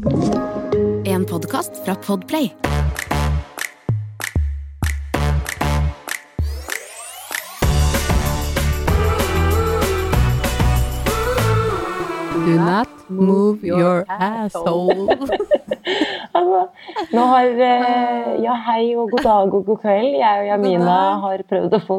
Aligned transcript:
En 0.00 1.24
podkast 1.28 1.84
fra 1.84 1.94
Podplay. 1.94 2.52
Do 12.32 12.56
not 12.56 12.88
move 13.10 13.62
your 13.62 14.04
asshole. 14.08 15.08
Altså, 16.30 16.60
nå 17.12 17.22
har 17.26 17.44
eh, 17.44 18.42
Ja, 18.44 18.54
hei 18.68 18.94
og 18.94 19.10
god 19.10 19.24
dag 19.24 19.54
og 19.54 19.64
god 19.66 19.78
kveld. 19.82 20.12
Jeg 20.20 20.42
og 20.42 20.46
Jamina 20.46 20.98
har 21.24 21.42
prøvd 21.50 21.74
å 21.74 21.80
få 21.88 21.98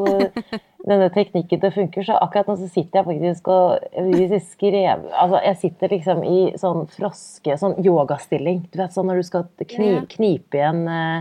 denne 0.82 1.08
teknikken 1.14 1.60
til 1.62 1.70
å 1.70 1.74
funke, 1.74 2.02
så 2.02 2.16
akkurat 2.18 2.48
nå 2.50 2.56
så 2.58 2.68
sitter 2.70 3.00
jeg 3.00 3.06
faktisk 3.08 3.50
og 3.52 3.84
hvis 4.08 4.32
jeg 4.34 4.44
skrev 4.48 5.04
Altså, 5.10 5.38
jeg 5.44 5.58
sitter 5.60 5.92
liksom 5.94 6.22
i 6.26 6.40
sånn 6.58 6.88
froske, 6.90 7.58
sånn 7.60 7.76
yogastilling. 7.84 8.64
Du 8.72 8.80
vet 8.80 8.94
sånn 8.94 9.06
når 9.10 9.22
du 9.22 9.26
skal 9.28 9.46
kni, 9.58 9.90
knipe 10.10 10.58
igjen 10.58 10.82
eh, 10.90 11.20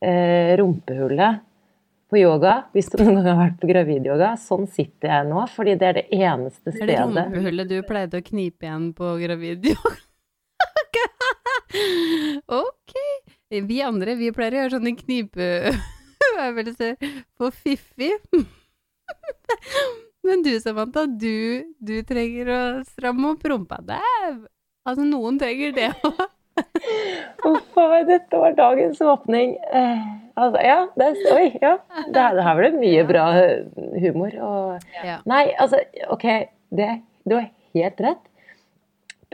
eh, 0.00 0.54
rumpehullet 0.60 1.42
på 2.08 2.20
yoga. 2.22 2.54
Hvis 2.72 2.88
du 2.92 2.96
noen 3.02 3.18
gang 3.18 3.28
har 3.34 3.40
vært 3.42 3.60
på 3.60 3.68
gravidyoga. 3.68 4.32
Sånn 4.40 4.66
sitter 4.70 5.08
jeg 5.12 5.28
nå, 5.28 5.44
fordi 5.52 5.76
det 5.80 5.86
er 5.90 6.00
det 6.00 6.06
eneste 6.14 6.68
Er 6.70 6.72
det 6.72 6.80
stedet 6.80 7.04
rumpehullet 7.04 7.66
du 7.70 7.78
pleide 7.88 8.20
å 8.20 8.26
knipe 8.32 8.68
igjen 8.68 8.86
på 8.96 9.06
gravidyoga? 9.20 9.96
ok. 12.62 12.92
Vi 13.54 13.78
andre, 13.84 14.16
vi 14.18 14.32
pleier 14.34 14.54
å 14.54 14.60
gjøre 14.62 14.76
sånne 14.78 14.94
knipeøvelser 15.04 16.92
på 17.38 17.44
Fiffi. 17.54 18.10
Men 20.24 20.42
du, 20.42 20.54
Samantha, 20.60 21.04
du, 21.06 21.64
du 21.84 21.94
trenger 22.08 22.48
å 22.54 22.60
stramme 22.88 23.34
opp 23.34 23.44
rumpa. 23.50 23.80
Det 23.84 23.98
er 24.00 24.34
Altså, 24.84 25.04
noen 25.08 25.38
trenger 25.40 25.70
det 25.72 25.86
òg. 26.04 26.18
Uff 27.48 27.78
a 27.80 27.84
meg, 27.88 28.02
dette 28.10 28.36
var 28.40 28.52
dagens 28.58 28.98
åpning. 29.00 29.54
Eh, 29.72 30.02
altså, 30.36 30.60
ja, 30.60 30.74
det, 31.00 31.06
oi, 31.32 31.46
ja. 31.62 31.70
Det, 32.12 32.20
her- 32.20 32.36
det 32.36 32.44
her 32.44 32.58
ble 32.58 32.68
mye 32.82 33.04
bra 33.08 33.22
humor. 34.02 34.36
Og, 34.44 34.84
Ja. 35.04 35.16
nei, 35.28 35.46
altså, 35.56 35.80
ok, 36.12 36.26
det, 36.76 36.90
du 37.24 37.36
har 37.38 37.48
helt 37.72 38.04
rett. 38.04 38.20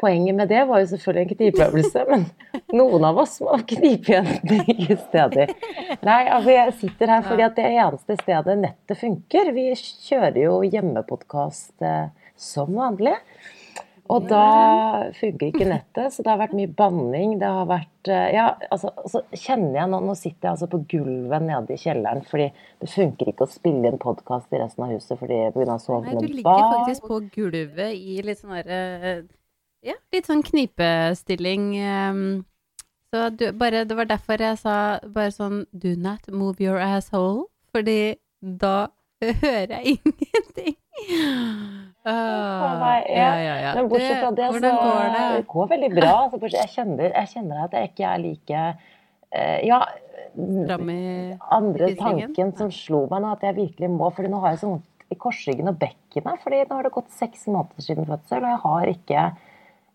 Poenget 0.00 0.36
med 0.36 0.48
det 0.48 0.62
var 0.68 0.80
jo 0.80 0.88
selvfølgelig 0.94 1.22
en 1.26 1.36
knipeøvelse, 1.36 2.04
men 2.08 2.24
noen 2.72 3.04
av 3.04 3.18
oss 3.20 3.36
må 3.44 3.58
knipe 3.68 4.14
igjen 4.14 4.30
begge 4.48 4.96
steder. 5.02 5.52
Nei, 6.06 6.22
altså 6.24 6.54
jeg 6.54 6.76
sitter 6.80 7.14
her 7.14 7.26
fordi 7.26 7.44
at 7.44 7.58
det 7.58 7.68
eneste 7.68 8.16
stedet 8.22 8.58
nettet 8.62 9.00
funker. 9.00 9.52
Vi 9.56 9.66
kjører 9.76 10.40
jo 10.46 10.60
hjemmepodkast 10.64 11.84
eh, 11.84 12.30
som 12.40 12.72
vanlig. 12.78 13.18
Og 14.10 14.24
da 14.26 14.44
funker 15.14 15.50
ikke 15.50 15.66
nettet, 15.68 16.10
så 16.10 16.24
det 16.24 16.32
har 16.32 16.40
vært 16.40 16.54
mye 16.58 16.70
banning. 16.80 17.36
Det 17.38 17.46
har 17.46 17.68
vært 17.70 18.10
eh, 18.10 18.30
Ja, 18.34 18.46
altså, 18.74 18.90
så 19.10 19.22
kjenner 19.36 19.76
jeg 19.82 19.92
nå 19.92 20.00
Nå 20.02 20.16
sitter 20.18 20.48
jeg 20.48 20.54
altså 20.56 20.70
på 20.72 20.80
gulvet 20.90 21.44
nede 21.46 21.76
i 21.76 21.78
kjelleren, 21.78 22.24
fordi 22.26 22.48
det 22.82 22.88
funker 22.90 23.30
ikke 23.30 23.46
å 23.46 23.52
spille 23.52 23.92
inn 23.92 24.00
podkast 24.02 24.50
i 24.56 24.62
resten 24.62 24.86
av 24.86 24.96
huset 24.96 25.20
fordi 25.20 25.42
pga. 25.54 25.76
Sovende 25.82 26.24
du 26.24 26.40
ligger 26.40 26.64
faktisk 26.80 27.06
på 27.06 27.20
gulvet 27.36 27.94
i 27.94 28.18
litt 28.26 28.40
sånn 28.40 28.56
derre 28.58 29.12
Ja, 29.86 29.96
litt 30.12 30.28
sånn 30.28 30.44
knipestilling. 30.44 31.74
ehm, 31.80 32.44
Så 33.10 33.28
du, 33.34 33.50
bare, 33.58 33.84
det 33.84 33.96
var 33.96 34.06
derfor 34.06 34.38
jeg 34.38 34.58
sa 34.60 35.00
bare 35.02 35.32
sånn 35.34 35.64
Do 35.72 35.96
not 35.98 36.28
move 36.30 36.60
your 36.62 36.78
asshole. 36.78 37.48
Fordi 37.74 38.16
da 38.40 38.90
hører 39.20 39.80
jeg 39.80 39.98
ingenting. 39.98 40.76
Uh, 42.00 42.78
meg, 42.80 43.08
ja, 43.12 43.32
ja, 43.40 43.56
ja. 43.60 43.72
Men 43.76 43.88
bortsett 43.90 44.22
fra 44.22 44.30
det, 44.36 44.46
så 44.52 44.60
går 44.60 45.10
det? 45.14 45.24
det 45.36 45.46
går 45.48 45.66
veldig 45.74 45.90
bra. 45.96 46.12
Altså, 46.28 46.52
jeg, 46.54 46.70
kjenner, 46.72 47.10
jeg 47.12 47.32
kjenner 47.34 47.64
at 47.64 47.76
jeg 47.76 47.90
ikke 47.90 48.06
er 48.12 48.22
like 48.22 48.62
uh, 48.70 49.58
Ja, 49.66 49.80
andre 51.50 51.90
tanken 51.98 52.54
som 52.56 52.70
slo 52.74 53.04
meg 53.10 53.24
nå, 53.24 53.34
at 53.34 53.44
jeg 53.48 53.58
virkelig 53.58 53.90
må 53.92 54.10
fordi 54.14 54.30
nå 54.32 54.40
har 54.44 54.54
jeg 54.54 54.62
så 54.62 54.72
vondt 54.72 54.86
i 55.10 55.18
korsryggen 55.18 55.70
og 55.72 55.78
bekkenet. 55.80 56.40
fordi 56.44 56.62
nå 56.68 56.78
har 56.78 56.86
det 56.86 56.94
gått 56.94 57.10
seks 57.16 57.48
måneder 57.50 57.82
siden 57.84 58.06
fødsel, 58.06 58.44
og 58.44 58.52
jeg 58.52 58.62
har 58.64 58.92
ikke 58.94 59.24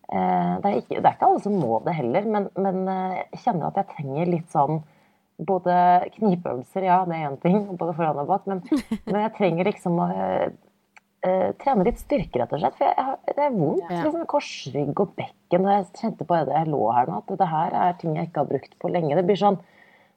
det, 0.06 0.70
er 0.70 0.76
ikke 0.78 1.00
det 1.00 1.08
er 1.08 1.16
ikke 1.16 1.30
alle 1.30 1.42
som 1.42 1.56
må 1.58 1.80
det 1.86 1.96
heller, 1.96 2.28
men, 2.30 2.50
men 2.54 2.84
eh, 2.92 3.16
jeg 3.32 3.42
kjenner 3.46 3.72
at 3.72 3.80
jeg 3.80 3.90
trenger 3.96 4.30
litt 4.30 4.52
sånn 4.54 4.78
både 5.36 5.74
knipeøvelser, 6.14 6.86
ja, 6.86 7.00
det 7.08 7.16
er 7.18 7.26
én 7.28 7.40
ting, 7.42 7.58
både 7.80 7.96
foran 7.96 8.22
og 8.22 8.30
bak, 8.30 8.46
men, 8.50 8.62
men 9.10 9.20
jeg 9.24 9.34
trenger 9.36 9.68
liksom 9.70 9.98
å 10.00 10.08
uh, 10.08 10.46
eh, 11.26 11.50
trene 11.60 11.86
litt 11.88 12.00
styrke, 12.00 12.40
rett 12.40 12.54
og 12.54 12.62
slett. 12.62 12.78
For 12.78 12.88
jeg, 12.88 13.06
har- 13.08 13.36
det 13.36 13.44
er 13.44 13.54
vondt. 13.54 13.84
Ja. 13.90 14.02
liksom 14.06 14.26
Korsrygg 14.30 15.02
og 15.02 15.14
bekken. 15.18 15.66
Og 15.66 15.72
jeg 15.74 15.86
kjente 16.00 16.26
på 16.28 16.40
det 16.48 16.56
jeg 16.56 16.70
lå 16.72 16.82
her 16.94 17.10
nå, 17.10 17.22
at 17.22 17.38
det 17.42 17.50
her 17.52 17.78
er 17.84 17.96
ting 18.00 18.16
jeg 18.16 18.30
ikke 18.30 18.44
har 18.44 18.52
brukt 18.52 18.76
på 18.82 18.92
lenge. 18.92 19.16
Det 19.18 19.26
blir 19.28 19.40
sånn, 19.40 19.58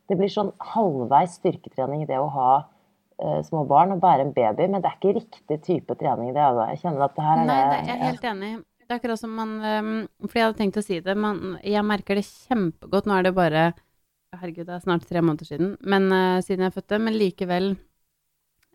det 0.10 0.20
blir 0.20 0.32
sånn 0.34 0.54
halvveis 0.74 1.40
styrketrening 1.42 2.06
det 2.10 2.20
å 2.22 2.30
ha 2.34 2.52
eh, 3.20 3.42
små 3.48 3.66
barn 3.70 3.98
og 3.98 4.04
bære 4.06 4.28
en 4.28 4.36
baby, 4.38 4.70
men 4.70 4.84
det 4.84 4.92
er 4.92 5.00
ikke 5.00 5.18
riktig 5.20 5.62
type 5.66 6.00
trening. 6.00 6.34
det 6.38 6.46
altså. 6.46 6.70
Jeg 6.74 6.84
kjenner 6.86 7.10
at 7.10 7.18
det 7.18 7.28
her 7.28 7.42
er 7.44 7.50
Nei, 7.50 7.60
det 7.60 7.80
er 7.80 7.90
jeg 7.90 7.98
er 7.98 8.06
helt 8.08 8.30
enig. 8.34 8.54
Det 8.90 8.96
er 8.96 9.04
akkurat 9.04 9.22
som 9.22 9.36
man 9.38 9.52
um, 9.62 9.90
For 10.26 10.40
jeg 10.40 10.48
hadde 10.48 10.58
tenkt 10.58 10.78
å 10.82 10.82
si 10.82 10.96
det, 11.06 11.14
men 11.14 11.60
jeg 11.62 11.86
merker 11.86 12.18
det 12.18 12.26
kjempegodt. 12.26 13.06
Nå 13.06 13.20
er 13.20 13.28
det 13.28 13.36
bare 13.38 13.66
Herregud, 14.34 14.66
det 14.66 14.74
er 14.76 14.82
snart 14.82 15.06
tre 15.10 15.22
måneder 15.22 15.46
siden, 15.46 15.70
men 15.90 16.08
uh, 16.10 16.42
siden 16.42 16.66
jeg 16.66 16.74
fødte. 16.74 16.98
Men 17.06 17.18
likevel, 17.18 17.70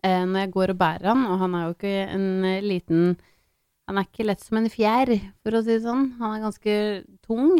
uh, 0.07 0.23
når 0.23 0.39
jeg 0.39 0.53
går 0.55 0.71
og 0.71 0.79
bærer 0.79 1.09
han, 1.11 1.25
og 1.27 1.43
han 1.43 1.59
er 1.59 1.65
jo 1.65 1.75
ikke 1.75 1.93
en 2.05 2.29
eh, 2.47 2.63
liten 2.63 3.03
Han 3.85 3.99
er 3.99 4.07
ikke 4.07 4.25
lett 4.25 4.41
som 4.41 4.57
en 4.61 4.71
fjær, 4.71 5.11
for 5.43 5.59
å 5.59 5.63
si 5.65 5.73
det 5.75 5.83
sånn. 5.83 6.07
Han 6.21 6.37
er 6.37 6.45
ganske 6.47 6.77
tung. 7.27 7.59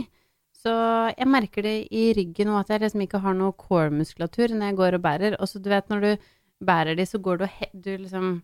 Så 0.55 0.71
jeg 1.11 1.27
merker 1.29 1.67
det 1.67 1.75
i 1.93 2.07
ryggen 2.17 2.49
og 2.49 2.63
at 2.63 2.71
jeg 2.71 2.81
liksom 2.81 3.03
ikke 3.03 3.21
har 3.21 3.35
noe 3.37 3.53
core-muskulatur 3.59 4.55
når 4.55 4.71
jeg 4.71 4.79
går 4.79 4.97
og 4.97 5.03
bærer. 5.03 5.35
Og 5.37 5.51
så 5.51 5.59
du 5.59 5.69
vet, 5.69 5.91
når 5.91 6.07
du 6.07 6.27
bærer 6.65 6.95
de, 6.97 7.05
så 7.05 7.19
går 7.19 7.43
du, 7.43 7.45
he 7.51 7.69
du 7.75 7.91
liksom 7.99 8.37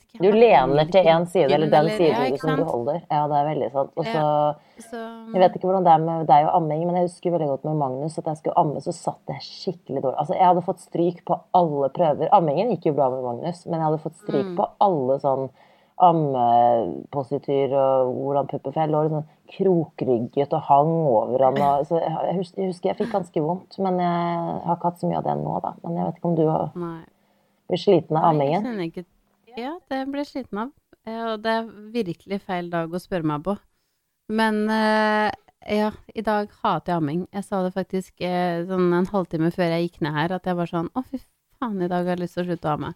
ikke, 0.00 0.20
Du 0.22 0.30
lener 0.32 0.84
til 0.92 1.04
én 1.12 1.26
side, 1.28 1.50
eller 1.52 1.70
den 1.70 1.88
siden 1.96 2.30
ja, 2.32 2.36
som 2.40 2.56
du 2.56 2.64
holder. 2.64 3.00
Ja, 3.10 3.26
det 3.28 3.36
er 3.40 3.48
veldig 3.50 3.70
sant. 3.72 3.90
Og 3.96 4.04
så 4.06 4.22
Så, 4.82 4.98
Jeg 5.34 5.40
vet 5.42 5.56
ikke 5.58 5.68
hvordan 5.68 5.84
det 5.84 5.92
er 5.92 5.98
med 6.02 6.26
deg 6.26 6.46
og 6.48 6.54
amming, 6.56 6.86
men 6.86 6.96
jeg 6.96 7.04
husker 7.10 7.30
veldig 7.34 7.48
godt 7.52 7.64
med 7.68 7.76
Magnus 7.82 8.18
at 8.18 8.24
jeg 8.30 8.36
skulle 8.40 8.56
amme, 8.58 8.80
så 8.82 8.92
satt 8.92 9.20
jeg 9.28 9.40
skikkelig 9.46 10.02
dårlig. 10.02 10.18
Altså, 10.18 10.34
jeg 10.34 10.46
hadde 10.48 10.62
fått 10.66 10.80
stryk 10.80 11.24
på 11.28 11.36
alle 11.54 11.88
prøver. 11.94 12.28
Ammingen 12.32 12.70
gikk 12.74 12.86
jo 12.90 12.94
bra 12.96 13.10
med 13.10 13.22
Magnus, 13.22 13.66
men 13.66 13.78
jeg 13.78 13.86
hadde 13.90 14.02
fått 14.02 14.16
stryk 14.24 14.46
Mm. 14.48 14.56
på 14.56 14.68
alle 14.80 15.18
sånn 15.20 15.50
ammepositur 16.02 17.72
og 17.78 18.12
hvordan 18.16 18.48
pupper 18.50 18.72
For 18.72 18.80
jeg 18.82 18.90
lå 18.92 19.02
litt 19.04 19.12
sånn 19.14 19.28
krokrygget 19.52 20.54
og 20.56 20.62
hang 20.68 20.92
over 21.12 21.44
han. 21.46 21.58
Og, 21.62 21.86
så 21.86 22.00
jeg, 22.00 22.36
husker, 22.40 22.62
jeg 22.62 22.70
husker 22.72 22.90
jeg 22.92 22.98
fikk 23.02 23.12
ganske 23.12 23.42
vondt, 23.44 23.78
men 23.84 23.98
jeg 24.00 24.62
har 24.66 24.76
ikke 24.78 24.88
hatt 24.90 25.02
så 25.02 25.10
mye 25.10 25.20
av 25.20 25.26
det 25.28 25.36
nå, 25.42 25.56
da. 25.62 25.74
Men 25.84 25.98
jeg 26.00 26.06
vet 26.08 26.20
ikke 26.20 26.30
om 26.32 26.38
du 26.38 26.46
har 26.48 26.70
blitt 27.68 27.84
sliten 27.84 28.16
av 28.16 28.22
Nei, 28.22 28.46
jeg 28.48 28.56
ammingen? 28.56 28.62
kjenner 28.66 28.88
ikke 28.88 29.04
Ja, 29.58 29.76
det 29.90 30.00
ble 30.08 30.22
jeg 30.22 30.30
sliten 30.30 30.60
av. 30.64 30.72
Eh, 31.06 31.22
Og 31.32 31.42
det 31.44 31.52
er 31.52 31.70
virkelig 31.94 32.40
feil 32.46 32.70
dag 32.72 32.92
å 32.92 33.00
spørre 33.02 33.26
meg 33.28 33.44
på. 33.46 33.56
Men 34.32 34.62
eh, 34.70 35.30
ja, 35.76 35.90
i 36.14 36.24
dag 36.24 36.50
hater 36.62 36.92
jeg 36.94 37.00
amming. 37.02 37.24
Jeg 37.34 37.44
sa 37.46 37.62
det 37.64 37.74
faktisk 37.74 38.22
eh, 38.24 38.62
sånn 38.68 38.92
en 38.96 39.08
halvtime 39.10 39.50
før 39.54 39.74
jeg 39.74 39.88
gikk 39.88 40.00
ned 40.06 40.16
her, 40.16 40.36
at 40.38 40.46
jeg 40.48 40.58
var 40.58 40.70
sånn 40.70 40.88
Å, 40.94 41.02
fy 41.04 41.20
faen, 41.58 41.82
i 41.82 41.90
dag 41.90 42.06
har 42.06 42.14
jeg 42.16 42.22
lyst 42.24 42.38
til 42.38 42.44
å 42.44 42.48
slutte 42.50 42.70
å 42.70 42.76
amme. 42.76 42.94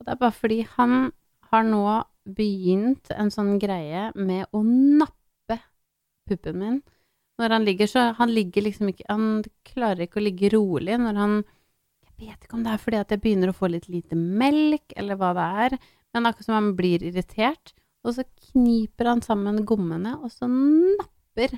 Og 0.00 0.06
det 0.06 0.14
er 0.14 0.20
bare 0.24 0.36
fordi 0.36 0.60
han 0.74 0.96
har 1.52 1.68
nå 1.68 1.84
begynt 2.24 3.12
en 3.14 3.30
sånn 3.30 3.58
greie 3.62 4.08
med 4.16 4.48
å 4.56 4.62
nappe 4.64 5.60
puppen 6.28 6.58
min. 6.58 6.82
Når 7.38 7.50
han 7.50 7.64
ligger 7.66 7.88
så 7.90 8.02
Han 8.14 8.30
ligger 8.30 8.62
liksom 8.62 8.92
ikke 8.92 9.04
Han 9.08 9.24
klarer 9.66 10.04
ikke 10.04 10.20
å 10.20 10.22
ligge 10.22 10.52
rolig 10.52 10.94
når 11.02 11.16
han 11.18 11.32
Jeg 12.14 12.30
vet 12.30 12.46
ikke 12.46 12.58
om 12.58 12.64
det 12.64 12.72
er 12.74 12.82
fordi 12.82 13.00
at 13.00 13.12
jeg 13.12 13.22
begynner 13.24 13.50
å 13.50 13.56
få 13.56 13.68
litt 13.72 13.88
lite 13.90 14.16
melk, 14.16 14.94
eller 14.98 15.18
hva 15.18 15.32
det 15.36 15.46
er, 15.64 15.76
men 16.14 16.28
akkurat 16.28 16.46
som 16.46 16.56
han 16.56 16.72
blir 16.78 17.02
irritert, 17.02 17.74
og 18.04 18.16
så 18.18 18.24
kniper 18.50 19.10
han 19.10 19.22
sammen 19.24 19.64
gommene, 19.66 20.14
og 20.20 20.30
så 20.32 20.46
napper. 20.48 21.56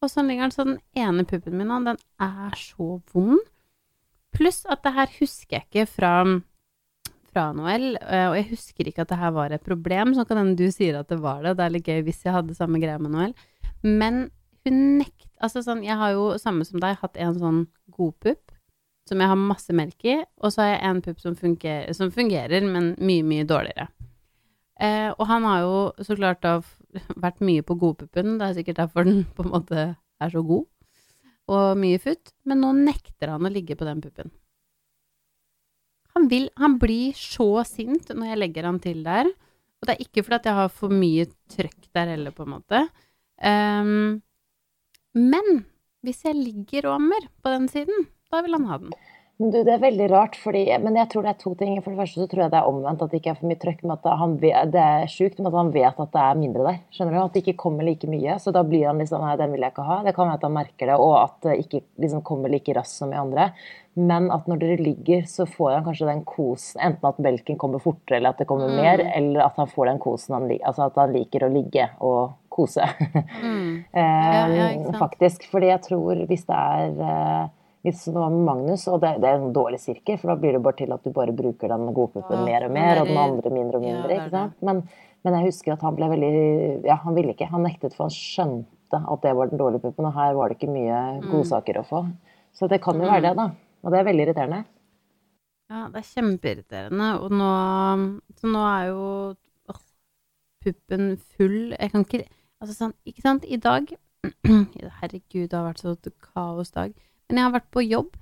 Og 0.00 0.08
så 0.08 0.24
ligger 0.24 0.46
han 0.46 0.54
så 0.54 0.64
den 0.64 0.78
ene 0.96 1.26
puppen 1.28 1.58
min, 1.58 1.72
og 1.74 1.90
den 1.90 1.98
er 2.22 2.56
så 2.56 2.94
vond. 3.12 3.42
Pluss 4.32 4.62
at 4.70 4.84
det 4.86 4.94
her 4.96 5.10
husker 5.18 5.58
jeg 5.58 5.66
ikke 5.66 5.86
fra, 5.90 6.12
fra 7.28 7.48
Noel, 7.56 7.92
eh, 8.00 8.28
og 8.30 8.38
jeg 8.38 8.50
husker 8.54 8.88
ikke 8.88 9.04
at 9.04 9.12
det 9.12 9.18
her 9.20 9.34
var 9.36 9.52
et 9.52 9.66
problem, 9.66 10.14
så 10.16 10.24
kan 10.24 10.40
hende 10.40 10.56
du 10.56 10.70
sier 10.72 11.00
at 11.00 11.10
det 11.10 11.18
var 11.20 11.42
det, 11.44 11.56
det 11.58 11.66
er 11.66 11.74
litt 11.74 11.90
gøy 11.90 12.04
hvis 12.06 12.22
jeg 12.24 12.36
hadde 12.38 12.56
samme 12.56 12.80
greia 12.80 13.00
med 13.02 13.12
Noel. 13.12 13.34
Men 13.84 14.28
hun 14.64 14.80
nekt... 15.00 15.26
Altså 15.40 15.62
sånn, 15.64 15.82
jeg 15.84 15.96
har 15.96 16.14
jo, 16.14 16.30
samme 16.40 16.66
som 16.68 16.80
deg, 16.82 16.98
hatt 17.00 17.18
en 17.20 17.36
sånn 17.40 17.60
godpupp, 17.96 18.52
som 19.10 19.20
jeg 19.20 19.30
har 19.32 19.38
masse 19.38 19.74
melk 19.76 20.06
i, 20.06 20.20
og 20.40 20.54
så 20.54 20.62
har 20.64 20.70
jeg 20.72 20.82
en 20.88 21.02
pupp 21.04 21.22
som 21.22 21.36
som 21.98 22.12
fungerer 22.14 22.66
men 22.66 22.94
mye, 22.98 23.26
mye 23.26 23.46
dårligere. 23.48 23.88
Eh, 24.80 25.10
og 25.12 25.26
han 25.28 25.44
har 25.44 25.64
jo 25.66 26.04
så 26.06 26.16
klart 26.16 26.40
da 26.46 26.60
vært 27.20 27.42
mye 27.44 27.64
på 27.66 27.76
godpuppen, 27.78 28.38
det 28.38 28.46
er 28.46 28.58
sikkert 28.60 28.80
derfor 28.84 29.04
den 29.04 29.24
på 29.36 29.44
en 29.44 29.52
måte 29.52 29.88
er 29.96 30.32
så 30.32 30.42
god, 30.46 30.64
og 31.50 31.80
mye 31.82 31.98
futt, 32.00 32.32
men 32.46 32.62
nå 32.62 32.72
nekter 32.78 33.34
han 33.34 33.44
å 33.46 33.52
ligge 33.52 33.76
på 33.76 33.88
den 33.88 34.00
puppen. 34.04 34.30
Han 36.16 36.26
vil, 36.30 36.48
han 36.58 36.78
blir 36.82 37.14
så 37.18 37.62
sint 37.68 38.10
når 38.14 38.32
jeg 38.32 38.40
legger 38.40 38.66
han 38.66 38.80
til 38.82 39.04
der, 39.06 39.28
og 39.80 39.88
det 39.88 39.94
er 39.94 40.02
ikke 40.04 40.24
fordi 40.26 40.50
jeg 40.50 40.58
har 40.58 40.72
for 40.74 40.92
mye 40.92 41.26
trøkk 41.52 41.86
der 41.96 42.10
heller, 42.14 42.34
på 42.36 42.44
en 42.44 42.52
måte. 42.56 42.82
Um, 43.40 44.20
Men 45.16 45.64
hvis 46.04 46.24
jeg 46.24 46.36
ligger 46.38 46.90
og 46.90 46.98
ammer 47.00 47.26
på 47.42 47.52
den 47.52 47.68
siden, 47.68 48.06
da 48.30 48.42
vil 48.44 48.58
han 48.58 48.68
ha 48.70 48.78
den. 48.82 48.94
Men 49.40 49.54
du, 49.54 49.62
det 49.64 49.72
er 49.72 49.80
veldig 49.80 50.06
rart, 50.12 50.34
fordi, 50.36 50.66
men 50.84 50.98
jeg 50.98 51.08
tror 51.08 51.24
det 51.24 51.30
er 51.30 51.36
to 51.40 51.54
ting. 51.56 51.78
For 51.80 51.94
det 51.94 52.02
første 52.02 52.20
så 52.20 52.26
tror 52.28 52.42
jeg 52.42 52.52
det 52.52 52.58
er 52.58 52.66
omvendt, 52.68 53.00
at 53.00 53.08
det 53.08 53.22
ikke 53.22 53.30
er 53.32 53.36
for 53.38 53.48
mye 53.48 53.60
trøkk. 53.62 53.78
Men 53.86 53.94
at 53.94 54.08
han 54.20 54.34
vet, 54.42 54.72
det 54.74 54.82
er 54.84 55.06
sjukt, 55.08 55.38
men 55.38 55.48
at 55.48 55.54
han 55.56 55.70
vet 55.72 56.02
at 56.04 56.10
det 56.12 56.24
er 56.26 56.40
mindre 56.42 56.64
der. 56.66 56.80
Skjønner 56.92 57.14
du? 57.16 57.20
At 57.22 57.36
det 57.36 57.40
ikke 57.40 57.60
kommer 57.62 57.86
like 57.88 58.10
mye. 58.12 58.34
Så 58.44 58.52
da 58.52 58.60
blir 58.68 58.84
han 58.90 58.98
liksom 59.00 59.24
Nei, 59.24 59.38
den 59.40 59.54
vil 59.54 59.64
jeg 59.64 59.72
ikke 59.72 59.86
ha. 59.86 59.96
Det 60.04 60.12
kan 60.16 60.28
være 60.28 60.36
at 60.42 60.44
han 60.44 60.52
merker 60.58 60.90
det, 60.90 60.98
og 61.00 61.14
at 61.22 61.38
det 61.46 61.54
ikke 61.62 61.80
liksom 62.04 62.20
kommer 62.28 62.52
like 62.52 62.74
raskt 62.76 63.00
som 63.00 63.14
i 63.14 63.16
andre. 63.16 63.46
Men 63.96 64.28
at 64.34 64.44
når 64.50 64.60
dere 64.60 64.76
ligger, 64.84 65.22
så 65.32 65.46
får 65.48 65.70
han 65.72 65.86
kanskje 65.86 66.08
den 66.10 66.20
kosen. 66.28 66.82
Enten 66.90 67.08
at 67.08 67.22
melken 67.24 67.58
kommer 67.62 67.80
fortere, 67.80 68.18
eller 68.18 68.34
at 68.34 68.42
det 68.42 68.48
kommer 68.50 68.68
mm. 68.68 68.76
mer, 68.76 69.04
eller 69.08 69.46
at 69.46 69.56
han 69.62 69.70
får 69.72 69.88
den 69.88 70.02
kosen 70.04 70.36
han 70.36 70.50
liker. 70.52 70.66
Altså 70.68 70.90
at 70.90 71.00
han 71.00 71.16
liker 71.16 71.46
å 71.46 71.50
ligge 71.54 71.86
og 72.04 72.36
kose. 72.52 72.84
Mm. 73.40 73.72
eh, 73.88 74.28
ja, 74.36 74.44
ja, 74.52 74.92
faktisk. 75.00 75.48
Fordi 75.48 75.72
jeg 75.72 75.82
tror 75.88 76.20
hvis 76.28 76.44
det 76.44 76.60
er 76.60 77.02
eh, 77.08 77.48
hvis 77.84 78.02
det 78.04 78.12
var 78.12 78.32
med 78.32 78.42
Magnus, 78.44 78.82
og 78.92 78.98
det, 79.00 79.14
det, 79.22 79.28
er 79.28 79.38
en 79.40 79.54
dårlig 79.56 79.78
sirkel, 79.80 80.18
for 80.20 80.32
da 80.32 80.36
blir 80.40 80.56
det 80.56 80.62
bare 80.64 80.76
til 80.82 80.90
at 80.92 81.04
du 81.04 81.14
bare 81.16 81.32
bruker 81.36 81.72
den 81.72 81.94
godpuppen 81.96 82.42
mer 82.44 82.66
og 82.66 82.74
mer, 82.76 83.00
og 83.00 83.08
den 83.08 83.20
andre 83.20 83.52
mindre 83.54 83.80
og 83.80 83.86
mindre. 83.86 84.18
ikke 84.18 84.34
sant? 84.34 84.58
Men, 84.66 84.82
men, 85.24 85.36
jeg 85.38 85.48
husker 85.48 85.74
at 85.74 85.86
han 85.86 85.96
ble 85.96 86.10
veldig 86.12 86.34
Ja, 86.88 86.98
han 87.06 87.16
ville 87.16 87.32
ikke. 87.32 87.48
Han 87.48 87.64
nektet, 87.64 87.96
for 87.96 88.08
han 88.08 88.12
skjønte 88.16 89.00
at 89.00 89.24
det 89.24 89.32
var 89.38 89.48
den 89.48 89.62
dårlige 89.62 89.84
puppen, 89.86 90.10
og 90.10 90.18
her 90.18 90.36
var 90.36 90.50
det 90.50 90.58
ikke 90.58 90.74
mye 90.74 91.00
mm. 91.22 91.30
godsaker 91.30 91.80
å 91.80 91.86
få. 91.88 92.02
Så 92.52 92.68
det 92.68 92.82
kan 92.84 93.00
jo 93.00 93.08
være 93.08 93.30
det, 93.30 93.34
da. 93.38 93.48
Og 93.80 93.94
det 93.94 94.00
er 94.00 94.08
veldig 94.10 94.26
irriterende. 94.26 94.60
Ja, 95.70 95.86
det 95.88 96.02
er 96.02 96.08
kjempeirriterende. 96.10 97.10
Og 97.22 97.32
nå 97.32 97.50
Så 98.40 98.50
nå 98.50 98.64
er 98.66 98.88
jo 98.90 99.04
åh, 99.70 99.82
puppen 100.66 101.14
full. 101.16 101.72
Jeg 101.78 101.94
kan 101.94 102.04
ikke 102.04 102.26
Altså 102.60 102.74
sånn, 102.76 102.90
ikke 103.08 103.22
sant, 103.24 103.46
i 103.48 103.56
dag 103.56 103.88
Herregud, 105.00 105.46
det 105.48 105.56
har 105.56 105.64
vært 105.64 105.80
så 105.80 105.94
kaosdag. 106.26 106.92
Men 107.30 107.38
jeg 107.38 107.46
har 107.46 107.54
vært 107.54 107.70
på 107.70 107.86
jobb 107.86 108.16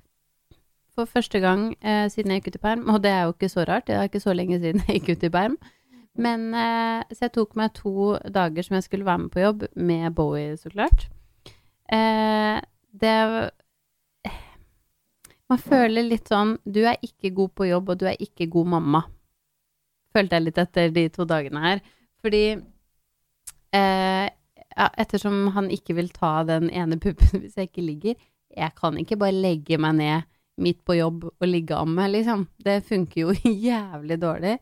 for 0.93 1.09
første 1.09 1.39
gang 1.41 1.71
eh, 1.81 2.05
siden 2.11 2.33
jeg 2.33 2.43
gikk 2.43 2.53
ut 2.53 2.59
i 2.59 2.63
perm, 2.67 2.87
og 2.93 3.01
det 3.03 3.11
er 3.11 3.25
jo 3.25 3.35
ikke 3.35 3.51
så 3.51 3.65
rart, 3.65 3.87
det 3.89 3.97
er 3.97 4.09
ikke 4.09 4.21
så 4.21 4.35
lenge 4.37 4.59
siden 4.61 4.83
jeg 4.85 5.01
gikk 5.01 5.15
ut 5.17 5.25
i 5.25 5.33
perm. 5.33 5.59
Men 6.19 6.49
eh, 6.57 7.05
Så 7.13 7.27
jeg 7.27 7.35
tok 7.37 7.55
meg 7.55 7.73
to 7.77 8.17
dager 8.27 8.65
som 8.65 8.75
jeg 8.77 8.85
skulle 8.85 9.07
være 9.07 9.23
med 9.23 9.31
på 9.33 9.43
jobb, 9.43 9.63
med 9.75 10.11
Bowie, 10.17 10.57
så 10.59 10.71
klart. 10.73 11.07
Eh, 11.89 12.59
det 12.99 13.15
Man 15.49 15.61
føler 15.61 16.05
litt 16.05 16.27
sånn 16.29 16.57
Du 16.65 16.83
er 16.85 16.99
ikke 17.01 17.31
god 17.33 17.53
på 17.57 17.69
jobb, 17.69 17.89
og 17.89 18.01
du 18.01 18.05
er 18.09 18.19
ikke 18.21 18.49
god 18.51 18.73
mamma. 18.75 19.03
Følte 20.13 20.37
jeg 20.37 20.45
litt 20.45 20.59
etter 20.61 20.91
de 20.93 21.07
to 21.13 21.25
dagene 21.29 21.63
her. 21.63 21.81
Fordi 22.21 22.43
eh, 23.73 24.27
ja, 24.27 24.89
ettersom 25.01 25.47
han 25.55 25.69
ikke 25.73 25.95
vil 25.97 26.11
ta 26.13 26.43
den 26.45 26.69
ene 26.69 26.99
puppen 27.01 27.39
hvis 27.41 27.57
jeg 27.57 27.71
ikke 27.71 27.85
ligger, 27.85 28.19
jeg 28.55 28.75
kan 28.77 28.97
ikke 28.99 29.19
bare 29.19 29.35
legge 29.35 29.77
meg 29.81 29.97
ned 29.99 30.27
midt 30.59 30.81
på 30.85 30.97
jobb 30.97 31.23
og 31.29 31.47
ligge 31.47 31.75
og 31.75 31.87
amme, 31.87 32.09
liksom. 32.11 32.45
Det 32.59 32.81
funker 32.87 33.21
jo 33.21 33.35
jævlig 33.69 34.19
dårlig. 34.21 34.57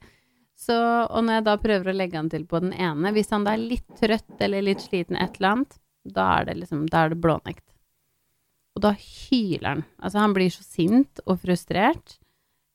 Så, 0.58 0.76
og 1.06 1.26
når 1.26 1.38
jeg 1.38 1.46
da 1.46 1.56
prøver 1.62 1.92
å 1.92 1.98
legge 1.98 2.18
han 2.18 2.30
til 2.34 2.46
på 2.50 2.62
den 2.64 2.74
ene, 2.74 3.14
hvis 3.14 3.30
han 3.34 3.46
da 3.46 3.54
er 3.54 3.66
litt 3.74 3.88
trøtt 4.00 4.42
eller 4.42 4.66
litt 4.66 4.82
sliten 4.82 5.20
et 5.22 5.38
eller 5.38 5.54
annet, 5.54 5.80
da 6.08 6.28
er 6.40 6.48
det 6.48 6.56
liksom, 6.64 6.86
da 6.90 7.04
er 7.06 7.14
det 7.14 7.20
blånekt. 7.22 7.66
Og 8.78 8.84
da 8.86 8.94
hyler 8.98 9.68
han. 9.68 9.84
Altså, 9.98 10.22
han 10.22 10.34
blir 10.38 10.54
så 10.54 10.66
sint 10.66 11.22
og 11.26 11.42
frustrert. 11.44 12.18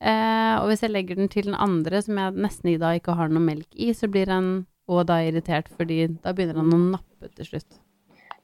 Eh, 0.02 0.54
og 0.58 0.68
hvis 0.70 0.82
jeg 0.82 0.94
legger 0.94 1.18
den 1.18 1.30
til 1.30 1.46
den 1.50 1.58
andre, 1.58 2.02
som 2.02 2.18
jeg 2.18 2.38
nesten 2.42 2.72
i 2.72 2.78
dag 2.82 2.98
ikke 2.98 3.14
har 3.18 3.30
noe 3.30 3.42
melk 3.42 3.70
i, 3.74 3.92
så 3.94 4.10
blir 4.10 4.30
han 4.30 4.52
òg 4.90 5.06
da 5.10 5.20
irritert, 5.22 5.70
fordi 5.78 6.04
da 6.22 6.34
begynner 6.34 6.58
han 6.58 6.74
å 6.74 6.82
nappe 6.96 7.30
til 7.36 7.52
slutt. 7.52 7.81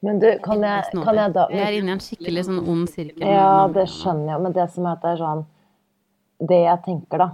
Men 0.05 0.21
du, 0.21 0.29
kan 0.39 0.61
jeg, 0.63 1.03
kan 1.03 1.17
jeg 1.19 1.35
da 1.35 1.45
Jeg 1.51 1.65
er 1.65 1.75
inne 1.75 1.91
i 1.91 1.95
en 1.97 2.01
skikkelig 2.03 2.45
sånn 2.47 2.59
ond 2.63 2.87
sirkel. 2.87 3.25
Ja, 3.27 3.67
det 3.73 3.83
skjønner 3.91 4.31
jeg, 4.31 4.43
men 4.45 4.55
det 4.55 4.67
som 4.71 4.87
er 4.87 4.95
at 4.95 5.03
det 5.03 5.11
er 5.11 5.19
sånn 5.19 5.41
Det 6.49 6.59
jeg 6.63 6.83
tenker, 6.85 7.23
da 7.25 7.29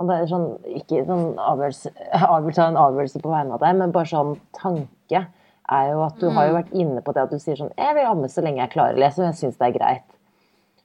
og 0.00 0.08
det 0.08 0.16
er 0.16 0.30
sånn, 0.30 0.48
Ikke 0.78 1.04
sånn 1.08 1.36
avgjørelse, 1.36 1.92
avgjørelse 2.16 2.68
en 2.70 2.80
avgjørelse 2.80 3.22
på 3.22 3.32
vegne 3.32 3.56
av 3.56 3.64
deg, 3.64 3.76
men 3.80 3.94
bare 3.94 4.10
sånn 4.10 4.34
tanke 4.56 5.26
er 5.72 5.90
jo 5.92 6.00
at 6.04 6.16
du 6.20 6.26
mm. 6.26 6.32
har 6.36 6.48
jo 6.48 6.54
mm. 6.54 6.58
vært 6.58 6.72
inne 6.84 7.02
på 7.04 7.14
det 7.14 7.22
at 7.22 7.32
du 7.32 7.38
sier 7.40 7.58
sånn 7.60 7.70
Jeg 7.78 7.96
vil 7.96 8.08
amme 8.08 8.30
så 8.32 8.44
lenge 8.44 8.60
jeg 8.64 8.72
klarer 8.74 8.98
å 8.98 9.02
lese, 9.02 9.20
og 9.22 9.28
jeg 9.28 9.38
syns 9.38 9.60
det 9.60 9.68
er 9.68 9.76
greit. 9.76 10.08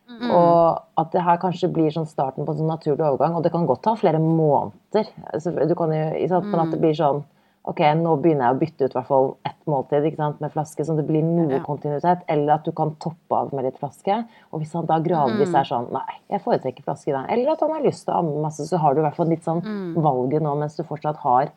Mm. 0.07 0.29
Og 0.31 1.01
at 1.01 1.09
det 1.15 1.23
her 1.25 1.39
kanskje 1.41 1.71
blir 1.73 1.91
sånn 1.91 2.07
starten 2.07 2.45
på 2.47 2.53
en 2.53 2.61
sånn 2.61 2.69
naturlig 2.71 3.03
overgang. 3.03 3.33
Og 3.35 3.43
det 3.43 3.51
kan 3.51 3.65
godt 3.67 3.81
ta 3.83 3.95
flere 3.99 4.21
måneder. 4.23 5.09
Altså, 5.33 5.51
du 5.51 5.73
kan 5.75 5.91
jo, 5.91 6.05
Men 6.45 6.61
at 6.61 6.71
det 6.71 6.77
mm. 6.77 6.83
blir 6.85 6.95
sånn 6.95 7.25
ok, 7.67 7.81
nå 7.99 8.15
begynner 8.23 8.47
jeg 8.47 8.55
å 8.55 8.59
bytte 8.61 8.87
ut 8.87 8.95
hvert 8.95 9.09
fall 9.09 9.29
ett 9.47 9.59
måltid 9.69 10.07
sant, 10.15 10.39
med 10.43 10.53
flaske, 10.53 10.85
så 10.87 10.95
det 10.97 11.05
blir 11.07 11.25
noe 11.25 11.57
ja. 11.57 11.61
kontinuitet. 11.65 12.23
Eller 12.31 12.55
at 12.55 12.67
du 12.67 12.71
kan 12.75 12.93
toppe 13.03 13.41
av 13.41 13.51
med 13.55 13.67
litt 13.67 13.79
flaske. 13.81 14.21
Og 14.51 14.63
hvis 14.63 14.73
han 14.77 14.87
da 14.89 14.99
gradvis 15.03 15.51
mm. 15.51 15.59
er 15.59 15.69
sånn 15.69 15.91
Nei, 15.93 16.17
jeg 16.31 16.43
foretrekker 16.45 16.87
flaske 16.87 17.13
da. 17.15 17.25
Eller 17.33 17.53
at 17.53 17.63
han 17.63 17.75
har 17.75 17.85
lyst 17.85 18.07
til 18.07 18.15
å 18.15 18.21
amme 18.23 18.41
masse, 18.47 18.65
så 18.69 18.79
har 18.81 18.95
du 18.95 19.03
i 19.03 19.05
hvert 19.07 19.19
fall 19.19 19.31
litt 19.31 19.45
sånn 19.47 19.63
mm. 19.65 19.93
valget 19.99 20.45
nå 20.45 20.55
mens 20.59 20.79
du 20.79 20.83
fortsatt 20.87 21.19
har 21.25 21.51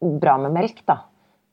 bra 0.00 0.36
med 0.40 0.56
melk, 0.56 0.84
da. 0.88 1.02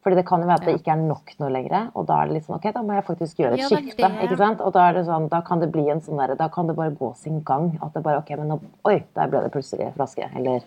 Fordi 0.08 0.22
det 0.22 0.28
kan 0.30 0.40
jo 0.40 0.48
være 0.48 0.62
at 0.62 0.68
det 0.70 0.78
ikke 0.78 0.94
er 0.94 1.02
nok 1.04 1.32
nå 1.42 1.48
lenger. 1.52 1.90
Og 2.00 2.06
da 2.08 2.22
er 2.22 2.30
det 2.30 2.38
litt 2.38 2.46
sånn 2.48 2.56
ok, 2.56 2.70
da 2.72 2.84
må 2.86 2.96
jeg 2.96 3.04
faktisk 3.10 3.42
gjøre 3.42 3.58
et 3.58 3.64
ja, 3.66 3.68
skifte. 3.74 4.10
ikke 4.24 4.40
sant? 4.40 4.62
Og 4.64 4.72
da 4.72 4.86
er 4.88 4.96
det 4.96 5.04
sånn, 5.10 5.28
da 5.34 5.42
kan 5.44 5.60
det 5.60 5.68
bli 5.74 5.84
en 5.92 6.00
sånn 6.06 6.22
derre 6.22 6.38
Da 6.40 6.48
kan 6.54 6.70
det 6.70 6.78
bare 6.78 6.94
gå 6.96 7.10
sin 7.20 7.42
gang. 7.48 7.74
At 7.84 7.92
det 7.98 8.06
bare 8.06 8.22
ok, 8.22 8.32
men 8.40 8.54
nå 8.54 8.62
Oi, 8.88 9.02
der 9.18 9.34
ble 9.34 9.42
det 9.44 9.52
plutselig 9.52 9.90
flaske. 9.98 10.30
Eller 10.40 10.64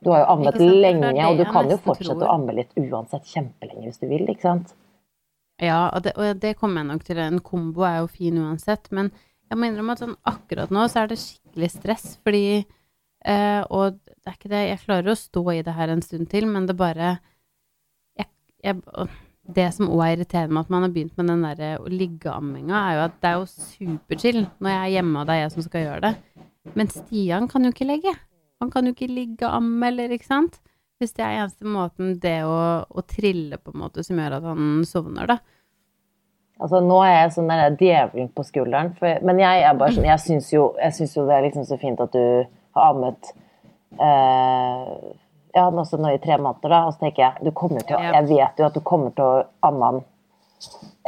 du 0.00 0.10
har 0.10 0.22
jo 0.22 0.28
ammet 0.34 0.60
lenge, 0.60 1.12
og 1.26 1.40
du 1.40 1.44
kan 1.44 1.68
jo 1.68 1.76
fortsette 1.80 2.16
tror. 2.16 2.28
å 2.28 2.36
amme 2.38 2.54
litt 2.56 2.72
uansett 2.80 3.26
kjempelenge 3.28 3.88
hvis 3.88 4.00
du 4.00 4.06
vil, 4.08 4.24
ikke 4.32 4.46
sant? 4.46 4.74
Ja, 5.60 5.90
og 5.92 6.06
det, 6.06 6.14
og 6.16 6.40
det 6.40 6.54
kommer 6.56 6.80
jeg 6.80 6.88
nok 6.88 7.02
til. 7.04 7.20
En 7.20 7.40
kombo 7.44 7.84
er 7.84 8.00
jo 8.00 8.06
fin 8.08 8.38
uansett. 8.40 8.88
Men 8.96 9.10
jeg 9.50 9.58
må 9.60 9.68
innrømme 9.68 9.96
at 9.96 10.04
sånn 10.04 10.16
akkurat 10.30 10.72
nå 10.72 10.86
så 10.88 11.02
er 11.02 11.10
det 11.10 11.20
skikkelig 11.20 11.70
stress, 11.74 12.06
fordi 12.24 12.44
eh, 12.62 13.60
Og 13.68 13.98
det 13.98 14.30
er 14.30 14.36
ikke 14.38 14.52
det 14.52 14.62
Jeg 14.68 14.84
klarer 14.84 15.12
å 15.12 15.18
stå 15.18 15.42
i 15.52 15.64
det 15.66 15.74
her 15.76 15.92
en 15.92 16.04
stund 16.06 16.30
til, 16.32 16.46
men 16.48 16.68
det 16.70 16.78
bare 16.80 17.18
jeg, 18.16 18.30
jeg, 18.64 18.80
Det 19.44 19.66
som 19.76 19.90
òg 19.90 20.04
er 20.06 20.14
irriterende 20.16 20.56
med 20.56 20.64
at 20.64 20.72
man 20.72 20.86
har 20.86 20.94
begynt 20.94 21.20
med 21.20 21.32
den 21.32 21.44
derre 21.44 21.70
liggeamminga, 21.90 22.80
er 22.80 22.96
jo 22.96 23.04
at 23.08 23.20
det 23.20 23.30
er 23.30 23.38
jo 23.40 23.46
superchill 23.50 24.42
når 24.62 24.76
jeg 24.76 24.80
er 24.80 24.94
hjemme 24.96 25.20
og 25.20 25.28
det 25.28 25.36
er 25.36 25.42
jeg 25.42 25.54
som 25.56 25.66
skal 25.66 25.86
gjøre 25.88 26.02
det. 26.06 26.14
Men 26.76 26.92
Stian 26.92 27.48
kan 27.50 27.66
jo 27.66 27.74
ikke 27.74 27.88
legge. 27.88 28.14
Han 28.60 28.70
kan 28.72 28.86
jo 28.86 28.92
ikke 28.92 29.08
ligge 29.10 29.46
og 29.48 29.56
amme, 29.60 29.88
eller 29.88 30.12
ikke 30.14 30.28
sant? 30.28 30.60
Hvis 31.00 31.14
det 31.16 31.24
er 31.24 31.38
eneste 31.38 31.64
måten 31.64 32.18
det 32.20 32.42
å, 32.44 32.84
å, 32.84 33.02
trille 33.08 33.56
på 33.56 33.72
en 33.72 33.80
måte 33.86 34.04
som 34.04 34.18
gjør 34.20 34.36
at 34.36 34.48
han 34.50 34.82
sovner, 34.84 35.30
da. 35.30 35.38
Altså, 36.60 36.82
nå 36.84 36.98
er 37.06 37.14
jeg 37.14 37.32
sånn 37.38 37.48
der 37.48 37.78
djevelen 37.80 38.28
på 38.36 38.44
skulderen, 38.44 38.92
for, 38.98 39.22
men 39.24 39.40
jeg 39.40 39.62
er 39.64 39.78
bare 39.80 39.94
sånn 39.96 40.04
Jeg 40.10 40.20
syns 40.20 40.50
jo, 40.52 40.66
jo, 40.76 41.24
det 41.24 41.38
er 41.38 41.46
liksom 41.46 41.64
så 41.64 41.78
fint 41.80 42.02
at 42.04 42.12
du 42.12 42.20
har 42.76 42.90
ammet 42.90 43.30
eh, 43.96 44.92
ja, 45.56 45.64
også 45.64 45.96
nå 45.96 46.12
i 46.12 46.20
tre 46.20 46.36
måneder, 46.36 46.68
da. 46.68 46.82
Og 46.84 46.92
så 46.92 47.06
tenker 47.06 47.24
jeg 47.24 47.48
du 47.48 47.54
kommer 47.56 47.86
til 47.88 47.96
å, 47.96 48.02
Jeg 48.04 48.28
vet 48.28 48.60
jo 48.60 48.68
at 48.68 48.76
du 48.76 48.84
kommer 48.84 49.16
til 49.16 49.24
å 49.24 49.42
amme 49.70 49.88
han 49.88 50.02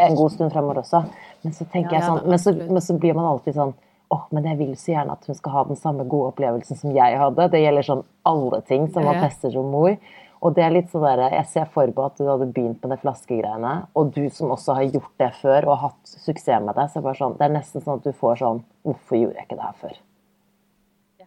en 0.00 0.16
god 0.16 0.32
stund 0.32 0.54
fremover 0.54 0.80
også, 0.80 1.02
men 1.44 1.52
så 1.52 1.66
tenker 1.68 1.99
ja, 1.99 2.00
jeg 2.00 2.09
sånn 2.09 2.30
men 2.32 2.40
så, 2.40 2.54
men 2.56 2.80
så 2.80 2.97
blir 2.97 3.12
man 3.18 3.28
alltid 3.28 3.59
sånn 3.59 3.75
oh, 4.12 4.26
men 4.31 4.47
jeg 4.50 4.59
vil 4.61 4.75
så 4.76 4.92
gjerne 4.95 5.14
at 5.16 5.28
hun 5.28 5.38
skal 5.38 5.54
ha 5.57 5.62
den 5.69 5.78
samme 5.81 6.04
gode 6.04 6.33
opplevelsen 6.33 6.78
som 6.78 6.92
jeg 6.97 7.19
hadde. 7.19 7.49
Det 7.52 7.62
gjelder 7.62 7.88
sånn 7.88 8.04
alle 8.28 8.61
ting 8.69 8.87
som 8.92 9.07
man 9.09 9.21
tester 9.23 9.54
som 9.54 9.71
mor. 9.73 9.97
Og 10.42 10.57
det 10.57 10.64
er 10.66 10.73
litt 10.75 10.88
sånn 10.90 11.04
der, 11.07 11.21
Jeg 11.31 11.47
ser 11.52 11.69
for 11.71 11.87
meg 11.87 11.99
at 12.02 12.16
du 12.19 12.26
hadde 12.26 12.49
begynt 12.50 12.83
med 12.83 12.90
de 12.90 12.99
flaskegreiene, 13.04 13.75
og 13.95 14.11
du 14.14 14.25
som 14.35 14.50
også 14.50 14.75
har 14.75 14.88
gjort 14.88 15.12
det 15.23 15.28
før 15.38 15.69
og 15.71 15.78
hatt 15.85 16.14
suksess 16.26 16.64
med 16.64 16.75
det. 16.75 16.88
så 16.90 17.02
bare 17.04 17.19
sånn, 17.21 17.37
Det 17.38 17.47
er 17.47 17.54
nesten 17.54 17.85
sånn 17.85 18.00
at 18.00 18.04
du 18.04 18.12
får 18.12 18.40
sånn 18.42 18.64
Hvorfor 18.83 19.21
gjorde 19.21 19.38
jeg 19.38 19.47
ikke 19.47 19.61
det 19.61 19.69
her 19.69 19.78
før? 19.85 19.97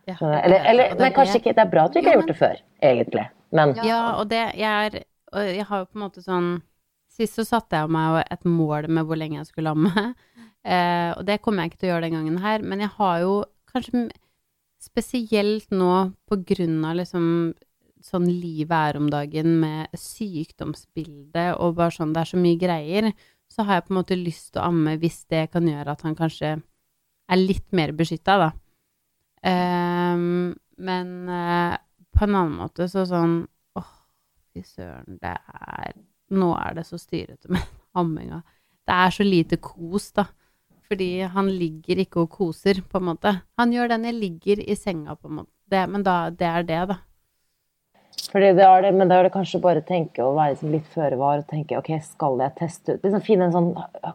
Ja. 0.06 0.16
Eller, 0.22 0.60
eller 0.70 0.96
men 1.00 1.14
kanskje 1.16 1.40
ikke 1.40 1.56
Det 1.56 1.64
er 1.64 1.72
bra 1.72 1.86
at 1.88 1.94
du 1.94 2.00
ikke 2.00 2.12
har 2.12 2.20
gjort 2.20 2.34
det 2.34 2.38
før, 2.38 2.60
egentlig. 2.84 3.28
Men 3.52 3.76
Ja, 3.88 4.02
og 4.20 4.28
det 4.30 4.44
jeg 4.60 4.92
er 4.92 5.04
Jeg 5.56 5.66
har 5.66 5.80
jo 5.80 5.86
på 5.86 5.98
en 5.98 6.04
måte 6.06 6.22
sånn 6.22 6.62
Sist 7.16 7.40
så 7.40 7.46
satte 7.48 7.80
jeg 7.80 7.88
meg 7.90 8.26
et 8.30 8.44
mål 8.44 8.90
med 8.92 9.08
hvor 9.08 9.16
lenge 9.16 9.38
jeg 9.40 9.48
skulle 9.48 9.72
amme. 9.72 10.14
Eh, 10.66 11.12
og 11.14 11.26
det 11.28 11.42
kommer 11.46 11.64
jeg 11.64 11.74
ikke 11.74 11.84
til 11.84 11.92
å 11.92 11.94
gjøre 11.94 12.08
den 12.08 12.18
gangen 12.18 12.42
her, 12.42 12.64
men 12.66 12.82
jeg 12.82 12.94
har 12.98 13.20
jo 13.22 13.36
kanskje 13.70 14.08
spesielt 14.82 15.70
nå 15.74 15.92
på 16.30 16.40
grunn 16.48 16.80
av 16.86 16.98
liksom 17.00 17.28
sånn 18.06 18.28
livet 18.30 18.76
er 18.76 19.00
om 19.00 19.08
dagen 19.10 19.56
med 19.62 19.94
sykdomsbildet 19.98 21.56
og 21.58 21.78
bare 21.80 21.94
sånn 21.96 22.14
det 22.14 22.22
er 22.22 22.32
så 22.32 22.42
mye 22.42 22.60
greier, 22.62 23.10
så 23.50 23.66
har 23.66 23.80
jeg 23.80 23.88
på 23.88 23.94
en 23.94 24.00
måte 24.00 24.18
lyst 24.20 24.52
til 24.54 24.62
å 24.62 24.70
amme 24.70 24.96
hvis 25.02 25.24
det 25.32 25.48
kan 25.54 25.68
gjøre 25.70 25.96
at 25.96 26.06
han 26.06 26.18
kanskje 26.18 26.56
er 27.26 27.42
litt 27.42 27.66
mer 27.74 27.94
beskytta, 27.98 28.38
da. 28.42 28.50
Eh, 29.46 30.26
men 30.86 31.14
eh, 31.30 31.78
på 32.16 32.26
en 32.26 32.38
annen 32.42 32.58
måte 32.60 32.90
så 32.92 33.06
sånn 33.10 33.40
åh, 33.78 33.94
fy 34.54 34.66
søren, 34.66 35.22
det 35.22 35.38
er 35.38 35.96
Nå 36.36 36.56
er 36.58 36.74
det 36.74 36.88
så 36.88 36.98
styrete 36.98 37.52
med 37.54 37.62
amminga. 38.02 38.40
Det 38.82 38.96
er 38.98 39.12
så 39.14 39.22
lite 39.22 39.60
kos, 39.62 40.08
da. 40.18 40.24
Fordi 40.90 41.10
han 41.34 41.50
ligger 41.50 42.04
ikke 42.04 42.24
og 42.26 42.30
koser, 42.36 42.82
på 42.92 43.02
en 43.02 43.08
måte. 43.10 43.32
Han 43.58 43.72
gjør 43.74 43.90
det 43.90 44.00
når 44.02 44.12
jeg 44.12 44.20
ligger 44.22 44.64
i 44.66 44.76
senga, 44.78 45.16
på 45.18 45.32
en 45.32 45.40
måte. 45.42 45.52
Det, 45.72 45.82
men 45.90 46.04
da, 46.06 46.16
det 46.30 46.46
er 46.46 46.66
det, 46.68 46.82
da. 46.92 46.98
Fordi 48.32 48.52
det 48.58 48.66
er 48.66 48.82
det, 48.86 48.92
men 48.96 49.10
da 49.10 49.18
er 49.20 49.28
det 49.28 49.34
kanskje 49.34 49.62
bare 49.64 49.82
å 49.82 49.86
tenke 49.88 50.24
å 50.24 50.36
være 50.36 50.54
liksom 50.54 50.72
litt 50.74 50.86
føre 50.94 51.18
var 51.20 51.42
og 51.42 51.50
tenke 51.50 51.78
ok, 51.78 51.90
skal 52.04 52.40
jeg 52.42 52.54
teste 52.60 52.96
ut 52.96 53.04
liksom 53.06 53.24
Finne 53.26 53.48
en 53.50 53.56
sånn 53.56 53.72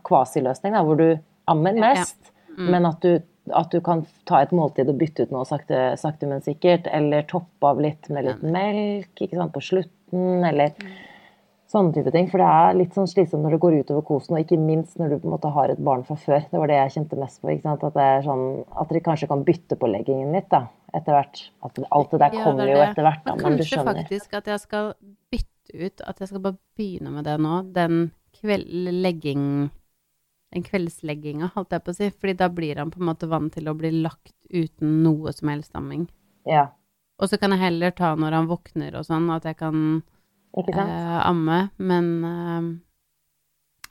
kvasiløsning 0.08 0.76
hvor 0.76 0.98
du 0.98 1.08
ammer 1.50 1.74
Ja. 1.78 1.90
mest, 1.94 2.32
men 2.56 2.86
at 2.86 3.00
du, 3.02 3.20
at 3.54 3.70
du 3.72 3.80
kan 3.80 4.04
ta 4.26 4.40
et 4.42 4.50
måltid 4.52 4.88
og 4.88 4.98
bytte 5.00 5.24
ut 5.26 5.30
noe 5.34 5.44
sakte, 5.48 5.96
sakte 6.00 6.26
men 6.28 6.42
sikkert, 6.44 6.86
eller 6.92 7.22
toppe 7.30 7.66
av 7.66 7.80
litt 7.80 8.08
med 8.10 8.24
litt 8.26 8.42
melk 8.42 9.22
ikke 9.24 9.36
sant, 9.38 9.52
på 9.54 9.62
slutten, 9.62 10.44
eller 10.44 10.74
sånne 11.70 11.94
type 11.94 12.10
ting. 12.14 12.26
For 12.30 12.42
det 12.42 12.48
er 12.50 12.76
litt 12.78 12.96
sånn 12.96 13.08
slitsomt 13.10 13.44
når 13.46 13.54
det 13.56 13.60
går 13.62 13.76
utover 13.84 14.04
kosen, 14.08 14.34
og 14.36 14.42
ikke 14.42 14.58
minst 14.60 14.98
når 14.98 15.12
du 15.14 15.16
på 15.22 15.28
en 15.28 15.34
måte 15.36 15.52
har 15.54 15.72
et 15.72 15.82
barn 15.86 16.02
fra 16.06 16.16
før. 16.18 16.42
Det 16.50 16.58
var 16.60 16.70
det 16.70 16.78
jeg 16.80 16.94
kjente 16.96 17.18
mest 17.20 17.40
på. 17.40 17.50
ikke 17.54 17.66
sant, 17.68 17.84
At, 17.86 17.94
det 17.96 18.06
er 18.16 18.24
sånn, 18.26 18.44
at 18.82 18.90
dere 18.90 19.02
kanskje 19.06 19.28
kan 19.30 19.44
bytte 19.46 19.78
på 19.80 19.90
leggingen 19.90 20.34
litt 20.34 20.50
da, 20.52 20.64
etter 20.96 21.16
hvert. 21.16 21.42
At 21.66 21.82
alt 21.90 22.10
det 22.14 22.22
der 22.24 22.34
Ja, 22.38 22.44
kommer 22.44 22.66
det 22.66 22.74
er 22.74 22.76
jo 22.76 22.84
etter 22.88 23.06
hvert, 23.06 23.24
da, 23.24 23.34
Men 23.36 23.42
men 23.44 23.58
kanskje 23.60 23.84
faktisk 23.90 24.34
at 24.40 24.50
jeg 24.50 24.60
skal 24.66 24.94
bytte 25.30 25.86
ut 25.86 26.00
At 26.02 26.18
jeg 26.18 26.28
skal 26.32 26.40
bare 26.42 26.58
begynne 26.76 27.12
med 27.14 27.24
det 27.30 27.36
nå. 27.38 27.60
Den 27.76 28.00
kveldlegging 28.40 29.44
Den 30.50 30.64
kveldslegginga, 30.66 31.52
holdt 31.54 31.70
jeg 31.76 31.84
på 31.86 31.92
å 31.92 31.94
si. 31.94 32.08
Fordi 32.10 32.34
da 32.40 32.48
blir 32.50 32.80
han 32.82 32.90
på 32.90 32.98
en 32.98 33.06
måte 33.06 33.28
vant 33.30 33.52
til 33.54 33.68
å 33.70 33.74
bli 33.78 33.92
lagt 34.02 34.34
uten 34.50 34.96
noe 35.04 35.30
som 35.32 35.48
helst 35.52 35.76
amming. 35.78 36.08
Ja, 36.48 36.72
Og 37.22 37.28
så 37.30 37.38
kan 37.38 37.52
jeg 37.54 37.60
heller 37.62 37.92
ta 37.94 38.14
når 38.18 38.32
han 38.34 38.48
våkner 38.50 38.96
og 38.98 39.04
sånn, 39.06 39.28
at 39.30 39.44
jeg 39.46 39.56
kan? 39.60 40.02
Eh, 40.56 41.18
amme. 41.26 41.62
Men 41.76 42.12
eh, 42.24 42.70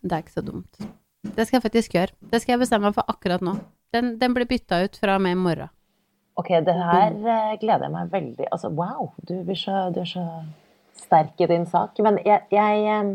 det 0.01 0.15
er 0.15 0.23
ikke 0.23 0.39
så 0.39 0.45
dumt. 0.45 0.79
Det 1.23 1.45
skal 1.45 1.59
jeg 1.59 1.65
faktisk 1.65 1.97
gjøre. 1.97 2.15
Det 2.31 2.39
skal 2.41 2.55
jeg 2.55 2.63
bestemme 2.63 2.89
meg 2.89 2.95
for 2.95 3.11
akkurat 3.11 3.43
nå. 3.43 3.57
Den, 3.93 4.15
den 4.21 4.35
blir 4.35 4.47
bytta 4.47 4.83
ut 4.85 4.97
fra 5.01 5.17
og 5.17 5.23
med 5.25 5.35
i 5.35 5.39
morgen. 5.39 5.71
Ok, 6.39 6.53
det 6.63 6.75
her 6.77 7.15
eh, 7.17 7.55
gleder 7.59 7.87
jeg 7.87 7.91
meg 7.91 8.11
veldig 8.13 8.45
Altså, 8.47 8.69
wow, 8.71 9.09
du, 9.27 9.33
så, 9.59 9.89
du 9.91 9.99
er 10.05 10.07
så 10.07 10.23
sterk 10.95 11.41
i 11.41 11.49
din 11.51 11.65
sak. 11.67 11.99
Men 12.05 12.19
jeg, 12.23 12.45
jeg 12.53 12.85
eh, 12.87 13.11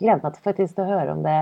gleder 0.00 0.22
meg 0.22 0.36
til 0.36 0.46
faktisk 0.46 0.78
til 0.78 0.86
å 0.86 0.92
høre 0.94 1.16
om 1.16 1.24
det 1.26 1.38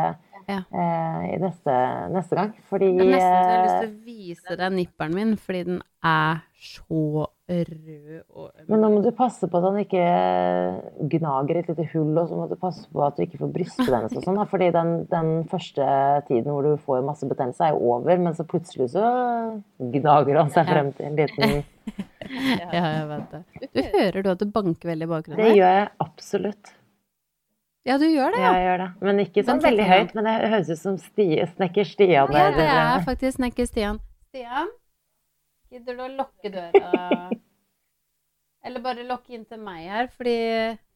Ja. 0.48 0.62
eh, 0.72 1.20
i 1.34 1.38
neste, 1.42 1.76
neste 2.14 2.38
gang. 2.38 2.54
Fordi 2.70 2.88
Jeg 2.92 2.98
har 2.98 3.12
nesten 3.12 3.36
så 3.36 3.42
jeg 3.42 3.52
har 3.52 3.66
lyst 3.66 3.76
eh, 3.76 3.84
til 3.84 3.92
å 3.92 4.06
vise 4.06 4.58
deg 4.62 4.74
nipperen 4.78 5.14
min, 5.16 5.36
fordi 5.40 5.62
den 5.68 5.82
er 6.02 6.42
så 6.62 7.26
rød 7.52 8.22
og 8.38 8.50
Men 8.70 8.80
nå 8.80 8.88
må 8.92 9.00
du 9.04 9.10
passe 9.16 9.48
på 9.50 9.58
at 9.58 9.66
han 9.66 9.78
ikke 9.82 10.04
gnager 11.12 11.58
et 11.58 11.70
lite 11.72 11.86
hull, 11.92 12.12
og 12.16 12.28
så 12.30 12.38
må 12.38 12.46
du 12.50 12.54
passe 12.60 12.86
på 12.92 13.02
at 13.04 13.18
du 13.18 13.24
ikke 13.26 13.40
får 13.42 13.52
brystbetennelse 13.56 14.20
og 14.20 14.26
sånn. 14.26 14.40
Fordi 14.50 14.70
den, 14.74 14.92
den 15.10 15.32
første 15.50 15.88
tiden 16.28 16.50
hvor 16.52 16.66
du 16.66 16.76
får 16.86 17.04
masse 17.06 17.28
betennelse, 17.28 17.66
er 17.66 17.76
jo 17.76 17.96
over, 17.96 18.22
men 18.22 18.36
så 18.38 18.46
plutselig 18.48 18.92
så 18.94 19.06
gnager 19.78 20.40
han 20.40 20.52
seg 20.54 20.70
frem 20.70 20.92
til 20.96 21.10
en 21.10 21.18
liten 21.18 21.62
Ja, 22.32 22.68
jeg 22.70 23.08
vet 23.10 23.32
det. 23.34 23.42
Du 23.74 23.80
hører 23.96 24.22
du 24.22 24.30
at 24.30 24.44
det 24.44 24.52
banker 24.54 24.92
veldig 24.92 25.08
i 25.08 25.10
bakgrunnen? 25.10 25.42
Det 25.42 25.58
gjør 25.58 25.76
jeg 25.80 25.90
absolutt. 26.04 26.72
Ja, 27.84 27.96
du 27.98 28.04
gjør 28.06 28.30
det, 28.30 28.38
Ja, 28.38 28.46
ja. 28.46 28.52
jeg 28.54 28.66
gjør 28.68 28.78
det. 28.84 28.88
Men 29.08 29.20
ikke 29.24 29.42
sånn 29.42 29.58
Men 29.58 29.64
veldig 29.66 29.86
høyt. 29.90 30.12
Men 30.14 30.28
det 30.28 30.34
høres 30.52 30.68
ut 30.70 30.78
som 30.78 30.98
stie, 31.02 31.46
snekker 31.56 31.88
Stian. 31.88 32.30
Ja, 32.30 32.50
det 32.54 32.66
er 32.70 33.02
faktisk 33.06 33.40
snekker 33.40 33.66
Stian. 33.66 33.98
Stian, 34.30 34.70
gidder 35.72 35.98
du 35.98 36.04
å 36.06 36.10
lukke 36.20 36.52
døra? 36.54 36.92
Eller 38.64 38.78
bare 38.84 39.02
lokke 39.02 39.34
inn 39.34 39.42
til 39.50 39.58
meg 39.58 39.88
her, 39.90 40.06
fordi 40.14 40.36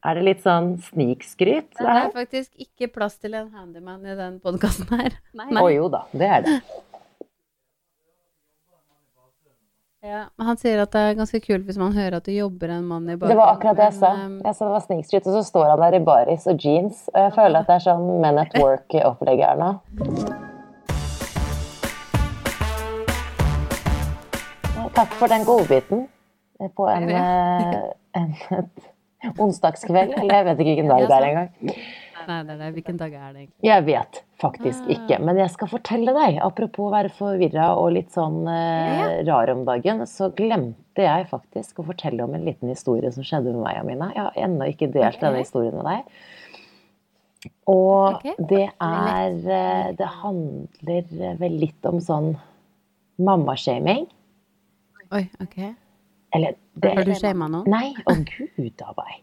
Er 0.07 0.15
det 0.15 0.23
litt 0.23 0.43
sånn 0.45 0.77
snikskryt? 0.87 1.73
det 1.75 1.95
er 1.99 2.13
faktisk 2.15 2.53
ikke 2.63 2.87
plass 2.95 3.17
til 3.19 3.35
en 3.35 3.49
handyman 3.51 4.07
i 4.07 4.15
den 4.15 4.37
podkasten 4.45 4.87
her. 4.95 5.17
Å 5.35 5.65
Å 5.65 5.73
jo 5.75 5.89
da, 5.91 6.05
det 6.15 6.29
er 6.37 6.45
det. 6.47 6.55
Ja, 10.07 10.21
han 10.39 10.59
sier 10.61 10.79
at 10.85 10.93
det 10.95 11.01
er 11.03 11.17
ganske 11.19 11.41
kult 11.43 11.65
hvis 11.67 11.79
man 11.81 11.95
hører 11.97 12.19
at 12.21 12.27
det 12.29 12.37
jobber 12.37 12.71
en 12.77 12.85
mann 12.87 13.09
i 13.11 13.17
baris 13.19 13.33
Det 13.33 13.39
var 13.41 13.55
akkurat 13.57 13.79
det 13.81 13.87
jeg 13.89 13.97
sa. 13.99 14.11
um, 14.27 14.37
Jeg 14.45 14.55
sa 14.55 14.69
det 14.69 14.75
var 14.77 14.85
snikskryt, 14.85 15.27
og 15.27 15.35
så 15.39 15.43
står 15.49 15.71
han 15.73 15.83
der 15.83 15.97
i 15.99 16.03
baris 16.07 16.47
og 16.53 16.63
jeans. 16.63 17.01
Og 17.15 17.19
jeg 17.25 17.33
føler 17.35 17.59
at 17.65 17.71
det 17.73 17.79
er 17.81 17.85
sånn 17.89 18.05
Men 18.23 18.39
at 18.45 18.55
Work-opplegget 18.63 19.49
er 19.49 19.59
nå. 19.65 19.73
Takk 24.97 25.13
for 25.21 25.29
den 25.29 25.43
godbiten 25.45 26.07
på 26.77 26.87
en, 26.89 27.11
en, 27.11 27.91
en 28.17 28.31
onsdagskveld. 29.45 30.15
Eller 30.23 30.39
jeg 30.39 30.47
vet 30.47 30.61
ikke 30.63 30.71
hvilken 30.71 30.93
dag 30.93 31.03
det 31.11 31.17
er 31.19 31.27
engang. 31.31 31.51
Nei, 32.27 32.41
nei, 32.43 32.57
nei. 32.59 32.71
Hvilken 32.75 32.97
dag 32.99 33.13
er 33.15 33.27
det 33.35 33.43
egentlig? 33.45 33.67
Jeg 33.69 33.85
vet 33.87 34.19
faktisk 34.43 34.89
ikke, 34.93 35.19
men 35.23 35.39
jeg 35.39 35.53
skal 35.53 35.71
fortelle 35.71 36.15
deg. 36.17 36.41
Apropos 36.43 36.89
å 36.89 36.95
være 36.95 37.13
forvirra 37.15 37.69
og 37.79 37.93
litt 37.95 38.11
sånn 38.15 38.41
eh, 38.51 39.21
rar 39.29 39.53
om 39.53 39.63
dagen, 39.69 40.03
så 40.11 40.33
glemte 40.35 41.07
jeg 41.07 41.29
faktisk 41.31 41.81
å 41.81 41.87
fortelle 41.87 42.27
om 42.27 42.35
en 42.35 42.47
liten 42.49 42.73
historie 42.73 43.13
som 43.15 43.27
skjedde 43.27 43.55
med 43.55 43.63
meg, 43.63 43.79
og 43.83 43.89
Mina. 43.91 44.11
Jeg 44.17 44.25
har 44.25 44.43
ennå 44.49 44.69
ikke 44.73 44.91
delt 44.95 45.23
denne 45.23 45.45
historien 45.45 45.79
med 45.79 45.87
deg. 45.87 46.19
Og 47.71 48.17
okay. 48.17 48.35
det 48.51 48.65
er 48.83 49.35
eh, 49.55 49.89
Det 49.95 50.07
handler 50.19 51.37
vel 51.39 51.59
litt 51.63 51.87
om 51.87 52.01
sånn 52.03 52.33
mammashaming. 53.23 54.09
Oi, 55.15 55.29
ok. 55.43 55.61
Eller 56.37 56.57
det 56.77 56.93
Har 56.99 57.09
du 57.09 57.15
shama 57.17 57.49
noen? 57.49 57.71
Nei, 57.73 57.95
å 58.05 58.15
gud 58.29 58.83
a 58.85 58.93
meg. 58.99 59.23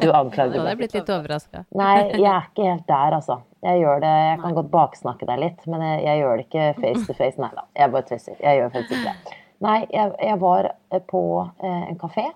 Du 0.00 0.08
anklager 0.08 0.54
hadde 0.54 0.62
meg 0.64 0.70
jeg 0.72 0.80
blitt 0.80 0.96
litt 0.96 1.12
overraska. 1.12 1.64
Nei, 1.76 1.96
jeg 2.24 2.30
er 2.32 2.48
ikke 2.48 2.68
helt 2.70 2.86
der, 2.88 3.18
altså. 3.18 3.40
Jeg 3.66 3.82
gjør 3.82 4.00
det, 4.04 4.14
jeg 4.22 4.40
kan 4.44 4.56
godt 4.56 4.70
baksnakke 4.72 5.28
deg 5.28 5.42
litt, 5.42 5.66
men 5.68 5.84
jeg, 5.84 6.00
jeg 6.06 6.22
gjør 6.22 6.40
det 6.40 6.46
ikke 6.46 6.66
face 6.78 7.04
to 7.04 7.16
face. 7.18 7.42
Nei 7.42 7.50
da, 7.56 7.66
jeg 7.76 7.94
bare 7.94 8.08
tøyser. 8.08 8.40
Jeg 8.40 8.60
gjør 8.60 8.74
faktisk 8.76 8.96
ikke 8.96 9.14
det. 9.14 9.38
Nei, 9.66 9.78
jeg, 9.90 10.12
jeg 10.22 10.38
var 10.42 10.70
eh, 10.70 11.02
på 11.10 11.22
eh, 11.42 11.80
en 11.90 11.98
kafé 11.98 12.28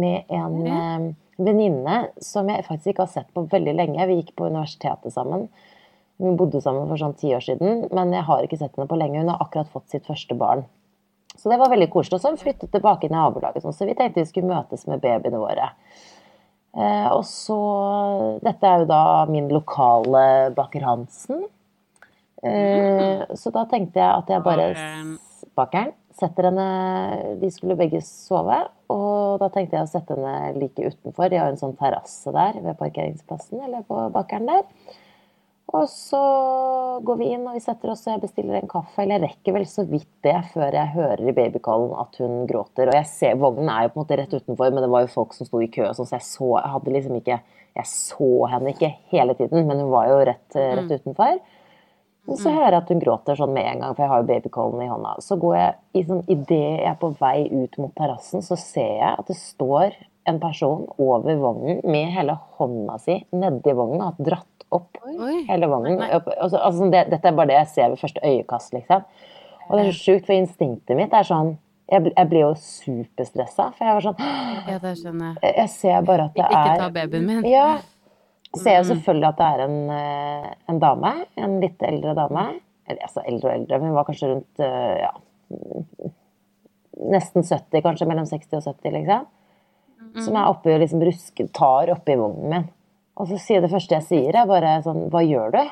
med 0.00 0.30
en 0.32 0.56
eh, 0.64 1.10
venninne 1.40 1.98
som 2.24 2.48
jeg 2.48 2.64
faktisk 2.66 2.94
ikke 2.94 3.04
har 3.04 3.12
sett 3.12 3.28
på 3.36 3.44
veldig 3.52 3.76
lenge. 3.76 4.08
Vi 4.08 4.20
gikk 4.22 4.34
på 4.38 4.48
universitetet 4.48 5.14
sammen. 5.14 5.48
Vi 6.20 6.32
bodde 6.36 6.60
sammen 6.64 6.88
for 6.88 7.00
sånn 7.00 7.16
ti 7.20 7.32
år 7.36 7.44
siden, 7.44 7.86
men 7.96 8.12
jeg 8.16 8.26
har 8.28 8.44
ikke 8.44 8.58
sett 8.60 8.74
henne 8.76 8.88
på 8.90 8.98
lenge. 9.00 9.22
Hun 9.22 9.32
har 9.32 9.40
akkurat 9.44 9.70
fått 9.72 9.92
sitt 9.92 10.08
første 10.08 10.36
barn. 10.40 10.66
Så 11.40 11.48
det 11.48 11.56
var 11.60 11.72
veldig 11.72 11.88
koselig. 11.92 12.18
Og 12.18 12.20
så 12.20 12.28
har 12.28 12.36
hun 12.36 12.42
flyttet 12.42 12.72
tilbake 12.74 13.08
i 13.08 13.12
nabolaget, 13.12 13.64
sånn, 13.64 13.76
så 13.76 13.88
vi 13.88 13.96
tenkte 13.96 14.20
vi 14.20 14.28
skulle 14.28 14.50
møtes 14.50 14.84
med 14.90 15.00
babyene 15.00 15.40
våre. 15.40 15.70
Eh, 16.70 17.08
og 17.10 17.24
så 17.26 17.56
Dette 18.44 18.68
er 18.68 18.84
jo 18.84 18.90
da 18.92 19.04
min 19.30 19.48
lokale 19.50 20.52
Baker 20.54 20.84
Hansen. 20.86 21.42
Eh, 22.44 23.24
så 23.36 23.52
da 23.52 23.64
tenkte 23.68 24.00
jeg 24.00 24.10
at 24.10 24.30
jeg 24.30 24.44
bare. 24.46 24.68
Bakeren. 25.58 25.96
Setter 26.20 26.50
henne 26.50 27.36
De 27.40 27.48
skulle 27.54 27.78
begge 27.78 28.00
sove, 28.04 28.56
og 28.92 29.40
da 29.40 29.46
tenkte 29.54 29.78
jeg 29.78 29.86
å 29.86 29.88
sette 29.88 30.16
henne 30.16 30.58
like 30.60 30.90
utenfor. 30.92 31.30
De 31.32 31.38
har 31.40 31.48
en 31.48 31.60
sånn 31.60 31.76
terrasse 31.78 32.32
der 32.34 32.58
ved 32.60 32.76
parkeringsplassen, 32.80 33.62
eller 33.64 33.86
på 33.88 34.02
bakeren 34.12 34.50
der. 34.50 34.66
Og 35.70 35.86
så 35.86 36.20
går 37.06 37.18
vi 37.20 37.28
inn 37.30 37.44
og 37.46 37.54
vi 37.54 37.62
setter 37.62 37.92
oss 37.92 38.02
og 38.08 38.16
jeg 38.16 38.22
bestiller 38.24 38.58
en 38.58 38.70
kaffe. 38.70 39.04
Eller 39.04 39.20
jeg 39.20 39.28
rekker 39.28 39.54
vel 39.54 39.68
så 39.70 39.84
vidt 39.86 40.08
det 40.26 40.34
før 40.50 40.74
jeg 40.74 40.94
hører 40.96 41.22
i 41.22 41.36
babycallen 41.36 41.94
at 42.00 42.18
hun 42.22 42.42
gråter. 42.50 42.90
Og 42.90 42.98
jeg 42.98 43.08
ser, 43.10 43.38
vognen 43.38 43.70
er 43.70 43.86
jo 43.86 43.92
på 43.94 44.00
en 44.00 44.04
måte 44.04 44.18
rett 44.18 44.34
utenfor, 44.34 44.74
men 44.74 44.84
det 44.84 44.90
var 44.90 45.06
jo 45.06 45.14
folk 45.14 45.36
som 45.36 45.46
sto 45.46 45.62
i 45.62 45.70
kø. 45.70 45.86
sånn, 45.94 46.08
Så 46.10 46.18
jeg 46.18 46.26
så, 46.26 46.50
jeg 46.58 46.74
hadde 46.74 46.94
liksom 46.98 47.16
ikke 47.20 47.40
Jeg 47.70 47.86
så 47.86 48.46
henne 48.50 48.72
ikke 48.72 48.88
hele 49.12 49.34
tiden, 49.38 49.62
men 49.68 49.78
hun 49.78 49.92
var 49.92 50.08
jo 50.10 50.14
rett, 50.26 50.56
eh, 50.58 50.72
rett 50.74 50.90
utenfor. 50.90 51.38
Men 52.26 52.36
så 52.36 52.50
hører 52.50 52.74
jeg 52.74 52.82
at 52.82 52.88
hun 52.90 53.02
gråter 53.04 53.38
sånn 53.38 53.52
med 53.54 53.68
en 53.70 53.84
gang, 53.84 53.94
for 53.94 54.02
jeg 54.02 54.10
har 54.10 54.20
jo 54.20 54.26
babycallen 54.26 54.82
i 54.82 54.88
hånda. 54.90 55.12
Så 55.22 55.38
går 55.38 55.54
jeg 55.56 55.76
i 55.94 56.02
sånn, 56.08 56.24
Idet 56.26 56.58
jeg 56.58 56.88
er 56.90 56.98
på 56.98 57.12
vei 57.20 57.46
ut 57.46 57.78
mot 57.78 57.94
terrassen, 57.94 58.42
så 58.42 58.58
ser 58.58 58.96
jeg 58.98 59.12
at 59.22 59.30
det 59.30 59.38
står 59.38 59.94
en 60.26 60.40
person 60.42 60.84
over 60.98 61.38
vognen 61.40 61.80
med 61.84 62.10
hele 62.14 62.36
hånda 62.58 62.98
si 63.00 63.16
nedi 63.32 63.72
vognen 63.76 64.02
og 64.02 64.10
har 64.10 64.26
dratt 64.32 64.59
opp 64.70 65.00
Oi. 65.06 65.44
hele. 65.48 65.68
Opp, 65.70 66.30
altså, 66.36 66.58
altså, 66.58 66.90
det, 66.92 67.04
dette 67.12 67.28
er 67.28 67.36
bare 67.36 67.50
det 67.50 67.58
jeg 67.58 67.70
ser 67.74 67.92
ved 67.92 68.02
første 68.02 68.22
øyekast, 68.24 68.72
liksom. 68.76 69.04
Og 69.68 69.76
det 69.76 69.82
er 69.84 69.90
så 69.90 69.98
sjukt, 69.98 70.26
for 70.26 70.34
instinktet 70.34 70.98
mitt 70.98 71.12
er 71.14 71.26
sånn 71.26 71.52
Jeg, 71.90 72.10
jeg 72.10 72.28
blir 72.30 72.42
jo 72.44 72.50
superstressa, 72.58 73.68
for 73.74 73.86
jeg 73.86 73.96
var 73.96 74.04
sånn 74.04 74.20
Ja, 74.70 74.76
det 74.82 74.94
skjønner 74.98 75.32
jeg. 75.34 75.54
Jeg 75.56 75.72
ser 75.74 76.04
bare 76.06 76.28
at 76.28 76.36
det 76.36 76.46
er 76.46 76.54
Ikke 76.54 76.76
ta 76.82 76.90
babyen 76.94 77.26
min. 77.26 77.48
ja. 77.50 77.70
Ser 78.50 78.80
jo 78.80 78.86
selvfølgelig 78.88 79.28
at 79.28 79.38
det 79.38 79.48
er 79.48 79.60
en, 79.62 79.76
eh, 79.94 80.46
en 80.72 80.78
dame. 80.82 81.10
En 81.38 81.52
litt 81.62 81.82
eldre 81.86 82.16
dame. 82.18 82.46
Eller 82.90 83.04
altså 83.06 83.22
eldre 83.22 83.52
og 83.52 83.54
eldre, 83.60 83.78
men 83.78 83.92
hun 83.92 83.98
var 83.98 84.08
kanskje 84.08 84.30
rundt 84.32 84.62
eh, 84.66 85.04
ja, 85.04 85.12
nesten 87.14 87.46
70, 87.46 87.82
kanskje 87.84 88.08
mellom 88.10 88.26
60 88.26 88.58
og 88.58 88.66
70, 88.66 88.96
liksom. 88.96 89.28
Som 90.24 90.34
er 90.34 90.50
oppi 90.50 90.72
og 90.74 90.80
liksom 90.82 91.02
rusker, 91.06 91.46
tar 91.54 91.92
oppi 91.94 92.16
vognen 92.18 92.50
min. 92.50 92.68
Og 93.20 93.28
så 93.28 93.38
sier 93.42 93.62
det 93.62 93.70
første 93.72 93.98
jeg 93.98 94.06
sier, 94.08 94.36
er 94.36 94.48
bare 94.48 94.78
sånn 94.86 95.06
Hva 95.12 95.22
gjør 95.26 95.54
du? 95.58 95.62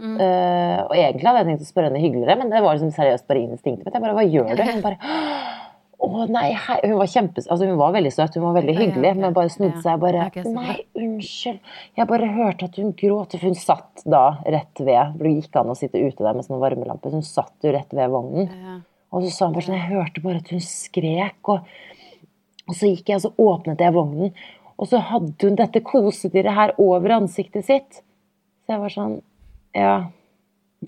Eh, 0.00 0.78
og 0.86 0.94
egentlig 0.96 1.26
hadde 1.28 1.40
jeg 1.42 1.48
tenkt 1.50 1.64
å 1.66 1.68
spørre 1.68 1.90
henne 1.90 2.00
hyggeligere, 2.00 2.38
men 2.40 2.52
det 2.52 2.62
var 2.64 2.76
liksom 2.76 2.92
seriøst 2.94 3.26
bare 3.28 3.42
instinktet 3.44 3.84
mitt. 3.84 3.96
Jeg 3.96 4.04
bare 4.04 4.16
Hva 4.16 4.24
gjør 4.24 4.54
du? 4.56 4.62
Hun 4.70 4.84
bare 4.84 4.98
å 6.00 6.26
nei, 6.32 6.46
hei. 6.56 6.78
Hun 6.86 6.96
var 6.96 7.10
kjempes... 7.12 7.48
Altså, 7.50 7.68
hun 7.68 7.78
var 7.80 7.92
veldig 7.92 8.12
søt, 8.14 8.36
hun 8.38 8.46
var 8.46 8.56
veldig 8.56 8.74
hyggelig, 8.76 9.04
ja, 9.04 9.12
hyggelig, 9.12 9.26
men 9.26 9.36
bare 9.36 9.52
snudde 9.52 9.82
seg 9.84 9.98
og 9.98 10.04
bare. 10.06 10.28
Nei, 10.54 10.76
unnskyld. 10.96 11.74
Jeg 12.00 12.08
bare 12.08 12.30
hørte 12.38 12.70
at 12.70 12.78
hun 12.80 12.94
gråt. 12.96 13.36
For 13.36 13.50
hun 13.50 13.58
satt 13.58 14.06
da 14.08 14.24
rett 14.46 14.80
ved 14.80 15.18
For 15.18 15.26
det 15.26 15.34
gikk 15.36 15.60
an 15.60 15.74
å 15.74 15.76
sitte 15.78 16.00
ute 16.00 16.24
der 16.24 16.38
med 16.38 16.46
sånne 16.46 16.62
varmelamper. 16.62 17.12
så 17.12 17.20
Hun 17.20 17.28
satt 17.28 17.68
jo 17.68 17.74
rett 17.76 17.92
ved 17.96 18.14
vognen. 18.14 18.48
Ja. 18.48 18.78
Og 19.10 19.26
så 19.26 19.34
sa 19.34 19.48
hun 19.48 19.58
bare 19.58 19.66
sånn 19.66 19.76
Jeg 19.76 19.90
hørte 19.90 20.24
bare 20.24 20.40
at 20.40 20.52
hun 20.54 20.64
skrek, 20.64 21.52
og 21.52 21.68
Og 22.70 22.76
så 22.78 22.86
gikk 22.86 23.08
jeg, 23.10 23.18
og 23.18 23.24
så 23.24 23.30
åpnet 23.50 23.80
jeg 23.82 23.92
vognen, 23.96 24.34
og 24.80 24.88
så 24.88 25.00
hadde 25.10 25.44
hun 25.44 25.58
dette 25.58 25.82
kosedyret 25.84 26.56
her 26.56 26.72
over 26.80 27.18
ansiktet 27.18 27.66
sitt. 27.68 28.00
Så 28.64 28.76
jeg 28.76 28.82
var 28.86 28.96
sånn 28.96 29.20
Ja. 29.76 30.10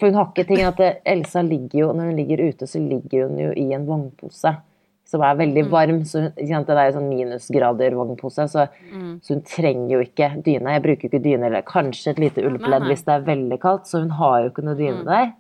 For 0.01 0.09
hun 0.09 0.17
har 0.17 0.31
ikke 0.31 0.47
ting 0.49 0.63
at 0.65 0.79
Elsa 1.05 1.43
ligger 1.45 1.79
jo, 1.79 1.89
når 1.93 2.07
hun 2.09 2.17
ligger 2.17 2.41
ute, 2.49 2.67
så 2.67 2.81
ligger 2.81 3.29
hun 3.29 3.37
jo 3.39 3.51
i 3.53 3.67
en 3.77 3.85
vognpose 3.85 4.55
som 5.13 5.25
er 5.27 5.37
veldig 5.37 5.65
varm. 5.69 5.99
Så 6.09 6.23
hun, 6.23 6.33
det 6.39 6.79
er 6.79 6.95
sånn 6.95 7.11
minusgrader 7.11 7.97
vognpose, 7.99 8.47
så, 8.49 8.65
så 9.21 9.37
hun 9.37 9.45
trenger 9.45 9.93
jo 9.97 10.01
ikke 10.07 10.31
dyne. 10.47 10.73
Jeg 10.79 10.85
bruker 10.87 11.07
jo 11.07 11.13
ikke 11.13 11.25
dyne, 11.27 11.51
eller 11.51 11.67
kanskje 11.69 12.15
et 12.15 12.23
lite 12.23 12.47
ullpledd 12.49 12.89
hvis 12.89 13.05
det 13.05 13.19
er 13.19 13.29
veldig 13.29 13.61
kaldt, 13.63 13.91
så 13.91 14.01
hun 14.01 14.17
har 14.17 14.39
jo 14.41 14.53
ikke 14.55 14.67
noe 14.67 14.79
dyne 14.81 15.05
der. 15.05 15.31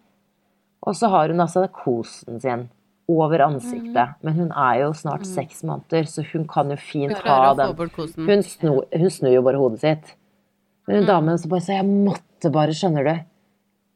Og 0.82 0.98
så 0.98 1.08
har 1.14 1.32
hun 1.32 1.40
altså 1.40 1.64
kosen 1.72 2.42
sin 2.42 2.68
over 3.20 3.44
ansiktet. 3.44 4.16
Men 4.24 4.38
hun 4.38 4.50
er 4.50 4.80
jo 4.82 4.92
snart 4.96 5.26
seks 5.28 5.62
måneder, 5.66 6.08
så 6.08 6.24
hun 6.32 6.46
kan 6.50 6.72
jo 6.72 6.78
fint 6.80 7.14
ha 7.26 7.52
den. 7.58 7.76
Hun, 8.16 8.42
sno, 8.46 8.80
hun 8.90 9.12
snur 9.12 9.34
jo 9.36 9.44
bare 9.46 9.60
hodet 9.60 9.82
sitt. 9.84 10.14
Men 10.86 11.02
hun 11.02 11.08
damen 11.10 11.38
så 11.38 11.50
bare 11.52 11.64
sa 11.66 11.78
jeg 11.78 11.88
måtte 11.88 12.52
bare, 12.54 12.74
skjønner 12.76 13.06
du. 13.06 13.14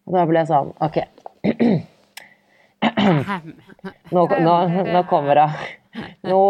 Og 0.07 0.15
da 0.15 0.27
ble 0.29 0.43
jeg 0.43 0.51
sånn 0.53 0.71
OK, 0.87 0.99
nå, 4.15 4.23
nå, 4.47 4.55
nå 4.93 5.03
kommer 5.11 5.43
hun. 5.43 5.67
Nå 6.27 6.41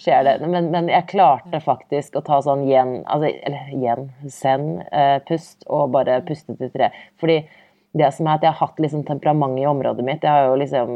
skjer 0.00 0.24
det. 0.24 0.34
Men, 0.48 0.70
men 0.72 0.88
jeg 0.88 1.08
klarte 1.10 1.60
faktisk 1.62 2.16
å 2.16 2.24
ta 2.24 2.40
sånn 2.44 2.64
yen, 2.68 3.02
altså, 3.10 3.30
eller 3.46 3.74
yen, 3.76 4.08
send, 4.32 4.80
eh, 4.90 5.18
pust, 5.28 5.66
og 5.68 5.92
bare 5.94 6.22
puste 6.26 6.56
til 6.58 6.72
tre. 6.74 6.90
Fordi 7.20 7.42
det 7.94 8.08
som 8.14 8.26
er 8.26 8.38
at 8.38 8.42
jeg 8.46 8.50
har 8.54 8.66
hatt 8.66 8.80
liksom 8.82 9.04
temperament 9.06 9.58
i 9.60 9.66
området 9.70 10.04
mitt. 10.06 10.24
Jeg 10.26 10.30
har 10.34 10.48
jo 10.50 10.56
liksom 10.58 10.94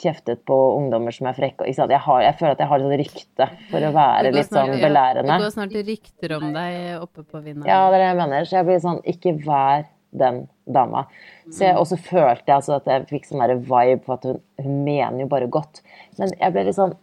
kjeftet 0.00 0.44
på 0.48 0.56
ungdommer 0.78 1.12
som 1.14 1.28
er 1.28 1.36
frekke. 1.36 1.66
Jeg, 1.68 2.00
har, 2.06 2.20
jeg 2.24 2.36
føler 2.38 2.54
at 2.54 2.62
jeg 2.62 2.70
har 2.70 2.84
et 2.84 3.00
rykte 3.02 3.48
for 3.70 3.84
å 3.88 3.90
være 3.94 4.30
litt 4.32 4.48
snart- 4.48 4.70
sånn 4.70 4.78
ja, 4.78 4.86
belærende. 4.86 5.34
Det 5.36 5.44
går 5.44 5.54
snart 5.56 5.76
rykter 5.90 6.36
om 6.38 6.46
deg 6.54 7.02
oppe 7.02 7.24
på 7.24 7.42
vinden. 7.42 7.66
Ja, 7.68 7.82
det 7.90 7.98
er 7.98 8.04
det 8.04 8.08
jeg 8.08 8.20
mener. 8.22 8.48
Så 8.48 8.58
jeg 8.58 8.68
blir 8.70 8.82
sånn, 8.84 9.00
ikke 9.14 9.34
vær 9.44 9.86
den 10.14 10.44
dama. 10.70 11.04
Så 11.50 11.66
jeg, 11.66 11.76
og 11.76 11.88
så 11.90 11.98
følte 12.00 12.46
jeg 12.46 12.56
altså 12.56 12.78
at 12.78 12.88
jeg 12.88 13.08
fikk 13.10 13.28
sånn 13.28 13.42
der 13.42 13.56
vibe 13.58 14.00
på 14.06 14.14
at 14.14 14.28
hun, 14.28 14.40
hun 14.62 14.78
mener 14.86 15.24
jo 15.24 15.28
bare 15.32 15.50
godt. 15.52 15.82
Men 16.20 16.32
jeg 16.38 16.54
ble 16.54 16.64
litt 16.68 16.78
sånn 16.78 16.94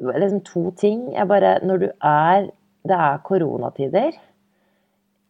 det 0.00 0.16
liksom 0.22 0.40
to 0.48 0.70
ting. 0.80 1.10
Jeg 1.12 1.28
bare 1.28 1.58
Når 1.60 1.78
du 1.82 1.88
er 2.00 2.46
Det 2.80 2.96
er 2.96 3.18
koronatider. 3.26 4.14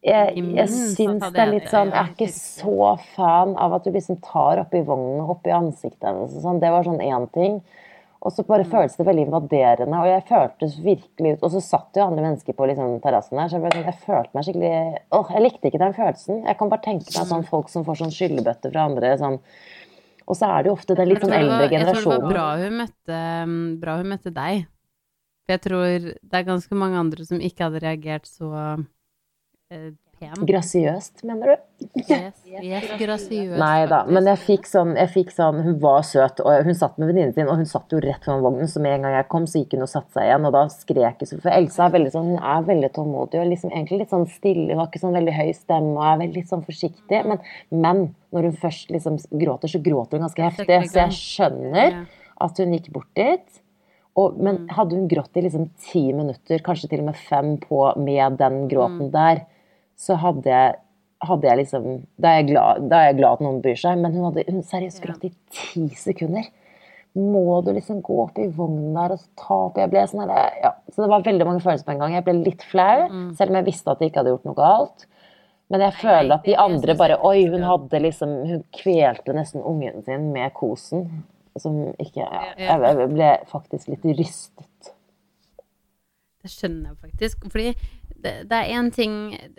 Jeg, 0.01 0.33
jeg 0.57 0.69
syns 0.73 1.21
det 1.31 1.41
er 1.43 1.51
litt 1.51 1.67
sånn. 1.69 1.91
Jeg 1.93 2.01
er 2.01 2.13
ikke 2.15 2.31
så 2.33 2.95
fan 3.13 3.51
av 3.61 3.75
at 3.77 3.83
du 3.85 3.91
liksom 3.93 4.17
tar 4.25 4.57
oppi 4.63 4.81
vognen 4.87 5.19
og 5.21 5.35
oppi 5.37 5.51
ansiktet 5.53 6.07
hennes 6.09 6.33
og 6.33 6.41
sånn. 6.41 6.59
Det 6.63 6.71
var 6.73 6.87
sånn 6.87 7.03
én 7.05 7.27
ting. 7.35 7.59
Og 8.21 8.29
så 8.33 8.43
Mm. 8.43 8.47
bare 8.49 8.65
føltes 8.69 8.97
det 8.97 9.05
veldig 9.05 9.23
invaderende, 9.25 9.97
og 9.97 10.05
jeg 10.05 10.25
føltes 10.29 10.75
virkelig 10.85 11.31
ut 11.33 11.43
Og 11.43 11.51
så 11.55 11.61
satt 11.61 11.95
jo 11.97 12.03
andre 12.05 12.21
mennesker 12.21 12.53
på 12.53 12.67
liksom 12.69 12.99
terrassen 13.01 13.33
der, 13.37 13.47
så 13.49 13.57
jeg, 13.57 13.61
ble 13.63 13.71
sånn, 13.73 13.85
jeg 13.89 13.97
følte 14.05 14.35
meg 14.37 14.43
skikkelig 14.45 14.99
Åh, 15.11 15.31
jeg 15.33 15.41
likte 15.41 15.65
ikke 15.71 15.79
den 15.81 15.93
følelsen. 15.97 16.43
Jeg 16.45 16.57
kan 16.59 16.69
bare 16.69 16.81
tenke 16.85 17.09
meg 17.17 17.25
Mm. 17.25 17.29
sånn 17.31 17.45
folk 17.49 17.69
som 17.69 17.83
får 17.83 17.95
sånn 17.97 18.13
skyllebøtte 18.13 18.71
fra 18.71 18.85
andre 18.85 19.17
sånn 19.17 19.39
Og 20.27 20.35
så 20.37 20.45
er 20.53 20.61
det 20.63 20.69
jo 20.69 20.75
ofte 20.77 20.95
den 20.95 21.09
litt 21.09 21.19
sånn 21.21 21.33
eldre 21.33 21.67
generasjonen. 21.69 21.95
Jeg 21.95 22.03
tror 22.03 22.13
det 22.13 22.21
var 22.21 22.29
bra 22.29 22.57
hun 22.57 22.77
møtte, 22.77 23.17
mm, 23.47 23.79
bra 23.81 23.97
hun 23.97 24.05
møtte 24.13 24.33
deg. 24.33 24.65
For 25.45 25.49
jeg 25.57 25.61
tror 25.61 25.99
det 26.21 26.33
er 26.33 26.43
ganske 26.45 26.75
mange 26.77 26.95
andre 27.01 27.25
som 27.25 27.39
ikke 27.39 27.65
hadde 27.65 27.81
reagert 27.81 28.25
så 28.29 28.85
pen. 30.21 30.45
Grasiøst, 30.45 31.23
mener 31.25 31.51
du? 31.51 31.85
Yes, 32.01 32.37
yes, 32.45 32.85
grasiøst, 32.99 33.57
Nei 33.57 33.87
da, 33.89 34.03
men 34.05 34.27
jeg 34.29 34.39
fikk 34.43 34.67
sånn, 34.69 34.93
jeg 34.99 35.09
fikk 35.15 35.31
sånn 35.33 35.61
Hun 35.65 35.77
var 35.81 36.03
søt, 36.05 36.39
og 36.45 36.67
hun 36.67 36.77
satt 36.77 36.99
med 37.01 37.09
venninnen 37.09 37.33
sin, 37.35 37.49
og 37.49 37.57
hun 37.59 37.69
satt 37.69 37.93
jo 37.93 38.01
rett 38.03 38.21
foran 38.25 38.43
vognen, 38.45 38.69
så 38.69 38.83
med 38.83 38.97
en 38.97 39.07
gang 39.07 39.17
jeg 39.17 39.27
kom, 39.33 39.47
så 39.49 39.61
gikk 39.61 39.75
hun 39.77 39.85
og 39.87 39.91
satte 39.91 40.13
seg 40.15 40.27
igjen, 40.29 40.45
og 40.47 40.55
da 40.55 40.63
skrek 40.73 41.23
hun 41.23 41.31
så 41.31 41.39
For 41.41 41.55
Elsa 41.55 41.87
er 41.87 41.95
veldig 41.97 42.13
sånn, 42.13 42.29
hun 42.35 42.49
er 42.53 42.67
veldig 42.69 42.91
tålmodig 42.97 43.41
og 43.41 43.49
liksom 43.49 43.73
egentlig 43.73 44.03
litt 44.03 44.13
sånn 44.13 44.27
stille, 44.31 44.67
hun 44.69 44.83
har 44.83 44.91
ikke 44.91 45.03
sånn 45.03 45.17
veldig 45.17 45.37
høy 45.39 45.49
stemme 45.57 45.95
og 45.95 46.05
er 46.05 46.21
veldig 46.25 46.41
litt 46.41 46.53
sånn 46.53 46.67
forsiktig, 46.67 47.23
men, 47.31 47.41
men 47.73 48.03
når 48.35 48.49
hun 48.49 48.61
først 48.61 48.93
liksom 48.93 49.17
gråter, 49.31 49.73
så 49.73 49.81
gråter 49.83 50.19
hun 50.19 50.27
ganske 50.27 50.47
heftig, 50.51 50.81
så 50.91 51.03
jeg 51.05 51.17
skjønner 51.17 52.01
at 52.41 52.61
hun 52.61 52.77
gikk 52.77 52.93
bort 52.93 53.11
dit. 53.17 53.61
Og, 54.19 54.35
men 54.43 54.65
hadde 54.75 54.97
hun 54.97 55.07
grått 55.07 55.37
i 55.39 55.43
liksom 55.45 55.69
ti 55.79 56.01
minutter, 56.11 56.59
kanskje 56.65 56.89
til 56.91 57.03
og 57.03 57.13
med 57.13 57.19
fem 57.29 57.53
på 57.61 57.79
med 58.01 58.35
den 58.41 58.65
gråten 58.71 59.07
der, 59.13 59.45
så 60.01 60.17
hadde 60.21 60.49
jeg, 60.49 60.79
hadde 61.27 61.47
jeg 61.49 61.59
liksom 61.61 61.85
da 62.17 62.31
er, 62.31 62.39
jeg 62.41 62.49
glad, 62.49 62.87
da 62.89 63.03
er 63.03 63.11
jeg 63.11 63.19
glad 63.19 63.37
at 63.37 63.45
noen 63.45 63.61
bryr 63.61 63.77
seg, 63.77 64.01
men 64.01 64.15
hun 64.17 64.27
hadde 64.29 64.47
hun 64.49 64.65
seriøst 64.65 65.03
grått 65.03 65.27
i 65.27 65.31
ti 65.53 65.85
sekunder. 65.99 66.49
Må 67.13 67.59
du 67.65 67.73
liksom 67.75 67.99
gå 68.05 68.17
opp 68.23 68.37
i 68.39 68.47
vognen 68.55 68.95
der 68.95 69.17
og 69.17 69.23
ta 69.35 69.55
opp 69.65 69.75
Jeg 69.81 69.91
ble 69.91 70.05
sånn 70.07 70.23
her, 70.23 70.53
ja. 70.63 70.71
Så 70.87 71.03
det 71.03 71.09
var 71.11 71.25
veldig 71.25 71.47
mange 71.49 71.63
følelser 71.63 71.87
på 71.89 71.93
en 71.93 72.03
gang. 72.05 72.13
Jeg 72.15 72.23
ble 72.27 72.37
litt 72.39 72.63
flau, 72.71 73.09
selv 73.35 73.51
om 73.51 73.57
jeg 73.59 73.67
visste 73.67 73.91
at 73.91 73.99
jeg 74.01 74.11
ikke 74.11 74.21
hadde 74.21 74.31
gjort 74.31 74.47
noe 74.47 74.59
galt. 74.59 75.05
Men 75.71 75.85
jeg 75.85 75.97
føler 75.99 76.33
at 76.35 76.47
de 76.47 76.55
andre 76.59 76.95
bare 76.99 77.19
Oi, 77.27 77.45
hun 77.51 77.63
hadde 77.63 78.01
liksom 78.03 78.31
Hun 78.49 78.63
kvelte 78.75 79.35
nesten 79.35 79.63
ungen 79.63 80.01
sin 80.07 80.31
med 80.33 80.51
kosen. 80.57 81.05
Som 81.59 81.81
ikke 81.99 82.23
ja, 82.23 82.75
jeg 82.79 83.07
ble 83.11 83.31
faktisk 83.51 83.91
litt 83.91 84.05
rystet. 84.15 84.91
Det 86.41 86.49
skjønner 86.49 86.93
jeg 86.93 87.01
faktisk. 87.03 87.47
Fordi 87.51 87.73
det, 88.23 88.33
det 88.49 88.57
er 88.57 88.73
én 88.77 88.91
ting 88.93 89.15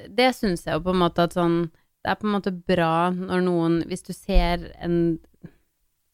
Det 0.08 0.32
syns 0.36 0.66
jeg 0.66 0.78
jo 0.78 0.84
på 0.86 0.94
en 0.94 1.02
måte 1.02 1.26
at 1.26 1.36
sånn 1.36 1.64
Det 2.02 2.12
er 2.12 2.18
på 2.20 2.28
en 2.28 2.34
måte 2.36 2.52
bra 2.52 3.10
når 3.14 3.44
noen 3.46 3.78
Hvis 3.90 4.06
du 4.08 4.12
ser 4.16 4.70
en 4.78 5.18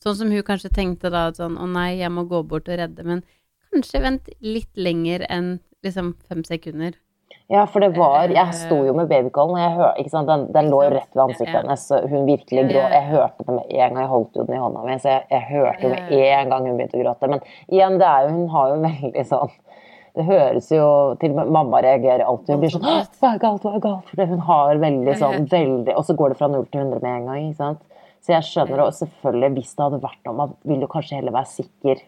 Sånn 0.03 0.15
som 0.15 0.31
hun 0.31 0.47
kanskje 0.47 0.71
tenkte 0.75 1.11
da, 1.11 1.29
at 1.31 1.41
sånn 1.41 1.59
Å 1.59 1.67
nei, 1.71 1.99
jeg 1.99 2.13
må 2.15 2.25
gå 2.31 2.45
bort 2.47 2.71
og 2.71 2.79
redde, 2.81 3.05
men 3.05 3.25
kanskje 3.73 4.05
vent 4.05 4.31
litt 4.45 4.71
lenger 4.79 5.27
enn 5.29 5.59
liksom 5.85 6.15
fem 6.29 6.41
sekunder. 6.47 6.95
Ja, 7.49 7.67
for 7.67 7.81
det 7.81 7.95
var 7.97 8.29
Jeg 8.29 8.55
sto 8.57 8.79
jo 8.85 8.93
med 8.97 9.09
babycallen, 9.09 9.57
og 9.57 9.63
jeg 9.63 9.75
hør, 9.79 9.93
ikke 10.01 10.13
sant? 10.13 10.29
Den, 10.29 10.47
den 10.53 10.69
lå 10.73 10.83
jo 10.85 10.91
rett 10.93 11.15
ved 11.15 11.23
ansiktet 11.25 11.57
hennes, 11.57 11.85
så 11.89 12.01
hun 12.05 12.27
virkelig 12.29 12.65
grå. 12.69 12.83
Jeg 12.93 13.07
hørte 13.09 13.47
det 13.47 13.55
med 13.55 13.71
en 13.71 13.79
gang, 13.79 14.01
jeg 14.03 14.11
holdt 14.13 14.37
jo 14.37 14.45
den 14.49 14.57
i 14.59 14.61
hånda 14.63 14.85
mi, 14.85 14.97
så 15.01 15.15
jeg, 15.15 15.25
jeg 15.33 15.47
hørte 15.49 15.87
jo 15.87 15.93
med 15.95 16.13
en 16.27 16.53
gang 16.53 16.69
hun 16.69 16.77
begynte 16.77 16.99
å 16.99 17.05
gråte. 17.07 17.31
Men 17.33 17.45
igjen, 17.73 17.97
det 18.03 18.11
er 18.11 18.27
jo, 18.27 18.35
hun 18.37 18.53
har 18.53 18.73
jo 18.73 18.79
veldig 18.85 19.25
sånn 19.33 19.55
Det 20.19 20.25
høres 20.27 20.71
jo 20.75 20.85
Til 21.21 21.31
og 21.31 21.39
med 21.39 21.53
mamma 21.55 21.83
reagerer 21.85 22.25
alltid. 22.27 22.55
Hun 22.57 22.63
blir 22.65 22.75
sånn 22.75 22.87
Hva 22.87 23.35
er 23.35 23.43
galt? 23.43 23.63
Hva 23.63 23.77
er 23.79 23.85
galt? 23.85 24.11
For 24.11 24.33
hun 24.33 24.45
har 24.49 24.81
veldig 24.83 25.15
sånn 25.21 25.47
veldig 25.53 25.95
Og 25.95 26.07
så 26.09 26.17
går 26.19 26.35
det 26.35 26.41
fra 26.41 26.51
0 26.51 26.67
til 26.73 26.83
100 26.83 27.05
med 27.05 27.11
en 27.13 27.29
gang, 27.31 27.49
ikke 27.49 27.61
sant. 27.63 27.85
Så 28.19 28.35
jeg 28.35 28.47
skjønner, 28.49 28.81
og 28.83 28.95
selvfølgelig, 28.97 29.51
hvis 29.55 29.75
det 29.77 29.85
hadde 29.85 30.01
vært 30.03 30.25
noe, 30.27 30.37
man 30.41 30.55
vil 30.67 30.81
jo 30.83 30.89
kanskje 30.91 31.21
heller 31.21 31.35
være 31.37 31.51
sikker. 31.53 32.01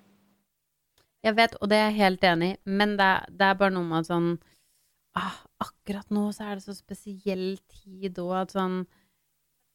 Jeg 1.23 1.37
vet, 1.37 1.55
og 1.61 1.71
det 1.71 1.79
er 1.79 1.85
jeg 1.87 1.99
helt 2.01 2.25
enig 2.27 2.49
i, 2.51 2.57
men 2.81 2.97
det 2.99 3.07
er, 3.07 3.29
det 3.31 3.47
er 3.47 3.61
bare 3.61 3.75
noe 3.77 3.87
med 3.87 4.03
at 4.03 4.09
sånn 4.11 4.31
ah, 5.21 5.37
Akkurat 5.61 6.09
nå 6.17 6.31
så 6.33 6.49
er 6.49 6.59
det 6.59 6.65
så 6.65 6.75
spesiell 6.75 7.61
tid, 7.69 8.19
og 8.23 8.35
at 8.43 8.57
sånn 8.57 8.83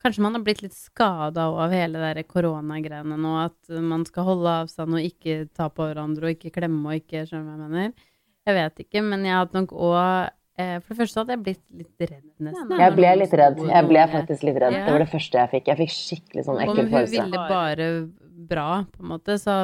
Kanskje 0.03 0.21
man 0.21 0.35
har 0.37 0.43
blitt 0.45 0.59
litt 0.61 0.75
skada 0.75 1.47
av 1.49 1.71
hele 1.73 2.11
de 2.13 2.23
koronagreiene 2.29 3.15
nå, 3.17 3.31
at 3.41 3.71
man 3.81 4.03
skal 4.05 4.27
holde 4.27 4.51
avstand 4.65 4.97
og 4.97 5.07
ikke 5.07 5.47
ta 5.55 5.69
på 5.71 5.87
hverandre 5.87 6.27
og 6.27 6.35
ikke 6.35 6.51
klemme 6.59 6.91
og 6.91 6.99
ikke 6.99 7.23
Skjønner 7.25 7.55
du 7.55 7.63
hva 7.63 7.69
jeg 7.69 7.71
mener? 7.71 8.11
Jeg 8.45 8.57
vet 8.59 8.83
ikke, 8.85 9.01
men 9.05 9.25
jeg 9.25 9.37
hadde 9.39 9.57
nok 9.57 9.71
òg 9.73 9.95
eh, 10.61 10.75
For 10.83 10.93
det 10.93 10.99
første 10.99 11.21
hadde 11.23 11.33
jeg 11.33 11.43
blitt 11.47 11.63
litt 11.73 12.05
redd, 12.11 12.27
nesten. 12.45 12.75
Jeg 12.81 12.97
ble 12.97 13.15
litt 13.23 13.33
redd. 13.41 13.63
Jeg 13.71 13.89
ble 13.89 14.03
faktisk 14.11 14.45
litt 14.49 14.59
redd. 14.61 14.77
Det 14.77 14.93
var 14.93 15.01
det 15.05 15.09
første 15.13 15.41
jeg 15.41 15.53
fikk. 15.55 15.71
Jeg 15.71 15.81
fikk 15.81 15.95
skikkelig 15.95 16.45
sånn 16.45 16.61
Om 16.61 16.83
hun 16.83 16.93
ville 16.93 17.47
bare 17.49 17.89
bra, 18.45 18.83
på 18.91 19.01
en 19.01 19.09
måte, 19.13 19.37
så 19.41 19.55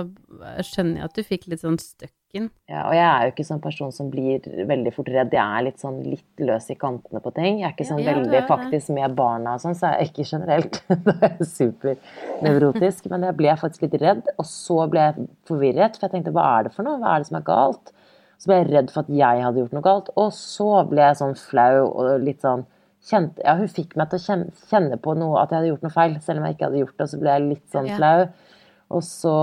skjønner 0.65 1.01
jeg 1.01 1.09
at 1.09 1.17
du 1.17 1.21
fikk 1.27 1.47
litt 1.51 1.61
sånn 1.61 1.77
støkken. 1.81 2.47
Ja, 2.71 2.85
og 2.87 2.93
jeg 2.95 3.03
er 3.03 3.25
jo 3.27 3.33
ikke 3.33 3.45
sånn 3.45 3.61
person 3.61 3.91
som 3.93 4.07
blir 4.09 4.45
veldig 4.69 4.93
fort 4.95 5.11
redd. 5.11 5.33
Jeg 5.35 5.43
er 5.43 5.65
litt 5.67 5.83
sånn 5.83 5.99
litt 6.05 6.41
løs 6.41 6.69
i 6.71 6.77
kantene 6.79 7.21
på 7.21 7.33
ting. 7.35 7.59
Jeg 7.59 7.67
er 7.67 7.75
ikke 7.75 7.89
sånn 7.89 8.01
Ja, 8.01 8.15
veldig 8.15 8.37
er 8.39 8.47
faktisk 8.49 8.93
med 8.95 9.17
barna 9.17 9.57
og 9.57 9.63
sånn, 9.63 9.75
så 9.77 9.91
er 9.91 9.99
jeg 9.99 10.13
ikke 10.13 10.27
generelt 10.31 10.79
er 11.27 11.35
supernevrotisk. 11.51 13.09
Men 13.11 13.27
jeg 13.27 13.37
ble 13.43 13.55
faktisk 13.59 13.85
litt 13.85 13.97
redd, 14.01 14.23
og 14.37 14.47
så 14.47 14.79
ble 14.91 15.07
jeg 15.09 15.27
forvirret. 15.51 15.99
For 15.99 16.07
jeg 16.07 16.15
tenkte 16.15 16.33
hva 16.35 16.47
er 16.55 16.69
det 16.69 16.75
for 16.77 16.87
noe? 16.87 17.01
Hva 17.03 17.17
er 17.17 17.25
det 17.25 17.29
som 17.29 17.41
er 17.41 17.49
galt? 17.51 17.93
Så 18.41 18.49
ble 18.49 18.57
jeg 18.57 18.71
redd 18.71 18.89
for 18.89 19.05
at 19.05 19.11
jeg 19.13 19.41
hadde 19.45 19.61
gjort 19.61 19.73
noe 19.77 19.85
galt. 19.85 20.07
Og 20.17 20.31
så 20.33 20.69
ble 20.89 21.03
jeg 21.05 21.19
sånn 21.19 21.35
flau 21.37 21.83
og 21.85 22.23
litt 22.25 22.41
sånn 22.41 22.65
kjente, 23.05 23.41
Ja, 23.45 23.55
hun 23.57 23.69
fikk 23.69 23.93
meg 23.97 24.09
til 24.09 24.17
å 24.17 24.23
kjenne, 24.23 24.55
kjenne 24.69 24.97
på 25.01 25.13
noe, 25.17 25.41
at 25.41 25.53
jeg 25.53 25.59
hadde 25.59 25.71
gjort 25.71 25.85
noe 25.85 25.93
feil. 25.93 26.17
Selv 26.25 26.41
om 26.41 26.47
jeg 26.47 26.57
ikke 26.57 26.67
hadde 26.69 26.81
gjort 26.81 26.97
det, 26.97 27.09
så 27.11 27.21
ble 27.21 27.35
jeg 27.35 27.47
litt 27.47 27.67
sånn 27.75 27.89
flau. 27.97 28.17
Og 28.91 29.03
så 29.07 29.35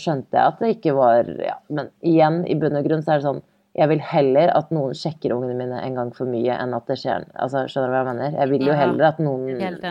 skjønte 0.00 0.38
jeg 0.38 0.42
at 0.42 0.62
det 0.62 0.70
ikke 0.74 0.94
var 0.96 1.28
ja, 1.38 1.58
Men 1.70 1.92
igjen, 2.00 2.42
i 2.50 2.56
bunn 2.58 2.80
og 2.80 2.88
grunn 2.88 3.04
så 3.04 3.14
er 3.14 3.20
det 3.20 3.28
sånn 3.28 3.44
Jeg 3.74 3.88
vil 3.88 4.00
heller 4.04 4.50
at 4.52 4.68
noen 4.70 4.92
sjekker 4.92 5.32
ungene 5.32 5.54
mine 5.56 5.78
en 5.80 5.94
gang 5.96 6.10
for 6.12 6.28
mye, 6.28 6.52
enn 6.60 6.74
at 6.76 6.84
det 6.90 6.98
skjer 7.00 7.22
Altså, 7.40 7.62
Skjønner 7.72 7.88
du 7.88 7.92
hva 7.94 8.00
jeg 8.02 8.08
mener? 8.10 8.34
Jeg 8.36 8.50
vil 8.50 8.66
jo 8.66 8.72
heller 8.76 9.06
at 9.08 9.18
noen 9.24 9.46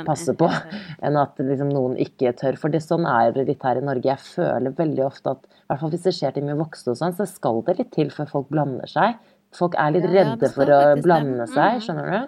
passer 0.05 0.35
på, 0.37 0.49
enn 1.07 1.17
at 1.17 1.39
liksom, 1.41 1.71
noen 1.73 1.95
ikke 1.97 2.33
tør. 2.37 2.59
For 2.61 2.69
det, 2.69 2.83
sånn 2.85 3.07
er 3.09 3.31
det 3.33 3.47
litt 3.47 3.63
her 3.65 3.79
i 3.81 3.85
Norge. 3.87 4.05
Jeg 4.05 4.21
føler 4.21 4.75
veldig 4.77 5.05
ofte 5.07 5.33
at 5.33 5.47
i 5.49 5.63
hvert 5.71 5.79
fall 5.81 5.89
hvis 5.95 6.05
det 6.05 6.13
skjer 6.19 6.35
til 6.37 6.45
mye 6.45 6.59
voksne 6.61 6.93
og 6.93 6.99
sånn, 7.01 7.15
så 7.17 7.25
skal 7.25 7.63
det 7.65 7.77
litt 7.79 7.91
til 7.95 8.11
før 8.13 8.29
folk 8.29 8.49
blander 8.53 8.85
seg. 8.91 9.17
Folk 9.57 9.73
er 9.81 9.91
litt 9.97 10.05
redde 10.13 10.51
for 10.53 10.69
å 10.69 10.79
blande 11.01 11.47
seg, 11.49 11.79
Mhm. 11.79 11.81
skjønner 11.87 12.11
du? 12.13 12.27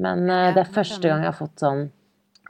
Men 0.00 0.26
uh, 0.30 0.50
det 0.56 0.64
er 0.66 0.74
første 0.74 1.06
gang 1.06 1.22
jeg 1.22 1.30
har 1.30 1.38
fått 1.38 1.60
sånn 1.62 1.86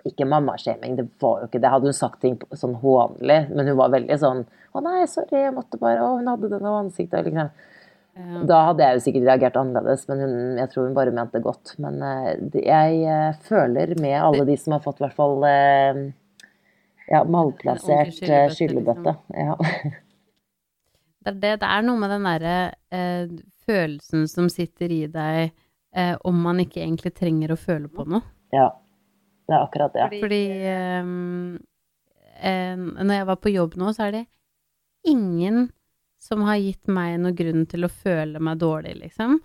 Ikke 0.06 0.24
mammashaming, 0.24 0.94
det 0.96 1.04
var 1.20 1.42
jo 1.42 1.48
ikke 1.50 1.60
det. 1.60 1.68
Hadde 1.74 1.90
hun 1.90 1.92
sagt 1.92 2.20
ting 2.22 2.38
sånn 2.56 2.76
hånlig, 2.80 3.50
men 3.52 3.66
hun 3.68 3.76
var 3.76 3.90
veldig 3.92 4.16
sånn 4.22 4.46
Å 4.72 4.80
nei, 4.86 5.04
sorry, 5.10 5.42
jeg 5.44 5.52
måtte 5.52 5.76
bare 5.82 6.00
Å, 6.00 6.14
hun 6.16 6.30
hadde 6.30 6.48
det 6.48 6.60
noe 6.62 6.78
ansiktet, 6.86 7.26
liksom. 7.26 7.50
Ja. 8.20 8.42
Da 8.48 8.60
hadde 8.68 8.86
jeg 8.86 8.98
jo 8.98 9.02
sikkert 9.06 9.26
reagert 9.28 9.58
annerledes, 9.60 10.06
men 10.10 10.22
hun, 10.24 10.34
jeg 10.60 10.70
tror 10.72 10.86
hun 10.88 10.96
bare 10.96 11.14
mente 11.16 11.40
godt. 11.44 11.74
Men 11.82 12.00
eh, 12.04 12.60
jeg 12.64 13.00
eh, 13.04 13.40
føler 13.48 13.94
med 14.00 14.16
alle 14.20 14.46
de 14.48 14.56
som 14.60 14.76
har 14.76 14.84
fått 14.84 15.00
i 15.00 15.06
hvert 15.06 15.16
fall 15.18 15.46
eh, 15.48 16.02
ja, 17.10 17.24
malplassert 17.24 18.14
skyllebøtte, 18.14 18.54
skyllebøtte. 18.58 19.16
Ja. 19.36 19.58
Det 21.20 21.34
det, 21.36 21.50
det 21.60 21.68
er 21.68 21.82
noe 21.84 22.00
med 22.00 22.08
den 22.08 22.24
derre 22.24 22.52
eh, 22.96 23.32
følelsen 23.68 24.22
som 24.30 24.46
sitter 24.48 24.88
i 24.88 25.02
deg 25.12 25.50
eh, 25.92 26.14
om 26.24 26.38
man 26.40 26.62
ikke 26.62 26.80
egentlig 26.80 27.12
trenger 27.12 27.52
å 27.52 27.58
føle 27.60 27.90
på 27.92 28.06
noe. 28.08 28.24
ja. 28.56 28.70
Det 29.50 29.56
er 29.56 29.64
akkurat 29.66 29.96
det. 29.96 30.20
Fordi 30.22 30.40
ehm, 30.70 31.56
eh, 32.38 32.76
når 32.78 33.16
jeg 33.16 33.26
var 33.26 33.38
på 33.42 33.50
jobb 33.50 33.72
nå, 33.80 33.88
så 33.96 34.04
er 34.06 34.12
det 34.14 34.20
ingen 35.10 35.64
som 36.20 36.44
har 36.46 36.60
gitt 36.60 36.90
meg 36.90 37.16
noen 37.20 37.36
grunn 37.36 37.64
til 37.68 37.86
å 37.86 37.92
føle 37.92 38.42
meg 38.42 38.60
dårlig, 38.60 38.96
liksom. 39.00 39.38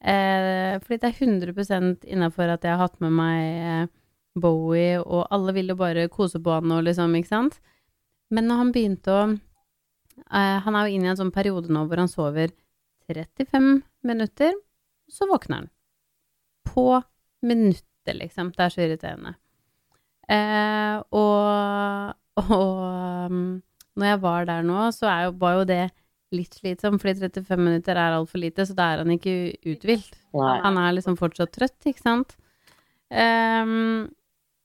Eh, 0.00 0.76
fordi 0.80 0.98
det 1.00 1.10
er 1.10 1.24
100 1.26 2.06
innafor 2.08 2.52
at 2.52 2.64
jeg 2.64 2.72
har 2.72 2.86
hatt 2.86 3.00
med 3.04 3.12
meg 3.16 3.40
eh, 3.72 3.90
Bowie, 4.40 5.00
og 5.00 5.26
alle 5.34 5.54
vil 5.56 5.72
jo 5.72 5.78
bare 5.80 6.08
kose 6.12 6.40
på 6.40 6.54
han 6.54 6.72
og 6.72 6.84
liksom, 6.86 7.16
ikke 7.18 7.32
sant. 7.32 7.58
Men 8.30 8.46
når 8.48 8.60
han 8.62 8.72
begynte 8.72 9.12
å 9.12 9.20
eh, 9.26 10.58
Han 10.62 10.76
er 10.76 10.86
jo 10.86 10.94
inne 10.94 11.08
i 11.08 11.12
en 11.12 11.18
sånn 11.18 11.34
periode 11.34 11.72
nå 11.72 11.84
hvor 11.88 12.00
han 12.00 12.08
sover 12.08 12.52
35 13.10 13.80
minutter, 14.06 14.54
så 15.10 15.26
våkner 15.26 15.62
han. 15.64 15.70
På 16.70 17.02
minuttet, 17.42 18.14
liksom. 18.14 18.52
Det 18.54 18.62
er 18.64 18.72
så 18.72 18.84
irriterende. 18.84 19.34
Eh, 20.30 21.00
og 21.10 22.14
og 22.40 23.30
um, 23.30 23.62
når 23.96 24.06
jeg 24.06 24.22
var 24.22 24.46
der 24.48 24.62
nå, 24.66 24.84
så 24.94 25.10
jo, 25.24 25.34
var 25.40 25.58
jo 25.58 25.66
det 25.68 25.82
litt 26.34 26.54
slitsom, 26.60 26.98
fordi 27.02 27.26
35 27.26 27.60
minutter 27.60 27.98
er 27.98 28.16
altfor 28.16 28.42
lite, 28.42 28.66
så 28.66 28.76
da 28.78 28.92
er 28.92 29.02
han 29.02 29.12
ikke 29.14 29.34
uthvilt. 29.72 30.14
Han 30.34 30.78
er 30.78 30.94
liksom 30.96 31.18
fortsatt 31.18 31.52
trøtt, 31.56 31.78
ikke 31.90 32.02
sant? 32.04 32.36
Um, 33.10 34.10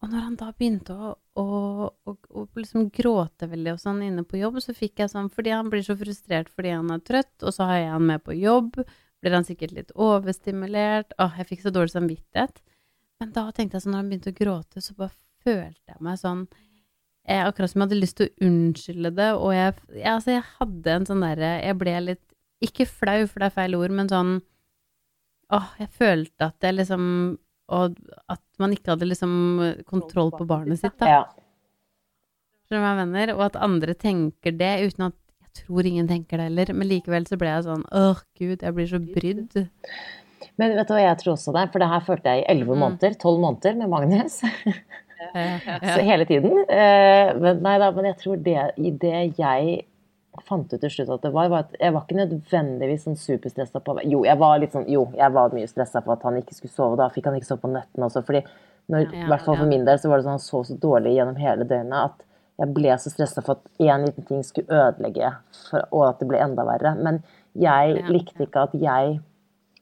og 0.06 0.12
når 0.12 0.26
han 0.28 0.36
da 0.38 0.52
begynte 0.54 0.94
å, 0.94 1.16
å, 1.42 1.46
å, 1.90 2.14
å 2.14 2.44
liksom 2.60 2.92
gråte 2.94 3.48
veldig 3.50 3.74
og 3.74 3.82
sånn 3.82 4.04
inne 4.06 4.22
på 4.28 4.38
jobb, 4.38 4.60
så 4.62 4.76
fikk 4.78 5.02
jeg 5.02 5.10
sånn 5.10 5.32
Fordi 5.34 5.56
han 5.56 5.72
blir 5.72 5.82
så 5.88 5.96
frustrert 5.98 6.52
fordi 6.54 6.76
han 6.76 6.92
er 6.94 7.02
trøtt, 7.02 7.34
og 7.42 7.56
så 7.56 7.66
har 7.72 7.80
jeg 7.80 7.90
han 7.96 8.06
med 8.12 8.22
på 8.22 8.36
jobb, 8.38 8.78
blir 9.24 9.34
han 9.34 9.48
sikkert 9.48 9.74
litt 9.74 9.96
overstimulert 9.98 11.16
Åh, 11.18 11.40
jeg 11.42 11.50
fikk 11.50 11.66
så 11.66 11.74
dårlig 11.74 11.96
samvittighet. 11.96 12.62
Men 13.24 13.34
da 13.34 13.48
tenkte 13.50 13.80
jeg 13.80 13.88
sånn, 13.88 13.96
når 13.96 14.04
han 14.04 14.12
begynte 14.12 14.36
å 14.36 14.38
gråte, 14.44 14.84
så 14.86 14.94
bare 15.00 15.16
følte 15.46 15.96
jeg 15.96 16.06
meg 16.06 16.22
sånn 16.22 16.46
eh, 17.28 17.42
Akkurat 17.46 17.70
som 17.72 17.82
jeg 17.82 17.88
hadde 17.90 18.00
lyst 18.02 18.18
til 18.20 18.28
å 18.30 18.48
unnskylde 18.48 19.12
det, 19.18 19.30
og 19.38 19.54
jeg, 19.56 19.74
jeg 19.98 20.12
Altså, 20.14 20.32
jeg 20.36 20.46
hadde 20.60 20.96
en 21.00 21.06
sånn 21.10 21.24
derre 21.26 21.54
Jeg 21.64 21.78
ble 21.82 21.96
litt 22.12 22.24
Ikke 22.66 22.86
flau, 22.90 23.22
for 23.28 23.40
det 23.44 23.50
er 23.52 23.56
feil 23.62 23.76
ord, 23.80 23.92
men 23.92 24.12
sånn 24.12 24.36
Åh, 25.54 25.68
jeg 25.78 25.90
følte 25.94 26.48
at 26.52 26.66
jeg 26.66 26.78
liksom 26.80 27.04
Og 27.70 27.98
at 28.32 28.42
man 28.62 28.74
ikke 28.74 28.94
hadde 28.96 29.08
liksom 29.10 29.34
kontroll 29.90 30.32
på 30.38 30.46
barnet 30.50 30.80
sitt, 30.82 30.96
da. 31.02 31.24
Skjønner 32.66 32.82
du 32.82 32.86
hva 32.86 32.92
jeg 32.96 33.00
mener? 33.12 33.34
Og 33.36 33.44
at 33.46 33.58
andre 33.62 33.94
tenker 33.98 34.56
det, 34.58 34.72
uten 34.90 35.08
at 35.12 35.18
Jeg 35.46 35.64
tror 35.66 35.86
ingen 35.88 36.08
tenker 36.10 36.38
det 36.42 36.50
heller, 36.50 36.74
men 36.74 36.90
likevel 36.90 37.26
så 37.30 37.38
ble 37.42 37.52
jeg 37.54 37.66
sånn 37.68 37.86
Åh, 37.94 38.22
gud, 38.38 38.58
jeg 38.66 38.74
blir 38.76 38.90
så 38.90 39.00
brydd. 39.02 39.60
Men 40.60 40.74
vet 40.78 40.88
du 40.88 40.94
hva 40.96 41.02
jeg 41.04 41.18
tror 41.22 41.34
også 41.36 41.54
det? 41.56 41.66
For 41.74 41.84
det 41.84 41.88
her 41.92 42.04
følte 42.06 42.32
jeg 42.34 42.44
i 42.44 42.48
elleve 42.54 42.76
Mm. 42.76 42.82
måneder, 42.86 43.16
tolv 43.20 43.40
måneder 43.44 43.76
med 43.80 43.90
Magnus. 43.92 44.38
Så 45.96 46.00
hele 46.06 46.26
tiden. 46.30 46.58
Eh, 46.70 47.34
men 47.40 47.62
nei 47.66 47.76
da, 47.82 47.92
men 47.96 48.10
jeg 48.12 48.18
tror 48.22 48.42
det 48.46 48.58
i 48.78 48.92
det 48.92 49.20
jeg 49.40 49.84
fant 50.44 50.68
ut 50.74 50.82
til 50.82 50.92
slutt 50.92 51.14
at 51.16 51.24
det 51.24 51.32
var, 51.32 51.50
var 51.52 51.66
at 51.66 51.76
jeg 51.80 51.94
var 51.96 52.04
ikke 52.04 52.18
nødvendigvis 52.20 53.06
sånn 53.08 53.18
superstressa 53.20 53.80
på 53.84 53.98
Jo, 54.04 54.26
jeg 54.28 54.40
var 54.42 54.60
litt 54.60 54.76
sånn, 54.76 54.88
jo, 54.92 55.08
jeg 55.16 55.32
var 55.36 55.56
mye 55.56 55.70
stressa 55.70 56.02
på 56.04 56.14
at 56.16 56.26
han 56.28 56.40
ikke 56.42 56.58
skulle 56.58 56.76
sove. 56.76 57.00
Da 57.00 57.10
fikk 57.14 57.30
han 57.30 57.38
ikke 57.40 57.50
sove 57.50 57.64
på 57.64 57.72
nettene 57.72 58.10
også. 58.10 58.26
fordi 58.28 58.44
når, 58.92 59.08
i 59.16 59.28
hvert 59.30 59.46
fall 59.46 59.58
for 59.58 59.70
min 59.70 59.86
del 59.88 59.98
så 59.98 60.12
var 60.12 60.20
det 60.20 60.28
sånn 60.28 60.38
han 60.38 60.44
sov 60.44 60.66
så 60.68 60.76
dårlig 60.78 61.16
gjennom 61.16 61.40
hele 61.42 61.66
døgnet 61.66 62.12
at 62.12 62.26
jeg 62.62 62.72
ble 62.76 62.98
så 63.02 63.12
stressa 63.12 63.42
for 63.44 63.58
at 63.58 63.82
én 63.84 64.06
liten 64.06 64.28
ting 64.28 64.44
skulle 64.46 64.72
ødelegge, 64.72 65.32
for, 65.70 65.88
og 65.92 66.06
at 66.10 66.22
det 66.22 66.28
ble 66.30 66.40
enda 66.40 66.64
verre. 66.68 66.94
Men 66.96 67.20
jeg 67.60 68.06
likte 68.12 68.46
ikke 68.46 68.68
at 68.70 68.76
jeg 68.80 69.18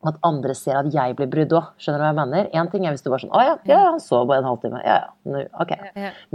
at 0.09 0.17
andre 0.27 0.53
ser 0.57 0.79
at 0.79 0.89
jeg 0.93 1.15
blir 1.17 1.29
brydd 1.31 1.53
òg. 1.55 1.69
Skjønner 1.81 2.01
du 2.01 2.03
hva 2.03 2.09
jeg 2.11 2.19
mener? 2.19 2.49
Én 2.59 2.71
ting 2.71 2.87
er 2.87 2.95
hvis 2.95 3.05
du 3.05 3.09
var 3.13 3.21
sånn 3.23 3.31
Å 3.33 3.43
ja, 3.43 3.53
ja, 3.69 3.79
han 3.91 4.01
sov 4.03 4.25
bare 4.29 4.43
en 4.43 4.49
halvtime. 4.49 4.81
Ja 4.83 4.97
ja, 4.99 5.11
nå, 5.29 5.43
ok. 5.63 5.71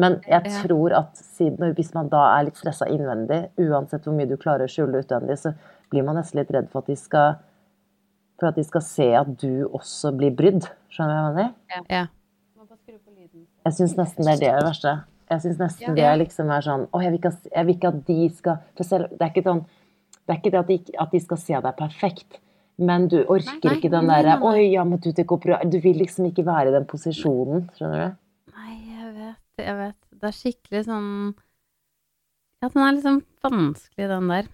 Men 0.00 0.18
jeg 0.28 0.54
tror 0.62 0.94
at 0.96 1.20
siden, 1.20 1.74
hvis 1.76 1.92
man 1.96 2.08
da 2.12 2.24
er 2.36 2.48
litt 2.48 2.60
stressa 2.60 2.88
innvendig, 2.90 3.42
uansett 3.60 4.08
hvor 4.08 4.16
mye 4.16 4.30
du 4.30 4.38
klarer 4.40 4.68
å 4.68 4.72
skjule 4.72 5.02
utvendig, 5.04 5.38
så 5.40 5.52
blir 5.92 6.06
man 6.06 6.18
nesten 6.20 6.40
litt 6.40 6.52
redd 6.54 6.70
for 6.72 6.84
at 6.84 6.90
de 6.90 6.96
skal 6.98 7.36
for 8.38 8.52
at 8.52 8.58
de 8.58 8.62
skal 8.62 8.84
se 8.86 9.08
at 9.18 9.30
du 9.40 9.66
også 9.74 10.12
blir 10.14 10.30
brydd. 10.38 10.68
Skjønner 10.94 11.14
du 11.14 11.18
hva 11.18 11.26
jeg 11.26 11.36
mener? 11.36 11.88
Ja. 11.90 12.06
Jeg 13.66 13.76
syns 13.76 13.96
nesten 13.98 14.24
det 14.24 14.36
er 14.38 14.60
det 14.62 14.66
verste. 14.68 14.94
Jeg 15.28 15.44
syns 15.44 15.58
nesten 15.60 15.96
det 15.98 16.10
liksom 16.22 16.50
er 16.54 16.64
sånn 16.64 16.86
Å, 16.88 17.00
jeg 17.04 17.12
vil 17.12 17.18
ikke, 17.20 17.32
jeg 17.52 17.68
vil 17.68 17.74
ikke 17.76 17.90
at 17.90 17.98
de 18.06 18.28
skal 18.32 18.60
For 18.78 18.88
selv, 18.88 19.10
det 19.12 19.26
er 19.26 19.32
ikke 19.34 19.44
sånn 19.44 19.58
Det 19.68 20.32
er 20.32 20.38
ikke 20.38 20.52
det 20.54 20.60
at 20.60 20.70
de, 20.70 20.78
at 21.04 21.12
de 21.12 21.20
skal 21.24 21.40
se 21.42 21.60
deg 21.66 21.76
perfekt, 21.76 22.38
men 22.78 23.08
du 23.10 23.18
orker 23.24 23.50
Nei, 23.50 23.58
nei, 23.64 23.74
ikke 23.78 23.90
den 23.90 24.08
derre. 24.10 24.36
Oi, 24.46 24.68
ja, 24.72 24.84
men 24.86 25.00
du. 25.02 25.10
Du 25.10 25.78
vil 25.82 25.98
liksom 25.98 26.28
ikke 26.30 26.44
være 26.46 26.70
i 26.70 26.74
den 26.76 26.86
posisjonen. 26.86 27.66
Skjønner 27.74 28.04
du? 28.04 28.18
Nei, 28.54 28.74
jeg 28.94 29.12
vet, 29.16 29.64
jeg 29.64 29.76
vet. 29.80 29.98
Det 30.18 30.28
er 30.30 30.36
skikkelig 30.36 30.84
sånn 30.86 31.10
Ja, 32.62 32.70
den 32.74 32.82
er 32.82 32.96
liksom 32.96 33.20
vanskelig, 33.44 34.08
den 34.10 34.32
der. 34.32 34.50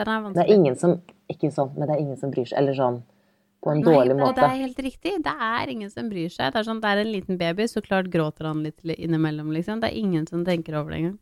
Den 0.00 0.12
er 0.12 0.30
Det 0.32 0.44
er 0.46 0.54
ingen 0.54 0.76
som 0.80 1.00
Ikke 1.32 1.52
sånn, 1.52 1.72
men 1.76 1.88
det 1.88 1.96
er 1.96 2.00
ingen 2.04 2.20
som 2.20 2.32
bryr 2.32 2.48
seg. 2.48 2.58
Eller 2.60 2.76
sånn 2.76 3.02
på 3.62 3.70
en 3.70 3.78
Nei, 3.78 3.92
dårlig 3.94 4.14
og 4.16 4.20
måte. 4.24 4.40
det 4.40 4.48
er 4.48 4.62
helt 4.64 4.80
riktig. 4.82 5.12
Det 5.22 5.32
er 5.48 5.70
ingen 5.70 5.90
som 5.92 6.08
bryr 6.10 6.32
seg. 6.32 6.50
Det 6.52 6.60
er 6.60 6.66
sånn, 6.66 6.80
det 6.82 6.88
er 6.90 7.02
en 7.04 7.12
liten 7.12 7.38
baby, 7.38 7.68
så 7.70 7.82
klart 7.84 8.10
gråter 8.10 8.48
han 8.48 8.64
litt 8.64 8.82
innimellom, 8.82 9.52
liksom. 9.54 9.80
Det 9.80 9.92
er 9.92 10.00
ingen 10.00 10.26
som 10.26 10.42
tenker 10.44 10.74
over 10.80 10.90
det 10.90 10.98
engang. 10.98 11.18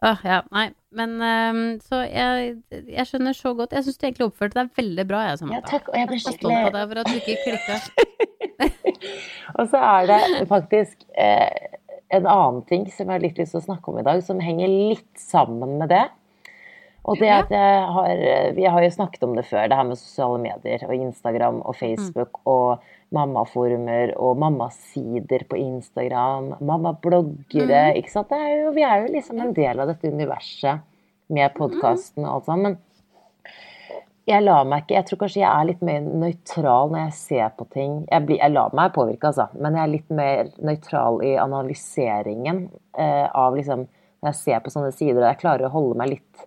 Åh, 0.00 0.20
ja, 0.24 0.42
nei. 0.54 0.70
Men 0.96 1.10
um, 1.20 1.64
så 1.84 2.00
jeg, 2.08 2.54
jeg 2.72 3.06
skjønner 3.06 3.36
så 3.36 3.52
godt. 3.54 3.74
Jeg 3.76 3.84
syns 3.86 4.00
du 4.00 4.06
egentlig 4.06 4.28
oppførte 4.30 4.56
deg 4.56 4.70
veldig 4.80 5.04
bra, 5.10 5.24
jeg, 5.28 5.42
Ja, 5.52 5.60
takk. 5.66 5.90
Og 5.92 5.98
jeg 5.98 6.08
ble 6.08 6.16
Jeg 6.16 6.24
stolt 6.24 6.46
av 6.46 6.54
skikkelig 6.54 6.72
deg 6.76 6.86
for 6.92 7.02
at 7.02 7.10
du 7.10 7.18
ikke 7.20 7.36
klikka. 7.44 7.76
Og 9.58 9.68
så 9.72 9.82
er 9.90 10.08
det 10.08 10.22
faktisk 10.48 11.04
eh, 11.20 11.76
en 12.16 12.26
annen 12.26 12.62
ting 12.68 12.88
som 12.88 13.06
jeg 13.06 13.12
har 13.12 13.22
litt 13.22 13.38
lyst 13.40 13.54
til 13.54 13.60
å 13.60 13.66
snakke 13.68 13.92
om 13.92 14.00
i 14.00 14.06
dag, 14.06 14.24
som 14.24 14.40
henger 14.42 14.72
litt 14.72 15.20
sammen 15.20 15.76
med 15.82 15.92
det. 15.92 16.06
Og 17.08 17.16
det 17.20 17.30
at 17.32 17.52
jeg 17.52 17.84
har 17.94 18.18
Vi 18.56 18.66
har 18.68 18.82
jo 18.84 18.90
snakket 18.92 19.22
om 19.24 19.36
det 19.36 19.46
før, 19.48 19.68
det 19.68 19.76
her 19.78 19.86
med 19.88 20.00
sosiale 20.00 20.40
medier 20.42 20.82
og 20.84 20.96
Instagram 20.96 21.62
og 21.64 21.76
Facebook 21.76 22.42
og 22.44 22.82
mammaforumer 23.14 24.12
og 24.22 24.38
mammasider 24.38 25.44
på 25.50 25.58
Instagram, 25.58 26.54
mammabloggere, 26.62 27.90
ikke 27.98 28.12
sant. 28.12 28.30
Det 28.30 28.38
er 28.38 28.54
jo, 28.62 28.74
vi 28.76 28.86
er 28.86 29.02
jo 29.02 29.10
liksom 29.16 29.42
en 29.42 29.54
del 29.56 29.82
av 29.82 29.90
dette 29.90 30.12
universet 30.12 30.86
med 31.30 31.54
podkasten 31.56 32.26
og 32.26 32.36
alt 32.36 32.48
sånt. 32.48 32.64
Men 32.66 32.78
jeg 34.30 34.44
lar 34.44 34.66
meg 34.68 34.84
ikke 34.84 34.94
Jeg 34.94 35.06
tror 35.08 35.20
kanskje 35.22 35.40
jeg 35.40 35.50
er 35.50 35.68
litt 35.70 35.80
mer 35.86 36.04
nøytral 36.04 36.92
når 36.92 37.00
jeg 37.06 37.16
ser 37.18 37.54
på 37.56 37.66
ting. 37.74 37.96
Jeg, 38.10 38.26
blir, 38.28 38.38
jeg 38.38 38.54
lar 38.54 38.76
meg 38.76 38.92
påvirke, 38.94 39.30
altså, 39.30 39.48
men 39.58 39.78
jeg 39.78 39.82
er 39.82 39.94
litt 39.94 40.14
mer 40.20 40.52
nøytral 40.70 41.18
i 41.26 41.32
analyseringen 41.40 42.68
eh, 42.98 43.26
av 43.26 43.58
liksom 43.58 43.88
Når 44.20 44.34
jeg 44.34 44.40
ser 44.42 44.62
på 44.62 44.72
sånne 44.74 44.92
sider, 44.92 45.22
og 45.22 45.30
jeg 45.30 45.40
klarer 45.40 45.66
å 45.66 45.74
holde 45.74 45.96
meg 45.96 46.10
litt 46.12 46.46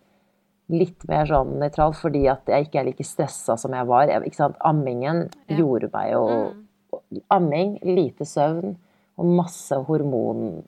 litt 0.72 1.04
mer 1.10 1.26
sånn 1.28 1.58
nøytral, 1.60 1.94
fordi 1.98 2.24
at 2.32 2.48
jeg 2.48 2.68
ikke 2.68 2.80
er 2.80 2.88
like 2.88 3.04
stressa 3.06 3.58
som 3.60 3.74
jeg 3.76 3.88
var. 3.90 4.08
Jeg? 4.08 4.34
Ammingen 4.64 5.30
Ja. 5.50 5.58
gjorde 5.58 5.90
meg 5.94 6.12
jo 6.14 6.54
Amming, 7.34 7.80
lite 7.84 8.26
søvn 8.26 8.76
og 9.18 9.26
masse 9.26 9.74
hormon 9.88 10.64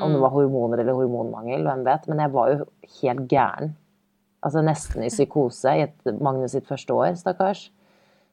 Om 0.00 0.12
det 0.12 0.20
var 0.20 0.30
hormoner 0.30 0.78
eller 0.80 0.94
hormonmangel, 0.96 1.62
hvem 1.66 1.84
vet. 1.84 2.06
Men 2.08 2.18
jeg 2.18 2.32
var 2.32 2.48
jo 2.48 2.66
helt 3.02 3.28
gæren. 3.28 3.74
Altså 4.42 4.62
nesten 4.64 5.02
i 5.04 5.10
psykose 5.10 5.74
i 5.76 5.82
et 5.82 6.20
Magnus 6.20 6.52
sitt 6.52 6.64
første 6.66 6.94
år, 6.94 7.12
stakkars. 7.20 7.66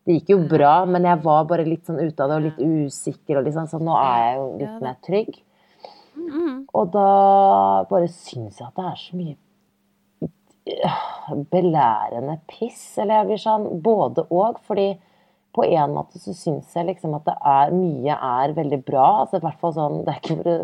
Det 0.08 0.16
gikk 0.22 0.30
jo 0.30 0.38
bra, 0.48 0.86
men 0.88 1.04
jeg 1.04 1.20
var 1.26 1.44
bare 1.50 1.66
litt 1.68 1.84
sånn 1.86 2.00
ute 2.00 2.24
av 2.24 2.30
det 2.30 2.38
og 2.38 2.46
litt 2.46 2.62
usikker. 2.88 3.38
Og 3.42 3.44
liksom, 3.50 3.68
så 3.68 3.82
nå 3.84 3.92
er 4.00 4.22
jeg 4.24 4.38
jo 4.38 4.46
litt 4.62 4.82
mer 4.86 4.96
trygg. 5.04 5.42
Mm. 6.16 6.62
Og 6.74 6.92
da 6.94 7.84
bare 7.90 8.08
syns 8.08 8.62
jeg 8.62 8.68
at 8.70 8.76
det 8.80 8.86
er 8.86 8.96
så 9.04 9.20
mye 9.20 9.36
belærende 11.52 12.40
piss. 12.50 12.98
Eller 12.98 13.22
jeg 13.22 13.30
blir 13.32 13.44
sånn 13.44 13.68
både 13.84 14.26
og. 14.30 14.62
Fordi 14.68 14.90
på 15.58 15.66
en 15.66 15.96
måte 15.96 16.22
så 16.22 16.36
syns 16.38 16.76
jeg 16.76 16.90
liksom 16.92 17.16
at 17.18 17.26
det 17.28 17.38
er 17.54 17.76
mye 17.76 18.18
er 18.18 18.58
veldig 18.58 18.82
bra. 18.88 19.08
Altså 19.24 19.40
i 19.40 19.46
hvert 19.46 19.62
fall 19.64 19.78
sånn 19.78 20.04
Det 20.06 20.14
er 20.14 20.22
ikke 20.22 20.40
for 20.42 20.52
å 20.54 20.58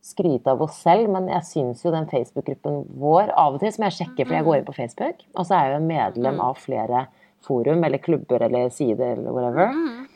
skryte 0.00 0.52
av 0.54 0.62
oss 0.64 0.78
selv, 0.80 1.10
men 1.12 1.28
jeg 1.28 1.44
syns 1.44 1.82
jo 1.84 1.92
den 1.92 2.08
Facebook-gruppen 2.08 2.84
vår 3.00 3.34
Av 3.36 3.56
og 3.56 3.60
til 3.60 3.72
som 3.74 3.84
jeg 3.84 3.98
sjekker, 3.98 4.24
for 4.24 4.36
jeg 4.36 4.46
går 4.46 4.60
inn 4.60 4.68
på 4.68 4.76
Facebook, 4.78 5.26
og 5.34 5.44
så 5.44 5.58
er 5.58 5.66
jeg 5.66 5.74
jo 5.74 5.90
medlem 5.90 6.40
av 6.40 6.56
flere 6.60 7.02
forum 7.44 7.84
eller 7.84 8.00
klubber 8.00 8.46
eller 8.46 8.72
sider 8.72 9.18
eller 9.18 9.36
whatever. 9.36 9.74
Mm. 9.76 10.08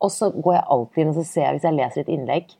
Og 0.00 0.12
så 0.14 0.30
går 0.30 0.56
jeg 0.56 0.68
alltid 0.76 1.02
inn 1.02 1.12
og 1.12 1.18
så 1.18 1.26
ser 1.26 1.46
jeg 1.46 1.58
hvis 1.58 1.66
jeg 1.68 1.78
leser 1.78 2.04
et 2.04 2.12
innlegg, 2.14 2.54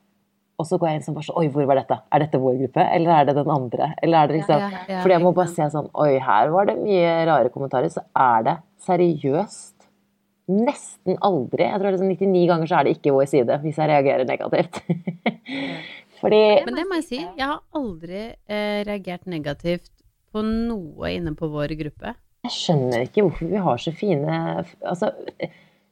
og 0.60 0.66
så 0.68 0.76
går 0.78 0.90
jeg 0.90 1.00
inn 1.00 1.04
som 1.06 1.16
bare 1.16 1.26
sånn 1.26 1.38
Oi, 1.40 1.48
hvor 1.54 1.66
var 1.70 1.80
dette? 1.80 1.96
Er 2.12 2.22
dette 2.24 2.40
vår 2.42 2.58
gruppe, 2.60 2.84
eller 2.94 3.12
er 3.16 3.28
det 3.30 3.34
den 3.40 3.52
andre? 3.54 3.90
Eller 4.04 4.20
er 4.20 4.30
det 4.30 4.38
liksom 4.40 4.60
Ja, 4.60 4.70
ja, 4.90 5.02
Fordi 5.02 5.16
jeg 5.16 5.24
må 5.24 5.32
bare 5.36 5.52
se 5.54 5.68
sånn 5.72 5.88
Oi, 6.04 6.10
her 6.26 6.50
var 6.54 6.68
det 6.68 6.76
mye 6.80 7.12
rare 7.30 7.52
kommentarer. 7.54 7.92
Så 7.92 8.04
er 8.16 8.44
det 8.46 8.56
seriøst 8.86 9.76
nesten 10.50 11.18
aldri 11.22 11.66
Jeg 11.68 11.78
tror 11.80 11.94
liksom 11.94 12.10
99 12.10 12.46
ganger 12.50 12.70
så 12.70 12.80
er 12.80 12.88
det 12.88 12.96
ikke 12.96 13.14
vår 13.14 13.28
side, 13.30 13.58
hvis 13.62 13.78
jeg 13.78 13.90
reagerer 13.92 14.26
negativt. 14.28 14.80
Fordi 16.20 16.40
Men 16.66 16.76
det 16.76 16.86
må 16.88 16.98
jeg 17.00 17.06
si, 17.06 17.20
jeg 17.22 17.46
har 17.46 17.60
aldri 17.78 18.22
eh, 18.28 18.80
reagert 18.88 19.24
negativt 19.30 19.88
på 20.34 20.42
noe 20.44 21.14
inne 21.14 21.32
på 21.38 21.48
vår 21.50 21.72
gruppe. 21.80 22.12
jeg 22.44 22.52
skjønner 22.54 23.06
ikke 23.06 23.24
hvorfor 23.24 23.48
vi 23.50 23.62
har 23.64 23.80
så 23.82 23.92
fine 23.96 24.36
Altså, 24.60 25.10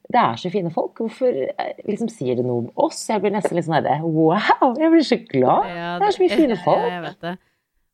det 0.09 0.21
er 0.21 0.39
så 0.41 0.49
fine 0.49 0.71
folk. 0.73 0.97
Hvorfor 0.97 1.29
eh, 1.29 1.83
liksom 1.85 2.09
sier 2.09 2.39
det 2.39 2.45
noe 2.45 2.63
om 2.63 2.71
oss? 2.87 3.03
Jeg 3.11 3.21
blir 3.21 3.33
nesten 3.35 3.57
litt 3.57 3.67
sånn 3.67 3.77
herre 3.77 3.99
Wow! 4.01 4.71
Jeg 4.79 4.93
blir 4.93 5.05
så 5.05 5.19
glad! 5.29 5.69
Ja, 5.69 5.91
Det 6.01 6.07
er 6.07 6.15
så 6.15 6.23
mye 6.23 6.39
fine 6.39 6.57
folk. 6.65 6.87
Ja, 6.87 6.95
jeg 6.95 7.03
vet 7.05 7.27
det. 7.27 7.35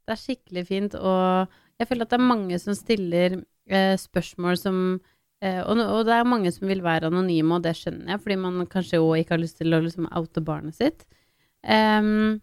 Det 0.06 0.14
er 0.14 0.22
skikkelig 0.22 0.64
fint, 0.70 0.96
og 0.96 1.58
jeg 1.82 1.90
føler 1.90 2.06
at 2.06 2.14
det 2.14 2.20
er 2.20 2.30
mange 2.30 2.60
som 2.62 2.78
stiller 2.78 3.40
eh, 3.42 3.96
spørsmål 4.00 4.60
som 4.62 4.80
eh, 5.42 5.60
og, 5.66 5.82
og 5.82 6.04
det 6.08 6.14
er 6.16 6.30
mange 6.30 6.54
som 6.54 6.70
vil 6.70 6.84
være 6.86 7.10
anonyme, 7.10 7.58
og 7.58 7.66
det 7.66 7.74
skjønner 7.80 8.14
jeg, 8.14 8.22
fordi 8.24 8.40
man 8.46 8.64
kanskje 8.72 9.02
òg 9.02 9.24
ikke 9.24 9.36
har 9.36 9.42
lyst 9.42 9.60
til 9.60 9.76
å 9.76 9.82
liksom 9.84 10.08
oute 10.16 10.46
barnet 10.46 10.78
sitt. 10.78 11.08
Um, 11.66 12.38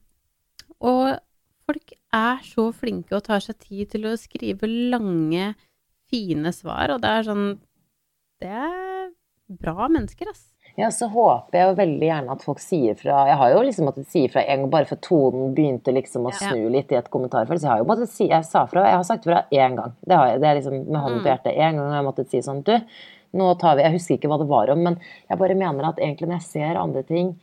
og 0.82 1.14
folk 1.62 1.94
er 2.12 2.42
så 2.44 2.66
flinke 2.74 3.14
og 3.14 3.24
tar 3.28 3.40
seg 3.44 3.60
tid 3.62 3.94
til 3.94 4.10
å 4.10 4.18
skrive 4.18 4.66
lange, 4.66 5.52
fine 6.10 6.50
svar, 6.52 6.92
og 6.92 7.00
det 7.00 7.08
er 7.08 7.28
sånn 7.30 7.46
Det 8.42 8.50
er 8.50 9.12
bra 9.60 9.88
mennesker, 9.92 10.30
ass. 10.30 10.48
Ja, 10.78 10.88
så 10.88 11.04
håper 11.12 11.52
jeg 11.58 11.68
jo 11.68 11.74
veldig 11.82 12.06
gjerne 12.08 12.32
at 12.32 12.44
folk 12.46 12.60
sier 12.64 12.94
fra 12.96 13.26
Jeg 13.28 13.36
har 13.36 13.50
jo 13.52 13.58
liksom 13.66 13.84
måttet 13.90 14.06
si 14.08 14.22
fra 14.32 14.40
en 14.40 14.62
gang, 14.62 14.70
bare 14.72 14.88
for 14.88 14.96
tonen 15.04 15.50
begynte 15.54 15.92
liksom 15.92 16.24
å 16.24 16.32
snu 16.32 16.70
litt 16.72 16.92
i 16.94 16.96
et 16.96 17.10
kommentarfelt. 17.12 17.60
Så 17.60 17.66
jeg 17.68 17.72
har 17.74 17.82
jo 17.82 17.88
måttet 17.90 18.08
si 18.08 18.28
Jeg 18.30 18.46
sa 18.48 18.62
fra, 18.70 18.86
jeg 18.88 18.96
har 18.96 19.04
sagt 19.04 19.24
fra 19.28 19.42
én 19.52 19.76
gang. 19.76 19.92
Det, 20.00 20.16
har 20.16 20.30
jeg, 20.30 20.40
det 20.40 20.48
er 20.48 20.54
liksom 20.60 20.78
med 20.86 21.00
hånden 21.02 21.20
på 21.20 21.26
Mm. 21.26 21.32
hjertet. 21.34 21.52
En 21.58 21.76
gang 21.76 21.90
har 21.92 21.98
jeg 22.00 22.08
måttet 22.08 22.30
si 22.32 22.40
sånn 22.46 22.62
Du, 22.64 22.72
nå 23.36 23.50
tar 23.60 23.76
vi 23.76 23.82
Jeg 23.84 23.92
husker 23.98 24.14
ikke 24.16 24.28
hva 24.32 24.38
det 24.40 24.48
var 24.48 24.70
om, 24.72 24.82
men 24.88 24.96
jeg 25.28 25.38
bare 25.44 25.54
mener 25.60 25.88
at 25.90 25.98
egentlig 26.00 26.28
når 26.30 26.40
jeg 26.40 26.48
ser 26.54 26.80
andre 26.80 27.02
ting 27.04 27.34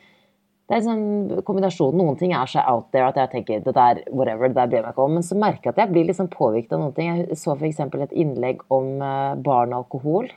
det 0.69 0.75
er 0.77 0.81
liksom 0.83 1.41
kombinasjonen. 1.45 1.97
Noen 1.97 2.17
ting 2.19 2.33
er 2.37 2.45
så 2.45 2.61
out 2.69 2.91
there 2.93 3.07
at 3.09 3.15
jeg 3.17 3.29
tenker 3.31 3.61
det 3.65 3.71
der, 3.73 4.03
whatever, 4.13 4.49
det 4.49 4.53
der 4.57 4.67
bryr 4.69 4.77
jeg 4.77 4.85
meg 4.85 4.91
ikke 4.93 5.05
om. 5.07 5.13
Men 5.17 5.23
så 5.25 5.37
merker 5.37 5.63
jeg 5.65 5.73
at 5.73 5.79
jeg 5.81 5.89
blir 5.95 6.05
liksom 6.05 6.27
påvirket 6.29 6.73
av 6.73 6.79
noen 6.83 6.93
ting. 6.93 7.07
Jeg 7.23 7.37
så 7.41 7.55
f.eks. 7.57 7.79
et 7.89 8.13
innlegg 8.13 8.61
om 8.69 9.01
eh, 9.01 9.33
barn 9.41 9.73
og 9.73 9.79
alkohol. 9.87 10.29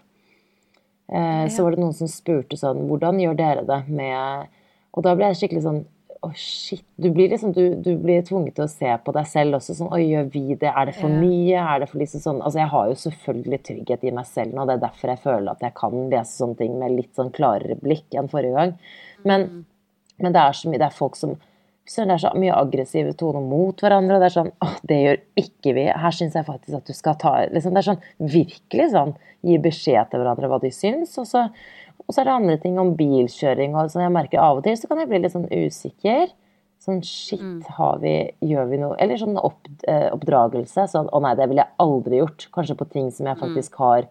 Eh, 1.09 1.47
Så 1.51 1.65
var 1.65 1.75
det 1.75 1.83
noen 1.83 1.97
som 1.97 2.09
spurte 2.09 2.57
sånn 2.57 2.85
Hvordan 2.89 3.19
gjør 3.21 3.35
dere 3.37 3.65
det 3.67 3.81
med 3.89 4.47
Og 4.95 5.03
da 5.03 5.17
ble 5.19 5.33
jeg 5.33 5.41
skikkelig 5.41 5.63
sånn 5.65 5.81
Å, 6.23 6.29
shit. 6.39 6.85
Du 7.03 7.09
blir 7.11 7.33
liksom 7.33 7.51
du, 7.53 7.75
du 7.83 7.97
blir 7.99 8.23
tvunget 8.23 8.55
til 8.55 8.65
å 8.69 8.71
se 8.71 8.93
på 9.03 9.13
deg 9.17 9.27
selv 9.27 9.59
også 9.59 9.75
sånn 9.75 9.91
Oi, 9.93 10.05
gjør 10.13 10.29
vi 10.31 10.45
det? 10.55 10.71
Er 10.71 10.87
det 10.87 10.95
for 10.95 11.11
mye? 11.11 11.59
Er 11.59 11.83
det 11.83 11.89
for 11.91 11.99
liksom 11.99 12.23
sånn 12.23 12.39
Altså, 12.41 12.61
jeg 12.63 12.71
har 12.71 12.89
jo 12.93 13.01
selvfølgelig 13.03 13.59
trygghet 13.67 14.05
i 14.07 14.15
meg 14.15 14.29
selv 14.31 14.55
nå. 14.55 14.65
Det 14.71 14.77
er 14.77 14.85
derfor 14.87 15.11
jeg 15.11 15.23
føler 15.25 15.51
at 15.51 15.65
jeg 15.67 15.75
kan 15.83 15.97
lese 16.15 16.39
sånne 16.39 16.61
ting 16.63 16.79
med 16.79 16.95
litt 16.95 17.11
sånn 17.19 17.35
klarere 17.35 17.75
blikk 17.83 18.15
enn 18.15 18.31
forrige 18.31 18.55
gang. 18.55 18.77
Men, 19.27 19.49
men 20.23 20.33
det 20.39 20.45
er 20.47 20.55
så 20.55 20.71
mye 20.71 20.79
Det 20.79 20.87
er 20.93 21.01
folk 21.03 21.19
som 21.19 21.35
så 21.83 22.05
det 22.07 22.15
er 22.15 22.23
så 22.23 22.31
mye 22.39 22.55
aggressive 22.55 23.13
toner 23.19 23.43
mot 23.43 23.81
hverandre, 23.83 24.17
og 24.17 24.23
det 24.23 24.29
er 24.29 24.35
sånn 24.37 24.51
Å, 24.63 24.69
det 24.87 24.99
gjør 25.01 25.17
ikke 25.43 25.73
vi. 25.75 25.87
Her 26.05 26.15
syns 26.15 26.37
jeg 26.39 26.47
faktisk 26.47 26.79
at 26.79 26.87
du 26.87 26.95
skal 26.95 27.17
ta 27.19 27.33
liksom, 27.51 27.75
Det 27.75 27.83
er 27.83 27.89
sånn 27.89 28.05
virkelig 28.37 28.87
sånn 28.93 29.17
gi 29.43 29.57
beskjed 29.59 30.13
til 30.13 30.23
hverandre 30.23 30.51
hva 30.53 30.61
de 30.63 30.71
syns, 30.71 31.17
og 31.19 31.27
så, 31.27 31.49
og 32.05 32.15
så 32.15 32.23
er 32.23 32.29
det 32.29 32.37
andre 32.37 32.61
ting 32.63 32.79
om 32.79 32.95
bilkjøring 32.95 33.75
og 33.75 33.91
sånn. 33.91 34.05
Jeg 34.07 34.15
merker 34.15 34.43
av 34.45 34.61
og 34.61 34.67
til 34.67 34.79
så 34.79 34.91
kan 34.91 35.03
jeg 35.03 35.11
bli 35.11 35.25
litt 35.25 35.35
sånn 35.35 35.51
usikker. 35.51 36.31
Sånn 36.83 37.03
shit, 37.07 37.67
har 37.77 38.01
vi 38.03 38.15
Gjør 38.43 38.65
vi 38.73 38.79
noe 38.81 38.97
Eller 38.99 39.19
sånn 39.21 39.37
opp, 39.39 39.69
eh, 39.87 40.09
oppdragelse. 40.11 40.87
Sånn 40.91 41.11
å 41.15 41.21
nei, 41.23 41.35
det 41.39 41.47
ville 41.51 41.63
jeg 41.63 41.79
aldri 41.83 42.19
gjort. 42.19 42.49
Kanskje 42.55 42.79
på 42.79 42.89
ting 42.91 43.11
som 43.15 43.27
jeg 43.31 43.39
faktisk 43.39 43.79
har 43.83 44.09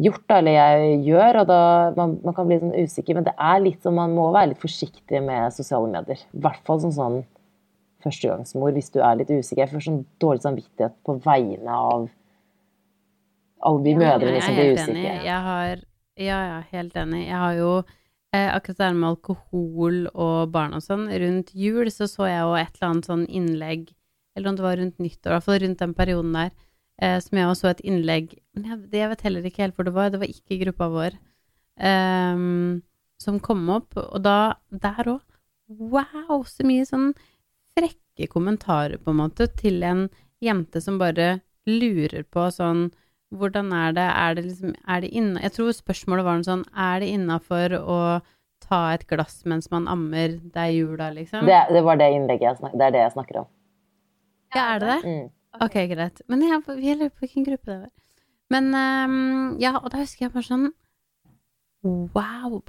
gjort, 0.00 0.24
da, 0.28 0.38
eller 0.40 0.52
jeg 0.56 1.02
gjør, 1.04 1.40
og 1.42 1.46
da 1.50 1.60
man, 1.96 2.14
man 2.24 2.34
kan 2.34 2.46
bli 2.48 2.58
sånn 2.62 2.72
usikker. 2.78 3.14
Men 3.18 3.24
det 3.28 3.34
er 3.36 3.60
litt 3.60 3.82
sånn, 3.84 3.94
man 3.98 4.14
må 4.16 4.30
være 4.32 4.52
litt 4.54 4.62
forsiktig 4.62 5.20
med 5.22 5.52
sosiale 5.52 5.90
medier. 5.92 6.22
I 6.32 6.42
hvert 6.46 6.62
fall 6.66 6.80
som 6.80 6.94
sånn 6.96 7.18
førstegangsmor, 8.02 8.72
hvis 8.74 8.90
du 8.90 9.00
er 9.04 9.20
litt 9.20 9.30
usikker. 9.30 9.62
Jeg 9.66 9.70
får 9.74 9.84
sånn 9.86 10.00
dårlig 10.22 10.42
samvittighet 10.42 10.96
på 11.06 11.18
vegne 11.22 11.70
av 11.76 12.08
alle 13.62 13.82
de 13.84 13.92
Ja, 13.94 13.98
mødrene 14.00 14.40
som 14.42 14.54
blir 14.56 14.72
usikre. 14.74 14.96
enig. 14.96 15.24
Jeg 15.28 15.40
har, 15.46 15.82
ja, 16.18 16.38
ja, 16.48 16.56
helt 16.72 16.96
enig. 16.98 17.20
Jeg 17.28 17.38
har 17.44 17.54
jo 17.60 17.70
eh, 18.34 18.48
akkurat 18.56 18.78
det 18.80 18.86
her 18.88 18.96
med 18.98 19.08
alkohol 19.12 20.00
og 20.14 20.50
barn 20.50 20.74
og 20.74 20.82
sånn. 20.82 21.06
Rundt 21.12 21.52
jul 21.54 21.90
så 21.94 22.08
så 22.10 22.26
jeg 22.26 22.40
jo 22.42 22.56
et 22.58 22.74
eller 22.80 22.88
annet 22.90 23.06
sånn 23.06 23.26
innlegg, 23.28 23.92
eller 24.36 24.48
om 24.50 24.56
det 24.58 24.64
var 24.66 24.76
rundt 24.80 24.98
nyttår, 24.98 25.30
i 25.30 25.34
hvert 25.36 25.46
fall 25.46 25.60
rundt 25.62 25.78
den 25.84 25.94
perioden 25.94 26.32
der, 26.32 26.50
eh, 27.02 27.18
som 27.24 27.38
jeg 27.38 27.50
også 27.50 27.66
så 27.66 27.72
et 27.72 27.84
innlegg 27.88 28.32
Men 28.54 28.68
jeg, 28.68 28.78
det 28.92 29.02
jeg 29.02 29.10
vet 29.12 29.26
heller 29.26 29.46
ikke 29.48 29.64
helt 29.64 29.76
hvor 29.78 29.88
det 29.88 29.94
var. 29.96 30.10
Det 30.12 30.22
var 30.22 30.30
ikke 30.30 30.56
i 30.56 30.62
gruppa 30.64 30.88
vår. 30.92 31.18
ehm, 31.80 32.82
som 33.22 33.38
kom 33.40 33.68
opp, 33.70 33.96
og 33.96 34.22
da 34.22 34.54
Der 34.70 35.08
òg. 35.08 35.20
Wow, 35.72 36.42
så 36.44 36.66
mye 36.68 36.84
sånn 36.84 37.12
frekke 37.78 38.26
kommentarer, 38.28 38.98
på 39.00 39.12
en 39.12 39.20
måte, 39.22 39.46
til 39.56 39.82
en 39.88 40.08
jente 40.42 40.82
som 40.84 40.98
bare 41.00 41.40
lurer 41.66 42.26
på 42.28 42.48
sånn 42.52 42.90
hvordan 43.32 43.70
er 43.72 43.94
det, 43.96 44.04
er 44.04 44.34
det 44.36 44.42
liksom, 44.44 44.74
er 44.84 45.00
det 45.00 45.10
inna, 45.16 45.40
Jeg 45.40 45.54
tror 45.56 45.70
spørsmålet 45.72 46.26
var 46.26 46.36
noe 46.36 46.44
sånn, 46.44 46.64
er 46.76 47.00
det 47.00 47.08
innafor 47.14 47.76
å 47.80 48.00
ta 48.60 48.80
et 48.92 49.06
glass 49.08 49.38
mens 49.48 49.70
man 49.72 49.88
ammer, 49.88 50.36
det 50.52 50.60
er 50.66 50.74
jula, 50.76 51.08
liksom? 51.16 51.46
Det, 51.48 51.60
det 51.72 51.82
var 51.86 51.96
det 51.96 52.10
innlegget 52.12 52.50
jeg 52.50 52.58
snak, 52.60 52.74
Det 52.76 52.84
er 52.90 52.92
det 52.92 53.00
jeg 53.06 53.14
snakker 53.16 53.38
om. 53.44 53.48
Ja, 54.52 54.66
er 54.74 54.82
det 54.82 54.90
det? 54.90 54.98
Mm. 55.08 55.30
Ok, 55.60 55.76
greit. 55.90 56.22
Men 56.32 56.44
jeg, 56.46 56.62
vi 56.78 56.94
lurer 56.94 57.12
på 57.12 57.26
hvilken 57.26 57.44
gruppe 57.48 57.68
det 57.68 57.80
var. 57.82 57.92
Men 58.52 58.72
um, 58.72 59.58
ja, 59.60 59.74
og 59.78 59.90
da 59.92 60.00
husker 60.00 60.26
jeg 60.26 60.34
bare 60.34 60.48
sånn 60.48 60.70
Wow! 61.82 62.60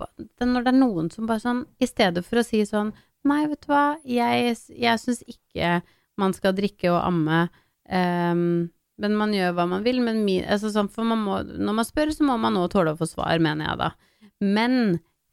Når 0.41 0.63
det 0.65 0.71
er 0.71 0.77
noen 0.77 1.09
som 1.13 1.27
bare 1.29 1.43
sånn 1.43 1.59
I 1.83 1.89
stedet 1.89 2.23
for 2.25 2.39
å 2.39 2.45
si 2.47 2.63
sånn 2.65 2.93
Nei, 3.27 3.43
vet 3.51 3.61
du 3.63 3.69
hva, 3.69 3.83
jeg, 4.07 4.55
jeg 4.73 4.99
syns 4.99 5.21
ikke 5.27 5.77
man 6.19 6.33
skal 6.35 6.55
drikke 6.57 6.91
og 6.91 6.99
amme, 6.99 7.45
Um, 7.89 8.69
men 9.01 9.15
man 9.17 9.33
gjør 9.35 9.55
hva 9.57 9.65
man 9.69 9.83
vil. 9.85 10.01
Men 10.03 10.23
min, 10.27 10.45
altså 10.47 10.71
sånn, 10.73 10.91
for 10.93 11.07
man 11.07 11.23
må, 11.23 11.39
når 11.43 11.79
man 11.79 11.87
spør, 11.87 12.13
så 12.15 12.27
må 12.27 12.37
man 12.41 12.55
nå 12.55 12.65
tåle 12.71 12.93
å 12.93 12.99
få 12.99 13.09
svar, 13.09 13.35
mener 13.43 13.71
jeg 13.71 13.81
da. 13.81 13.89
Men 14.43 14.75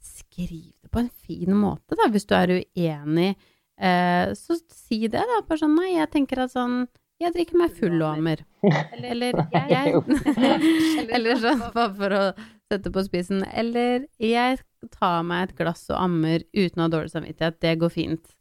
skriv 0.05 0.71
det 0.81 0.91
på 0.91 1.03
en 1.03 1.11
fin 1.27 1.55
måte, 1.57 1.99
da, 1.99 2.09
hvis 2.11 2.27
du 2.29 2.35
er 2.39 2.55
uenig. 2.61 3.35
Eh, 3.81 4.33
så 4.37 4.59
si 4.75 5.05
det, 5.07 5.21
da. 5.21 5.43
Bare 5.47 5.63
sånn 5.63 5.77
Nei, 5.79 5.93
jeg 5.95 6.11
tenker 6.13 6.45
at 6.45 6.55
sånn 6.57 6.83
Jeg 7.21 7.35
drikker 7.35 7.59
meg 7.61 7.75
full 7.77 7.99
og 8.01 8.15
ammer. 8.15 8.43
Eller, 8.97 9.11
eller 9.13 9.69
jeg 9.69 10.01
Eller 11.17 11.41
sånn, 11.41 11.63
bare 11.75 11.93
for 11.97 12.17
å 12.17 12.23
sette 12.71 12.93
på 12.93 13.05
spissen. 13.05 13.43
Eller 13.53 14.07
jeg 14.23 14.61
tar 14.95 15.25
meg 15.29 15.49
et 15.49 15.57
glass 15.59 15.87
og 15.93 15.99
ammer 16.01 16.45
uten 16.57 16.81
å 16.81 16.87
ha 16.87 16.93
dårlig 16.93 17.13
samvittighet. 17.13 17.59
Det 17.61 17.75
går 17.83 17.93
fint. 17.93 18.33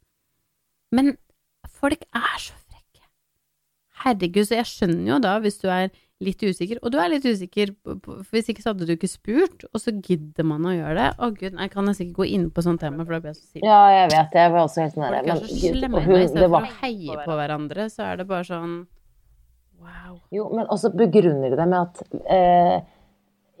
Men 0.96 1.14
folk 1.68 2.06
er 2.16 2.38
så 2.40 2.56
frekke. 2.56 3.04
Herregud, 4.04 4.46
så 4.48 4.60
jeg 4.62 4.70
skjønner 4.72 5.12
jo 5.12 5.20
da, 5.28 5.36
hvis 5.44 5.60
du 5.60 5.68
er 5.72 5.92
litt 6.20 6.42
usikker, 6.44 6.78
og 6.84 6.92
du 6.92 6.98
er 7.00 7.08
litt 7.14 7.24
usikker, 7.24 7.70
for 8.04 8.26
hvis 8.34 8.50
ikke 8.52 8.60
så 8.60 8.74
hadde 8.74 8.84
du 8.88 8.92
ikke 8.92 9.08
spurt, 9.08 9.64
og 9.72 9.80
så 9.80 9.94
gidder 10.04 10.44
man 10.44 10.66
å 10.68 10.74
gjøre 10.74 10.96
det. 10.98 11.06
Å 11.16 11.30
gud, 11.32 11.54
jeg 11.56 11.72
kan 11.72 11.88
jeg 11.88 11.96
sikkert 11.96 12.18
gå 12.18 12.26
inn 12.36 12.46
på 12.52 12.64
sånt 12.66 12.82
tema, 12.84 13.06
for 13.06 13.16
da 13.16 13.20
blir 13.24 13.32
jeg 13.32 13.38
så 13.40 13.46
sint. 13.54 13.64
Ja, 13.64 13.78
jeg 13.94 14.10
vet 14.12 14.32
det. 14.34 14.42
Jeg 14.44 14.52
var 14.52 14.66
også 14.66 14.82
helt 14.84 14.94
sånn 14.98 15.06
der, 15.06 15.16
er 15.16 15.40
så 15.40 15.48
men- 15.48 15.76
slemme 15.80 16.02
hun-. 16.04 16.34
Det 16.36 16.50
var 16.52 16.68
å 16.68 16.72
heie 16.82 17.16
på 17.24 17.38
hverandre, 17.40 17.88
så 17.92 18.04
er 18.10 18.20
det 18.20 18.28
bare 18.28 18.44
sånn 18.48 18.80
Wow. 19.80 20.18
Jo, 20.30 20.50
men 20.52 20.66
også 20.68 20.90
begrunner 20.92 21.48
de 21.48 21.56
det 21.56 21.66
med 21.70 21.78
at 21.80 22.02
eh, 22.28 22.82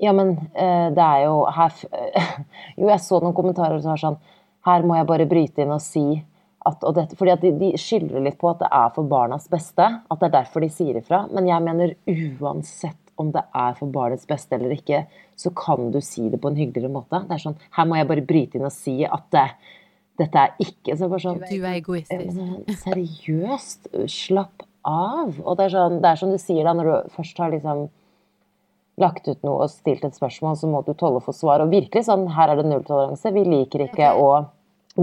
Ja, 0.04 0.12
men 0.12 0.34
eh, 0.52 0.90
det 0.92 1.00
er 1.00 1.22
jo 1.24 1.46
her 1.48 1.72
Jo, 2.78 2.90
jeg 2.90 3.00
så 3.00 3.22
noen 3.22 3.32
kommentarer 3.38 3.80
som 3.80 3.94
var 3.94 4.02
sånn 4.02 4.18
Her 4.68 4.84
må 4.84 4.98
jeg 4.98 5.08
bare 5.08 5.26
bryte 5.30 5.64
inn 5.64 5.72
og 5.72 5.80
si 5.80 6.04
at 6.68 6.84
og 6.84 6.96
dette, 6.96 7.16
Fordi 7.16 7.32
at 7.32 7.44
de, 7.44 7.52
de 7.56 7.70
skylder 7.80 8.24
litt 8.24 8.38
på 8.40 8.50
at 8.50 8.60
det 8.60 8.68
er 8.76 8.90
for 8.94 9.08
barnas 9.08 9.48
beste. 9.52 9.86
At 9.86 10.20
det 10.20 10.28
er 10.28 10.36
derfor 10.40 10.64
de 10.64 10.70
sier 10.72 10.98
ifra. 11.00 11.24
Men 11.32 11.48
jeg 11.48 11.64
mener 11.64 11.94
uansett 12.40 12.98
om 13.20 13.32
det 13.34 13.42
er 13.56 13.76
for 13.76 13.92
barnets 13.92 14.24
beste 14.28 14.56
eller 14.56 14.72
ikke, 14.72 15.02
så 15.36 15.52
kan 15.56 15.90
du 15.92 16.00
si 16.04 16.28
det 16.32 16.40
på 16.40 16.50
en 16.50 16.56
hyggeligere 16.56 16.92
måte. 16.92 17.20
Det 17.28 17.36
er 17.36 17.42
sånn 17.42 17.58
Her 17.76 17.88
må 17.88 17.98
jeg 17.98 18.08
bare 18.08 18.24
bryte 18.24 18.56
inn 18.56 18.68
og 18.68 18.74
si 18.74 18.96
at 19.04 19.26
det, 19.34 19.46
dette 20.20 20.44
er 20.46 20.64
ikke 20.64 20.96
så 20.96 21.08
bare 21.10 21.24
sånn 21.26 21.40
Du 21.44 21.56
er 21.58 21.78
egoistisk. 21.78 22.42
Seriøst, 22.84 23.90
slapp 24.08 24.64
av. 24.88 25.36
Og 25.44 25.56
det 25.58 25.68
er, 25.68 25.74
sånn, 25.76 25.98
det 26.00 26.12
er 26.12 26.20
som 26.20 26.32
du 26.32 26.38
sier 26.40 26.64
da, 26.64 26.76
når 26.76 26.88
du 26.88 27.16
først 27.16 27.40
har 27.40 27.52
liksom 27.52 27.88
lagt 29.00 29.28
ut 29.28 29.44
noe 29.46 29.64
og 29.64 29.72
stilt 29.72 30.04
et 30.04 30.16
spørsmål, 30.16 30.56
så 30.60 30.68
må 30.68 30.82
du 30.84 30.92
tåle 30.92 31.20
å 31.20 31.24
få 31.24 31.32
svar. 31.36 31.64
Og 31.64 31.72
virkelig 31.72 32.04
sånn, 32.08 32.26
her 32.36 32.52
er 32.52 32.60
det 32.60 32.68
nulltoleranse. 32.68 33.32
Vi 33.32 33.44
liker 33.48 33.86
ikke 33.86 34.12
å 34.20 34.30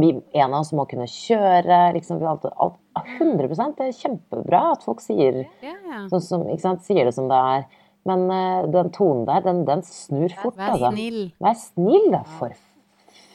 vi, 0.01 0.11
En 0.37 0.53
av 0.53 0.61
oss 0.61 0.73
må 0.75 0.85
kunne 0.89 1.07
kjøre. 1.09 1.79
liksom, 1.97 2.21
alt, 2.25 2.45
alt, 2.57 2.79
100 3.17 3.47
Det 3.77 3.87
er 3.87 3.97
kjempebra 3.97 4.61
at 4.73 4.85
folk 4.85 5.01
sier, 5.03 5.43
yeah. 5.63 5.81
ja. 5.85 6.05
sånn 6.11 6.23
som, 6.23 6.47
sant, 6.61 6.85
sier 6.85 7.05
det 7.05 7.13
som 7.15 7.29
det 7.29 7.41
er. 7.55 7.67
Men 8.07 8.25
uh, 8.31 8.67
den 8.71 8.89
tonen 8.95 9.25
der, 9.27 9.43
den, 9.45 9.65
den 9.67 9.83
snur 9.85 10.33
fort. 10.39 10.57
Vær 10.57 10.77
altså. 10.77 10.93
snill. 10.95 11.21
Vær 11.43 11.59
snill, 11.59 12.07
da, 12.13 12.23
for 12.39 12.55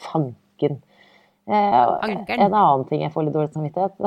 fanken. 0.08 0.80
Eh, 1.46 1.78
en 2.38 2.54
annen 2.54 2.84
ting 2.86 3.02
jeg 3.02 3.10
får 3.10 3.26
litt 3.26 3.34
dårlig 3.34 3.50
samvittighet 3.50 3.96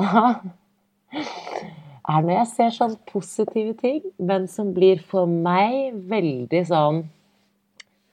er 2.07 2.21
når 2.23 2.31
jeg 2.31 2.47
ser 2.53 2.69
sånn 2.77 2.93
positive 3.09 3.73
ting, 3.81 3.99
men 4.23 4.45
som 4.51 4.71
blir 4.75 5.01
for 5.03 5.27
meg 5.27 5.97
veldig 6.11 6.61
sånn 6.69 7.03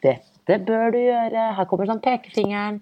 Dette 0.02 0.56
bør 0.66 0.90
du 0.90 0.98
gjøre. 0.98 1.42
Her 1.54 1.66
kommer 1.70 1.86
sånn 1.86 2.00
pekefingeren. 2.02 2.80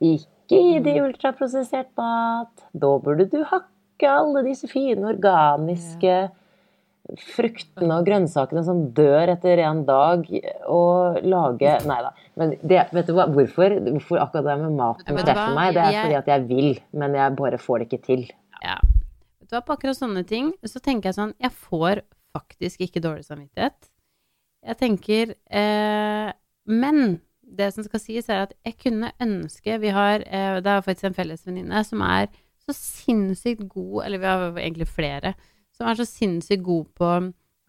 Ikke 0.00 0.31
gi 0.52 0.78
de 0.84 0.98
ultraprosessert 1.02 1.90
mat. 1.98 2.68
Da 2.72 2.92
burde 3.02 3.26
du 3.32 3.40
hakke 3.48 4.12
alle 4.12 4.44
disse 4.46 4.68
fine 4.70 5.08
organiske 5.12 6.16
fruktene 7.18 7.98
og 7.98 8.06
grønnsakene 8.06 8.62
som 8.64 8.84
dør 8.94 9.32
etter 9.34 9.60
en 9.66 9.82
dag, 9.88 10.24
og 10.70 11.18
lage 11.26 11.74
Nei 11.88 11.98
da. 12.04 12.12
Men 12.38 12.54
det, 12.62 12.78
vet 12.94 13.08
du 13.08 13.14
hva, 13.16 13.26
hvorfor, 13.32 13.74
hvorfor 13.88 14.22
akkurat 14.22 14.48
det 14.48 14.56
med 14.62 14.76
maten 14.78 15.18
treffer 15.18 15.56
meg? 15.56 15.74
Det 15.76 15.82
er 15.84 15.98
fordi 15.98 16.18
at 16.20 16.30
jeg 16.32 16.46
vil, 16.50 16.70
men 16.96 17.18
jeg 17.18 17.36
bare 17.38 17.60
får 17.60 17.82
det 17.82 17.88
ikke 17.90 18.04
til. 18.06 18.24
Ja. 18.62 18.78
Vet 19.42 19.50
du 19.50 19.58
hva, 19.58 19.64
på 19.66 19.76
akkurat 19.76 19.98
sånne 19.98 20.22
ting, 20.28 20.52
så 20.64 20.82
tenker 20.82 21.10
jeg 21.10 21.18
sånn, 21.18 21.34
jeg 21.42 21.52
får 21.66 22.04
faktisk 22.32 22.86
ikke 22.86 23.02
dårlig 23.04 23.26
samvittighet. 23.26 23.90
Jeg 24.62 24.78
tenker, 24.78 25.34
eh, 25.50 26.30
men 26.70 27.18
det 27.56 27.68
som 27.74 27.84
skal 27.86 28.02
sies 28.02 28.30
er 28.30 28.46
at 28.46 28.54
jeg 28.66 28.78
kunne 28.80 29.12
ønske, 29.22 29.78
vi 29.82 29.92
har, 29.94 30.24
eh, 30.26 30.60
det 30.62 30.72
er 30.72 30.84
faktisk 30.84 31.10
en 31.10 31.18
felles 31.18 31.46
venninne 31.46 31.84
som 31.86 32.02
er 32.06 32.30
så 32.62 32.74
sinnssykt 32.76 33.66
god, 33.68 34.04
eller 34.06 34.22
vi 34.22 34.30
har 34.30 34.58
egentlig 34.62 34.88
flere, 34.88 35.34
som 35.74 35.88
er 35.88 35.98
så 35.98 36.06
sinnssykt 36.06 36.64
god 36.64 36.90
på 36.98 37.08
å 37.08 37.20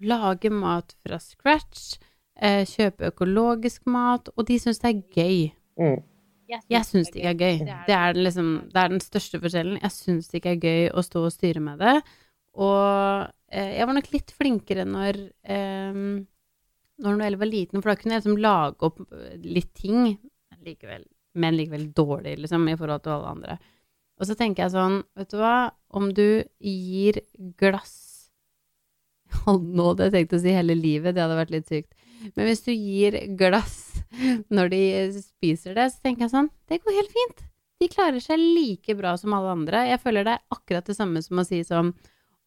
lage 0.04 0.52
mat 0.54 0.96
fra 1.04 1.20
scratch, 1.22 1.98
eh, 2.40 2.64
kjøpe 2.70 3.12
økologisk 3.12 3.86
mat, 3.86 4.30
og 4.38 4.48
de 4.48 4.60
synes 4.60 4.82
det 4.84 4.90
er 4.90 5.04
gøy. 5.16 5.54
Mm. 5.80 6.02
Jeg 6.70 6.86
syns 6.86 7.10
det 7.10 7.22
ikke 7.22 7.32
er 7.32 7.40
gøy. 7.40 7.72
Det 7.88 7.96
er, 7.96 8.18
liksom, 8.20 8.50
det 8.70 8.82
er 8.82 8.92
den 8.92 9.02
største 9.02 9.40
forskjellen. 9.42 9.80
Jeg 9.82 9.96
syns 9.96 10.28
det 10.30 10.42
ikke 10.42 10.52
er 10.54 10.62
gøy 10.62 10.84
å 10.94 11.02
stå 11.06 11.24
og 11.26 11.34
styre 11.34 11.64
med 11.64 11.82
det. 11.82 11.96
Og 12.62 13.24
eh, 13.50 13.72
jeg 13.80 13.88
var 13.90 13.98
nok 13.98 14.10
litt 14.14 14.34
flinkere 14.38 14.86
når 14.86 15.20
eh, 15.42 16.02
når 17.02 17.18
Noelle 17.18 17.40
var 17.42 17.50
liten, 17.50 17.82
for 17.82 17.92
da 17.92 18.00
kunne 18.00 18.18
jeg 18.18 18.24
liksom 18.24 18.42
lage 18.44 18.88
opp 18.90 19.02
eh, 19.10 19.38
litt 19.42 19.74
ting, 19.78 20.16
likevel, 20.64 21.06
men 21.40 21.58
likevel 21.58 21.88
dårlig, 21.96 22.38
liksom, 22.44 22.68
i 22.70 22.78
forhold 22.80 23.04
til 23.04 23.16
alle 23.16 23.32
andre. 23.34 23.58
Og 24.22 24.30
så 24.30 24.38
tenker 24.38 24.66
jeg 24.66 24.76
sånn, 24.76 25.00
vet 25.18 25.32
du 25.34 25.40
hva, 25.42 25.74
om 25.98 26.12
du 26.14 26.44
gir 26.62 27.24
glass 27.60 27.96
Hold 29.48 29.64
nå, 29.74 29.96
det 29.98 30.12
jeg 30.12 30.14
tenkte 30.14 30.38
å 30.38 30.44
si 30.44 30.52
hele 30.54 30.76
livet, 30.78 31.16
det 31.16 31.24
hadde 31.24 31.40
vært 31.40 31.54
litt 31.56 31.72
sykt. 31.72 31.96
Men 32.38 32.46
hvis 32.46 32.62
du 32.68 32.70
gir 32.72 33.18
glass 33.40 33.78
når 34.54 34.70
de 34.70 34.84
spiser 35.18 35.74
det, 35.80 35.90
så 35.90 36.06
tenker 36.06 36.28
jeg 36.28 36.36
sånn, 36.36 36.52
det 36.70 36.84
går 36.84 37.00
helt 37.00 37.16
fint. 37.16 37.42
De 37.82 37.90
klarer 37.92 38.22
seg 38.24 38.40
like 38.40 38.94
bra 38.96 39.16
som 39.20 39.34
alle 39.36 39.56
andre. 39.58 39.88
Jeg 39.90 40.02
føler 40.04 40.28
det 40.28 40.38
er 40.38 40.56
akkurat 40.56 40.88
det 40.88 40.96
samme 40.96 41.24
som 41.26 41.42
å 41.42 41.48
si 41.48 41.64
sånn, 41.68 41.92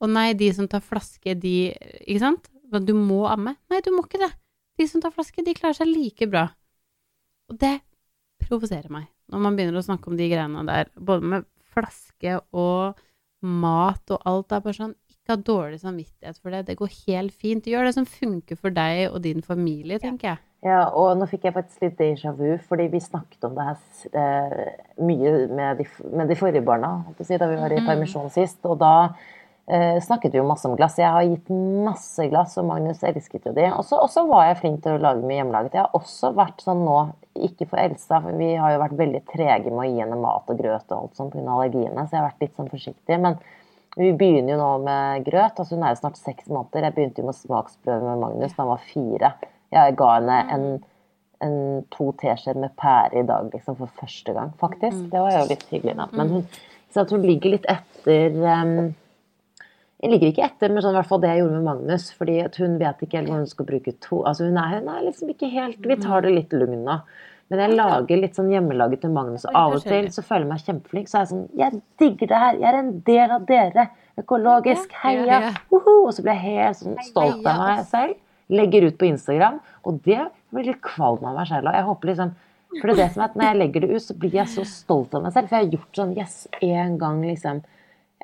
å 0.00 0.08
nei, 0.08 0.30
de 0.38 0.52
som 0.54 0.68
tar 0.70 0.84
flaske, 0.84 1.34
de 1.40 1.72
Ikke 2.04 2.22
sant? 2.22 2.48
Du 2.70 2.94
må 2.98 3.24
amme. 3.30 3.56
Nei, 3.70 3.82
du 3.84 3.92
må 3.94 4.04
ikke 4.06 4.22
det. 4.22 4.32
De 4.76 4.86
som 4.90 5.02
tar 5.02 5.14
flaske, 5.14 5.44
de 5.44 5.54
klarer 5.56 5.78
seg 5.78 5.90
like 5.90 6.28
bra. 6.30 6.48
Og 7.50 7.58
det 7.60 7.78
provoserer 8.42 8.90
meg 8.92 9.06
når 9.32 9.42
man 9.42 9.56
begynner 9.58 9.80
å 9.80 9.86
snakke 9.86 10.10
om 10.10 10.18
de 10.18 10.28
greiene 10.30 10.62
der, 10.68 10.90
både 10.94 11.30
med 11.32 11.46
flaske 11.74 12.36
og 12.54 12.98
mat 13.42 14.12
og 14.14 14.28
alt. 14.28 14.48
Det 14.50 14.58
er 14.58 14.64
bare 14.66 14.78
sånn, 14.78 14.94
ikke 15.10 15.34
ha 15.34 15.38
dårlig 15.48 15.80
samvittighet 15.82 16.38
for 16.38 16.54
det. 16.54 16.66
Det 16.68 16.76
går 16.78 16.92
helt 17.06 17.34
fint. 17.34 17.66
Gjør 17.66 17.88
det 17.88 17.96
som 17.96 18.06
funker 18.08 18.58
for 18.60 18.74
deg 18.74 19.08
og 19.10 19.22
din 19.24 19.42
familie, 19.44 19.98
tenker 20.02 20.32
jeg. 20.32 20.42
Ja, 20.66 20.86
og 20.98 21.12
nå 21.18 21.26
fikk 21.30 21.44
jeg 21.46 21.54
faktisk 21.54 21.84
litt 21.84 21.98
déjà 22.00 22.32
vu, 22.34 22.56
fordi 22.66 22.88
vi 22.90 23.00
snakket 23.02 23.44
om 23.46 23.54
det 23.54 23.66
her 23.68 24.22
eh, 24.22 24.70
mye 25.04 25.34
med 25.52 25.82
de, 25.82 25.86
med 26.10 26.30
de 26.32 26.38
forrige 26.38 26.64
barna, 26.66 26.94
da 27.18 27.26
vi 27.26 27.58
var 27.60 27.74
i 27.74 27.82
permisjon 27.86 28.32
sist. 28.34 28.62
Og 28.66 28.78
da 28.80 28.94
eh, 29.66 29.98
snakket 30.02 30.34
vi 30.34 30.40
jo 30.40 30.46
masse 30.46 30.68
om 30.68 30.76
glass. 30.78 30.98
Jeg 31.00 31.12
har 31.12 31.26
gitt 31.26 31.50
masse 31.50 32.26
glass, 32.30 32.56
og 32.60 32.68
Magnus 32.70 33.02
elsket 33.06 33.48
jo 33.48 33.54
de. 33.56 33.66
Og 33.74 33.84
så 33.86 34.24
var 34.28 34.48
jeg 34.48 34.60
flink 34.62 34.82
til 34.84 34.96
å 34.96 35.02
lage 35.02 35.26
mye 35.26 35.40
hjemmelaget. 35.40 35.76
Jeg 35.76 35.84
har 35.84 35.98
også 35.98 36.32
vært 36.36 36.64
sånn 36.64 36.84
nå, 36.86 36.96
ikke 37.48 37.68
for 37.68 37.82
Elsa, 37.82 38.22
for 38.24 38.38
vi 38.40 38.54
har 38.56 38.74
jo 38.74 38.82
vært 38.84 38.98
veldig 39.00 39.22
trege 39.32 39.70
med 39.72 39.84
å 39.84 39.90
gi 39.90 40.02
henne 40.02 40.18
mat 40.22 40.50
og 40.52 40.58
grøt 40.60 40.90
og 40.90 40.98
alt 40.98 41.20
sånn 41.20 41.30
pga. 41.34 41.44
allergiene, 41.44 42.06
så 42.06 42.16
jeg 42.16 42.22
har 42.22 42.28
vært 42.30 42.44
litt 42.46 42.58
sånn 42.58 42.72
forsiktig. 42.72 43.20
Men 43.22 43.38
vi 43.96 44.10
begynner 44.12 44.54
jo 44.54 44.58
nå 44.60 44.72
med 44.84 45.24
grøt. 45.24 45.56
altså 45.56 45.76
Hun 45.76 45.86
er 45.86 45.94
jo 45.94 46.02
snart 46.02 46.20
seks 46.20 46.50
måneder. 46.52 46.88
Jeg 46.88 46.96
begynte 46.98 47.22
jo 47.22 47.30
med 47.30 47.38
smaksprøve 47.38 48.02
med 48.04 48.20
Magnus 48.24 48.52
da 48.52 48.62
han 48.62 48.74
var 48.74 48.84
fire. 48.84 49.32
Jeg 49.72 49.96
ga 49.98 50.10
henne 50.18 50.36
en, 50.52 50.66
en 51.46 51.56
to 51.94 52.10
teskjeer 52.20 52.60
med 52.60 52.74
pære 52.78 53.22
i 53.22 53.26
dag 53.26 53.48
liksom, 53.54 53.78
for 53.80 53.92
første 54.02 54.36
gang, 54.36 54.52
faktisk. 54.60 55.08
Det 55.12 55.22
var 55.24 55.32
jo 55.32 55.48
litt 55.48 55.64
hyggelig. 55.72 55.96
Da. 55.96 56.08
Men 56.12 56.34
hun, 56.34 56.46
så 56.92 57.06
at 57.06 57.14
hun 57.14 57.24
ligger 57.24 57.56
litt 57.56 57.68
etter 57.72 58.36
um, 58.44 58.92
Jeg 60.02 60.12
ligger 60.12 60.28
ikke 60.28 60.44
etter 60.44 60.72
med 60.74 60.84
sånn, 60.84 60.92
i 60.92 60.98
hvert 61.00 61.08
fall 61.08 61.22
det 61.22 61.30
jeg 61.32 61.40
gjorde 61.40 61.56
med 61.56 61.68
Magnus. 61.70 62.10
fordi 62.12 62.34
hun 62.58 62.74
vet 62.82 63.00
ikke 63.00 63.16
helt 63.16 63.30
hva 63.32 63.38
hun 63.38 63.48
skal 63.48 63.68
bruke 63.70 63.94
to 64.04 64.18
altså 64.28 64.44
hun, 64.44 64.58
er, 64.60 64.82
hun 64.82 64.90
er 64.92 65.06
liksom 65.06 65.30
ikke 65.32 65.48
helt 65.54 65.88
Vi 65.88 65.96
tar 66.02 66.26
det 66.26 66.34
litt 66.34 66.52
lugn 66.52 66.84
nå. 66.84 66.98
Men 67.46 67.62
jeg 67.62 67.76
lager 67.78 68.18
litt 68.18 68.34
sånn 68.36 68.50
hjemmelaget 68.50 69.04
til 69.04 69.12
Magnus, 69.14 69.44
og 69.46 69.54
av 69.54 69.76
og 69.76 69.84
til 69.86 70.08
så 70.10 70.24
føler 70.26 70.42
jeg 70.42 70.50
meg 70.50 70.64
kjempeflink. 70.66 71.10
Så 71.10 71.18
er 71.18 71.22
jeg 71.22 71.30
sånn 71.30 71.44
Jeg 71.60 71.80
digger 72.02 72.30
det 72.32 72.40
her! 72.42 72.56
Jeg 72.58 72.68
er 72.72 72.78
en 72.80 72.92
del 73.06 73.34
av 73.36 73.44
dere! 73.46 73.84
Økologisk! 74.18 74.96
Heia! 75.04 75.52
Og 75.70 76.10
så 76.16 76.24
blir 76.24 76.34
jeg 76.34 76.56
helt 76.56 76.80
sånn 76.80 76.98
stolt 77.06 77.46
av 77.46 77.62
meg 77.62 77.84
selv. 77.92 78.18
Legger 78.50 78.88
ut 78.88 78.98
på 78.98 79.06
Instagram. 79.12 79.60
Og 79.86 80.02
det 80.02 80.18
blir 80.54 80.68
litt 80.72 80.82
kvalm 80.82 81.22
av 81.22 81.38
meg 81.38 81.46
selv. 81.52 81.70
Og 81.70 81.78
jeg 81.78 81.88
håper 81.92 82.12
liksom 82.12 82.34
For 82.80 82.90
det 82.90 82.96
er 82.96 83.00
det 83.04 83.08
som 83.14 83.22
er 83.22 83.30
at 83.30 83.38
når 83.38 83.46
jeg 83.46 83.58
legger 83.62 83.84
det 83.84 83.90
ut, 83.94 84.04
så 84.08 84.18
blir 84.18 84.34
jeg 84.40 84.52
så 84.52 84.66
stolt 84.66 85.14
av 85.14 85.22
meg 85.22 85.36
selv. 85.36 85.46
For 85.46 85.56
jeg 85.56 85.68
har 85.68 85.78
gjort 85.78 86.00
sånn 86.02 86.16
Yes, 86.18 86.36
en 86.66 86.98
gang 86.98 87.22
liksom 87.22 87.62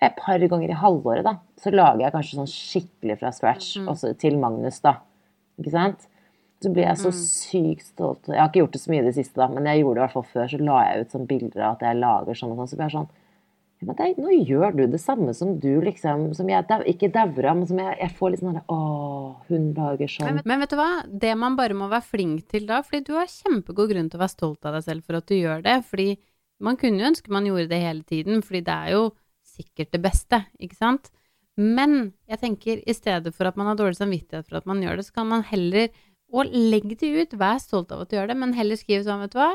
Et 0.02 0.14
par 0.18 0.42
ganger 0.50 0.72
i 0.72 0.78
halvåret, 0.78 1.26
da. 1.26 1.36
Så 1.60 1.70
lager 1.74 2.06
jeg 2.06 2.14
kanskje 2.14 2.38
sånn 2.38 2.50
skikkelig 2.50 3.18
fra 3.20 3.32
scratch. 3.34 3.74
Også 3.90 4.14
til 4.18 4.38
Magnus, 4.42 4.80
da. 4.84 4.96
Ikke 5.60 5.74
sant? 5.74 6.08
Så 6.62 6.70
blir 6.70 6.86
jeg 6.86 6.98
så 7.00 7.10
sykt 7.16 7.88
stolt. 7.90 8.30
Jeg 8.30 8.38
har 8.38 8.50
ikke 8.50 8.62
gjort 8.62 8.76
det 8.76 8.80
så 8.84 8.92
mye 8.92 9.02
i 9.02 9.06
det 9.08 9.16
siste, 9.16 9.34
da, 9.40 9.48
men 9.50 9.66
jeg 9.66 9.82
gjorde 9.82 9.98
det 9.98 10.02
i 10.02 10.04
hvert 10.06 10.16
fall 10.16 10.28
før. 10.30 10.50
Så 10.50 10.62
la 10.62 10.78
jeg 10.86 11.02
ut 11.02 11.16
sånn 11.16 11.28
bilder 11.30 11.64
av 11.64 11.74
at 11.74 11.84
jeg 11.88 11.98
lager 11.98 12.38
sånn 12.38 12.54
og 12.54 12.60
sånn. 12.62 12.70
Så 12.70 12.78
blir 12.78 12.88
jeg 12.88 12.96
sånn 12.96 13.10
men 13.82 13.96
det, 13.98 14.08
Nå 14.22 14.34
gjør 14.46 14.76
du 14.76 14.82
det 14.92 15.00
samme 15.02 15.32
som 15.34 15.56
du, 15.60 15.70
liksom. 15.82 16.28
Som 16.38 16.50
jeg 16.50 16.66
ikke 16.92 17.10
dauer 17.14 17.48
av, 17.50 17.58
men 17.58 17.68
som 17.68 17.80
jeg, 17.82 17.96
jeg 17.98 18.14
får 18.18 18.34
litt 18.34 18.42
sånn 18.42 18.60
Å, 18.62 18.78
hun 19.48 19.64
lager 19.76 20.12
sånn. 20.12 20.28
Men, 20.38 20.46
men 20.48 20.62
vet 20.62 20.74
du 20.74 20.78
hva? 20.78 20.90
Det 21.24 21.32
man 21.38 21.56
bare 21.58 21.76
må 21.78 21.88
være 21.90 22.06
flink 22.12 22.46
til 22.52 22.68
da, 22.68 22.82
fordi 22.86 23.08
du 23.08 23.16
har 23.18 23.30
kjempegod 23.30 23.90
grunn 23.92 24.12
til 24.12 24.20
å 24.20 24.22
være 24.22 24.36
stolt 24.36 24.68
av 24.68 24.78
deg 24.78 24.86
selv 24.86 25.08
for 25.08 25.18
at 25.18 25.26
du 25.26 25.34
gjør 25.38 25.66
det, 25.66 25.80
fordi 25.88 26.08
man 26.62 26.78
kunne 26.78 27.02
jo 27.02 27.10
ønske 27.10 27.34
man 27.34 27.48
gjorde 27.48 27.72
det 27.72 27.82
hele 27.82 28.06
tiden, 28.06 28.44
fordi 28.46 28.62
det 28.68 28.76
er 28.76 28.94
jo 28.94 29.02
sikkert 29.52 29.92
det 29.94 30.00
beste, 30.04 30.42
ikke 30.62 30.78
sant? 30.78 31.10
Men 31.60 32.14
jeg 32.30 32.40
tenker 32.40 32.80
i 32.88 32.94
stedet 32.96 33.34
for 33.36 33.48
at 33.48 33.58
man 33.60 33.68
har 33.68 33.76
dårlig 33.76 33.98
samvittighet 33.98 34.48
for 34.48 34.60
at 34.62 34.68
man 34.68 34.80
gjør 34.82 34.98
det, 34.98 35.06
så 35.08 35.18
kan 35.20 35.28
man 35.28 35.44
heller 35.44 35.90
og 36.32 36.48
legg 36.48 36.94
det 36.96 37.10
ut, 37.12 37.34
vær 37.36 37.60
stolt 37.60 37.92
av 37.92 38.04
at 38.04 38.10
du 38.10 38.16
gjør 38.16 38.30
det, 38.32 38.38
men 38.40 38.54
heller 38.56 38.78
skriv 38.80 39.04
sånn, 39.04 39.20
vet 39.20 39.34
du 39.34 39.40
hva, 39.42 39.50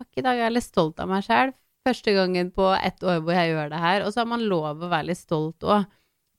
fuck, 0.00 0.10
i 0.18 0.24
dag 0.26 0.34
er 0.34 0.48
jeg 0.48 0.56
litt 0.56 0.66
stolt 0.66 0.98
av 1.02 1.10
meg 1.10 1.22
selv, 1.26 1.54
første 1.86 2.14
gangen 2.16 2.50
på 2.54 2.66
ett 2.74 3.04
år 3.06 3.22
hvor 3.22 3.38
jeg 3.38 3.52
gjør 3.52 3.70
det 3.70 3.82
her, 3.84 4.02
og 4.04 4.10
så 4.12 4.24
har 4.24 4.32
man 4.32 4.42
lov 4.50 4.82
å 4.82 4.90
være 4.90 5.12
litt 5.12 5.20
stolt 5.20 5.62
òg. 5.62 5.86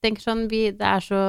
Tenker 0.04 0.24
sånn, 0.24 0.44
vi, 0.52 0.66
det 0.76 0.86
er 0.86 1.04
så 1.04 1.22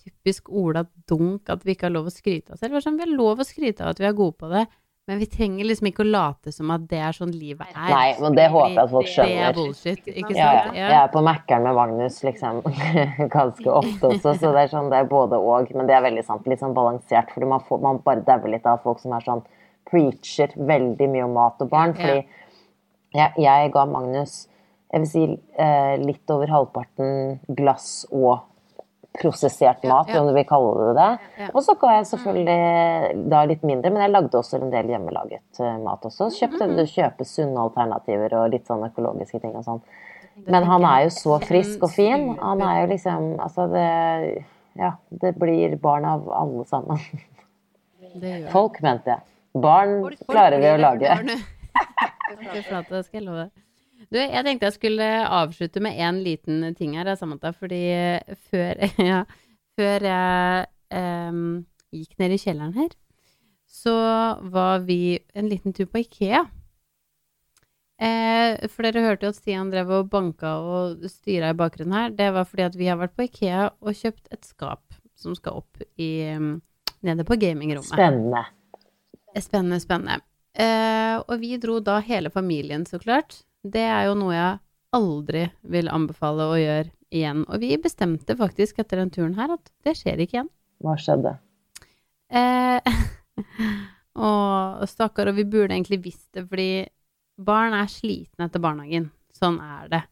typisk 0.00 0.48
Ola 0.54 0.84
Dunk 1.10 1.50
at 1.52 1.66
vi 1.66 1.74
ikke 1.74 1.88
har 1.88 1.94
lov 1.94 2.08
å 2.08 2.14
skryte 2.14 2.50
av 2.50 2.56
oss 2.56 2.62
selv. 2.62 2.78
Sånn, 2.82 2.96
vi 2.98 3.04
har 3.04 3.12
lov 3.12 3.42
å 3.42 3.46
skryte 3.46 3.84
av 3.84 3.92
at 3.92 4.00
vi 4.00 4.08
er 4.08 4.16
gode 4.16 4.38
på 4.40 4.50
det, 4.50 4.64
men 5.10 5.18
vi 5.18 5.26
trenger 5.26 5.66
liksom 5.66 5.88
ikke 5.90 6.04
å 6.04 6.06
late 6.06 6.52
som 6.54 6.70
at 6.70 6.84
det 6.90 7.00
er 7.02 7.16
sånn 7.16 7.32
livet 7.34 7.66
er. 7.72 7.88
Nei, 7.90 8.12
men 8.22 8.36
det 8.38 8.44
håper 8.52 8.76
jeg 8.76 8.80
at 8.82 8.92
folk 8.92 9.08
skjønner. 9.10 9.32
Det 9.34 9.46
er 9.48 9.56
bullshit, 9.56 10.10
ikke 10.12 10.36
Ja, 10.36 10.44
ja. 10.44 10.60
sant? 10.62 10.76
Jeg 10.78 10.98
er 11.00 11.08
på 11.10 11.22
Mækkern 11.26 11.66
med 11.66 11.78
Magnus 11.80 12.20
liksom 12.26 12.60
ganske 13.36 13.72
ofte 13.80 14.12
også, 14.12 14.36
så 14.38 14.52
det 14.54 14.62
er 14.62 14.70
sånn, 14.70 14.92
det 14.92 15.00
er 15.02 15.08
både 15.10 15.40
og. 15.42 15.72
Men 15.74 15.90
det 15.90 15.96
er 15.98 16.04
veldig 16.06 16.22
sant, 16.28 16.46
litt 16.46 16.62
sånn 16.62 16.76
balansert, 16.76 17.34
fordi 17.34 17.50
man, 17.50 17.64
får, 17.66 17.82
man 17.82 17.98
bare 18.06 18.22
dauer 18.28 18.54
litt 18.54 18.68
av 18.70 18.84
folk 18.86 19.02
som 19.02 19.16
er 19.18 19.26
sånn 19.26 19.42
preacher 19.90 20.54
veldig 20.54 21.10
mye 21.10 21.26
om 21.26 21.34
mat 21.40 21.66
og 21.66 21.72
barn. 21.74 21.96
Fordi 21.98 22.22
jeg, 23.18 23.34
jeg 23.42 23.74
ga 23.74 23.84
Magnus 23.90 24.44
jeg 24.90 25.02
vil 25.04 25.10
si 25.10 25.24
eh, 25.62 25.96
litt 26.02 26.32
over 26.34 26.50
halvparten 26.50 27.36
glass 27.58 28.04
og 28.10 28.40
prosessert 29.18 29.82
mat, 29.82 30.08
ja. 30.08 30.20
om 30.20 30.28
du 30.28 30.34
vil 30.34 30.46
kalle 30.46 30.70
det 30.78 30.92
det. 30.98 31.08
Ja. 31.40 31.48
Og 31.50 31.64
så 31.66 31.74
ga 31.80 31.96
jeg 31.96 32.06
selvfølgelig 32.12 33.30
da 33.32 33.40
litt 33.50 33.64
mindre, 33.66 33.90
men 33.90 34.04
jeg 34.04 34.12
lagde 34.12 34.38
også 34.38 34.60
en 34.60 34.70
del 34.72 34.92
hjemmelaget 34.92 35.62
eh, 35.62 35.78
mat 35.82 36.06
også. 36.06 36.30
Kjøpte, 36.36 36.68
Mm-hmm. 36.70 36.90
Kjøpe 36.90 37.26
sunne 37.26 37.64
alternativer 37.64 38.36
og 38.38 38.52
litt 38.52 38.68
sånn 38.70 38.84
økologiske 38.86 39.40
ting 39.42 39.56
og 39.58 39.66
sånn. 39.66 39.82
Men 40.46 40.64
han 40.68 40.84
er 40.86 41.04
jo 41.06 41.10
så 41.14 41.38
frisk 41.42 41.82
og 41.84 41.92
fin. 41.92 42.30
Han 42.40 42.62
er 42.64 42.82
jo 42.82 42.90
liksom 42.94 43.34
Altså, 43.42 43.66
det 43.72 44.44
Ja, 44.78 44.94
det 45.10 45.34
blir 45.36 45.74
barn 45.82 46.06
av 46.06 46.28
alle 46.30 46.64
sammen. 46.70 47.00
Folk, 48.52 48.78
mente 48.82 49.16
jeg. 49.16 49.26
Barn 49.60 50.04
klarer 50.30 50.62
vi 50.62 50.70
å 50.70 50.78
lage. 50.78 51.16
Det 52.30 52.62
skal 52.62 53.18
jeg 53.18 53.24
love. 53.26 53.50
Du, 54.08 54.16
jeg 54.16 54.44
tenkte 54.46 54.70
jeg 54.70 54.78
skulle 54.78 55.08
avslutte 55.28 55.82
med 55.84 55.98
en 56.00 56.22
liten 56.24 56.62
ting 56.78 56.96
her, 56.96 57.10
Samantha, 57.18 57.52
fordi 57.52 57.82
før, 58.48 58.80
ja, 59.10 59.24
før 59.76 60.06
jeg 60.08 60.70
um, 60.96 61.42
gikk 61.92 62.16
ned 62.22 62.36
i 62.36 62.40
kjelleren 62.40 62.78
her, 62.78 62.94
så 63.70 63.98
var 64.50 64.86
vi 64.86 65.20
en 65.36 65.50
liten 65.50 65.76
tur 65.76 65.90
på 65.90 66.02
Ikea. 66.02 66.46
Eh, 68.00 68.56
for 68.72 68.86
dere 68.86 69.04
hørte 69.04 69.28
jo 69.28 69.34
at 69.34 69.36
Stian 69.36 69.68
drev 69.70 69.90
og 69.92 70.08
banka 70.10 70.54
og 70.64 71.04
styra 71.12 71.52
i 71.52 71.58
bakgrunnen 71.58 71.96
her. 71.98 72.14
Det 72.16 72.30
var 72.32 72.48
fordi 72.48 72.64
at 72.64 72.78
vi 72.80 72.88
har 72.88 72.96
vært 72.98 73.14
på 73.18 73.26
Ikea 73.28 73.68
og 73.76 73.98
kjøpt 73.98 74.32
et 74.32 74.48
skap 74.48 74.96
som 75.20 75.36
skal 75.36 75.60
opp 75.60 75.82
i, 76.00 76.32
nede 77.04 77.26
på 77.28 77.36
gamingrommet. 77.36 77.92
Spennende. 77.92 78.46
Spennende, 79.36 79.78
spennende. 79.84 80.24
Eh, 80.56 81.20
og 81.20 81.36
vi 81.42 81.54
dro 81.60 81.78
da 81.84 82.00
hele 82.02 82.32
familien, 82.32 82.86
så 82.88 82.98
klart. 82.98 83.42
Det 83.60 83.84
er 83.84 84.08
jo 84.08 84.16
noe 84.18 84.34
jeg 84.34 84.58
aldri 84.96 85.44
vil 85.72 85.90
anbefale 85.92 86.48
å 86.48 86.58
gjøre 86.58 86.90
igjen. 87.12 87.44
Og 87.48 87.62
vi 87.62 87.74
bestemte 87.82 88.36
faktisk 88.38 88.80
etter 88.80 89.02
den 89.02 89.12
turen 89.14 89.36
her 89.38 89.54
at 89.56 89.72
det 89.84 89.96
skjer 89.98 90.22
ikke 90.22 90.38
igjen. 90.38 90.50
Hva 90.80 90.96
skjedde? 90.98 91.34
Eh, 92.30 92.80
og 94.26 94.86
stakkar, 94.88 95.30
og 95.30 95.38
vi 95.38 95.46
burde 95.48 95.76
egentlig 95.76 96.00
visst 96.06 96.30
det, 96.36 96.46
fordi 96.48 96.86
barn 97.40 97.76
er 97.76 97.90
slitne 97.90 98.48
etter 98.48 98.62
barnehagen. 98.62 99.10
Sånn 99.36 99.60
er 99.62 99.92
det. 99.92 100.02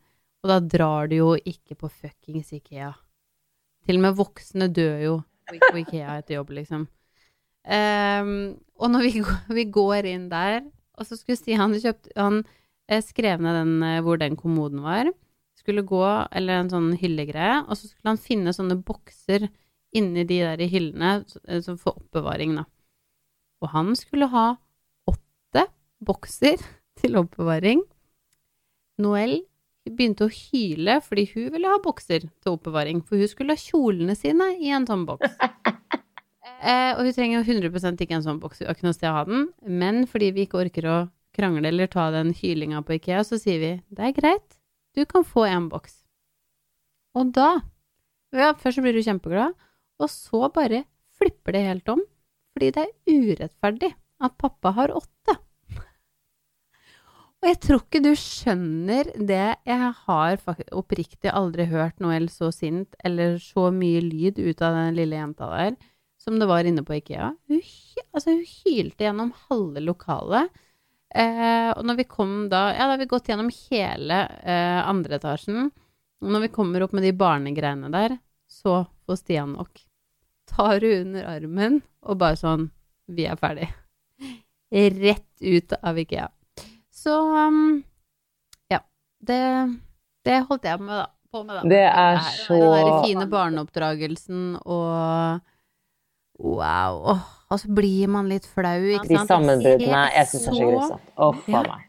Og 0.45 0.53
da 0.53 0.61
drar 0.63 1.09
du 1.11 1.19
jo 1.19 1.33
ikke 1.39 1.77
på 1.79 1.91
fuckings 1.91 2.53
Ikea. 2.55 2.93
Til 3.89 3.99
og 3.99 4.05
med 4.05 4.19
voksne 4.19 4.69
dør 4.75 5.03
jo 5.03 5.17
på 5.49 5.81
Ikea 5.81 6.19
etter 6.21 6.39
jobb, 6.39 6.53
liksom. 6.61 6.87
Um, 7.69 8.31
og 8.81 8.93
når 8.93 9.09
vi, 9.09 9.23
vi 9.57 9.65
går 9.73 10.07
inn 10.09 10.29
der, 10.31 10.63
og 10.99 11.07
så 11.07 11.19
skulle 11.19 11.37
Stian 11.37 11.75
kjøpt 11.77 12.09
Han 12.17 12.41
eh, 12.89 13.03
skrev 13.05 13.43
ned 13.45 13.57
den, 13.61 13.75
eh, 13.83 14.01
hvor 14.05 14.21
den 14.21 14.37
kommoden 14.37 14.83
var. 14.85 15.11
Skulle 15.59 15.85
gå, 15.87 16.05
eller 16.33 16.63
en 16.63 16.71
sånn 16.73 16.93
hyllegreie, 16.99 17.65
og 17.67 17.77
så 17.77 17.89
skulle 17.89 18.15
han 18.15 18.23
finne 18.23 18.55
sånne 18.55 18.79
bokser 18.87 19.49
inni 19.97 20.25
de 20.29 20.41
der 20.45 20.65
hyllene 20.71 21.25
eh, 21.49 21.63
for 21.77 21.99
oppbevaring, 21.99 22.57
da. 22.61 22.67
Og 23.63 23.73
han 23.75 23.95
skulle 23.99 24.31
ha 24.33 24.49
åtte 25.11 25.69
bokser 26.05 26.59
til 27.01 27.19
oppbevaring. 27.21 27.85
Noel 29.03 29.41
begynte 29.89 30.27
å 30.27 30.33
hyle 30.33 30.99
fordi 31.01 31.25
hun 31.31 31.53
ville 31.55 31.71
ha 31.71 31.79
bokser 31.81 32.27
til 32.27 32.57
oppbevaring, 32.57 33.01
for 33.07 33.21
hun 33.21 33.31
skulle 33.31 33.55
ha 33.57 33.63
kjolene 33.63 34.17
sine 34.19 34.51
i 34.61 34.73
en 34.75 34.89
sånn 34.89 35.07
boks. 35.09 35.39
Eh, 36.59 36.97
og 36.97 37.05
hun 37.07 37.13
trenger 37.15 37.37
jo 37.39 37.55
100 37.61 38.01
ikke 38.03 38.17
en 38.17 38.25
sånn 38.25 38.39
boks, 38.43 38.59
hun 38.59 38.67
har 38.67 38.75
ikke 38.75 38.87
noe 38.89 38.97
sted 38.97 39.07
å 39.07 39.15
ha 39.15 39.21
den, 39.29 39.45
men 39.63 40.01
fordi 40.11 40.33
vi 40.35 40.47
ikke 40.47 40.59
orker 40.59 40.89
å 40.91 40.97
krangle 41.39 41.71
eller 41.71 41.91
ta 41.91 42.09
den 42.15 42.35
hylinga 42.37 42.83
på 42.85 42.99
Ikea, 42.99 43.25
så 43.25 43.39
sier 43.41 43.63
vi 43.63 43.73
det 43.95 44.11
er 44.11 44.17
greit, 44.17 44.59
du 44.97 45.05
kan 45.09 45.27
få 45.27 45.47
en 45.49 45.71
boks. 45.73 46.03
Og 47.19 47.33
da 47.37 47.59
ja, 48.35 48.53
Først 48.61 48.83
blir 48.85 48.93
du 48.93 49.01
kjempeglad, 49.01 49.55
og 49.99 50.11
så 50.13 50.51
bare 50.53 50.85
flipper 51.17 51.57
det 51.57 51.65
helt 51.65 51.93
om, 51.95 52.03
fordi 52.53 52.73
det 52.77 52.85
er 52.85 53.21
urettferdig 53.23 53.95
at 54.21 54.35
pappa 54.37 54.75
har 54.77 54.93
åtte. 54.93 55.39
Og 57.39 57.47
jeg 57.47 57.59
tror 57.63 57.83
ikke 57.85 58.01
du 58.03 58.11
skjønner 58.19 59.13
det. 59.15 59.45
Jeg 59.63 59.91
har 60.03 60.41
oppriktig 60.75 61.31
aldri 61.31 61.69
hørt 61.71 62.01
Noel 62.03 62.27
så 62.35 62.51
sint 62.55 62.99
eller 63.07 63.37
så 63.43 63.69
mye 63.75 64.03
lyd 64.03 64.41
ut 64.43 64.63
av 64.67 64.75
den 64.75 64.99
lille 64.99 65.21
jenta 65.21 65.47
der 65.53 65.77
som 66.19 66.41
det 66.41 66.49
var 66.51 66.67
inne 66.67 66.83
på 66.85 66.97
Ikea. 66.99 67.31
Hun, 67.49 67.61
altså, 68.13 68.35
hun 68.35 68.43
hylte 68.45 69.07
gjennom 69.07 69.31
halve 69.49 69.81
lokalet. 69.87 70.51
Eh, 71.15 71.71
og 71.73 71.85
når 71.89 72.03
vi 72.03 72.05
kom 72.05 72.33
da 72.53 72.67
Ja, 72.75 72.85
da 72.85 72.93
har 72.93 73.01
vi 73.01 73.09
gått 73.09 73.31
gjennom 73.31 73.49
hele 73.71 74.23
eh, 74.43 74.81
andre 74.85 75.17
etasjen. 75.17 75.71
Og 76.21 76.33
når 76.35 76.47
vi 76.47 76.55
kommer 76.55 76.85
opp 76.85 76.95
med 76.97 77.07
de 77.07 77.15
barnegreiene 77.17 77.91
der, 77.95 78.19
så 78.51 78.83
får 79.07 79.21
Stian 79.23 79.55
nok. 79.57 79.81
Tar 80.49 80.81
hun 80.85 81.09
under 81.09 81.29
armen 81.37 81.81
og 82.03 82.21
bare 82.21 82.39
sånn 82.41 82.71
Vi 83.09 83.29
er 83.29 83.39
ferdig. 83.41 83.71
Rett 85.05 85.29
ut 85.41 85.77
av 85.81 86.01
Ikea. 86.01 86.29
Så 86.93 87.15
um, 87.49 87.79
ja. 88.69 88.83
Det, 89.19 89.39
det 90.27 90.43
holdt 90.49 90.67
jeg 90.69 90.83
med, 90.83 90.99
da. 90.99 91.07
På 91.29 91.45
med, 91.45 91.61
da. 91.61 91.63
Det 91.69 91.85
er 91.87 92.21
så 92.43 92.57
Den 92.57 92.75
der 92.75 93.03
fine 93.05 93.29
barneoppdragelsen 93.33 94.45
og 94.65 95.41
Wow. 96.39 97.19
Og 97.49 97.61
så 97.63 97.71
blir 97.73 98.11
man 98.13 98.27
litt 98.29 98.45
flau, 98.45 98.83
ikke 98.93 99.09
De 99.09 99.17
sant? 99.17 99.31
sammenbruddene. 99.31 100.01
ser 100.05 100.13
Jeg 100.13 100.29
syns 100.29 100.43
det 100.45 100.51
er 100.51 100.57
så 100.59 100.67
grusomt. 100.69 101.07
Å, 101.17 101.29
faen 101.47 101.71
meg. 101.71 101.87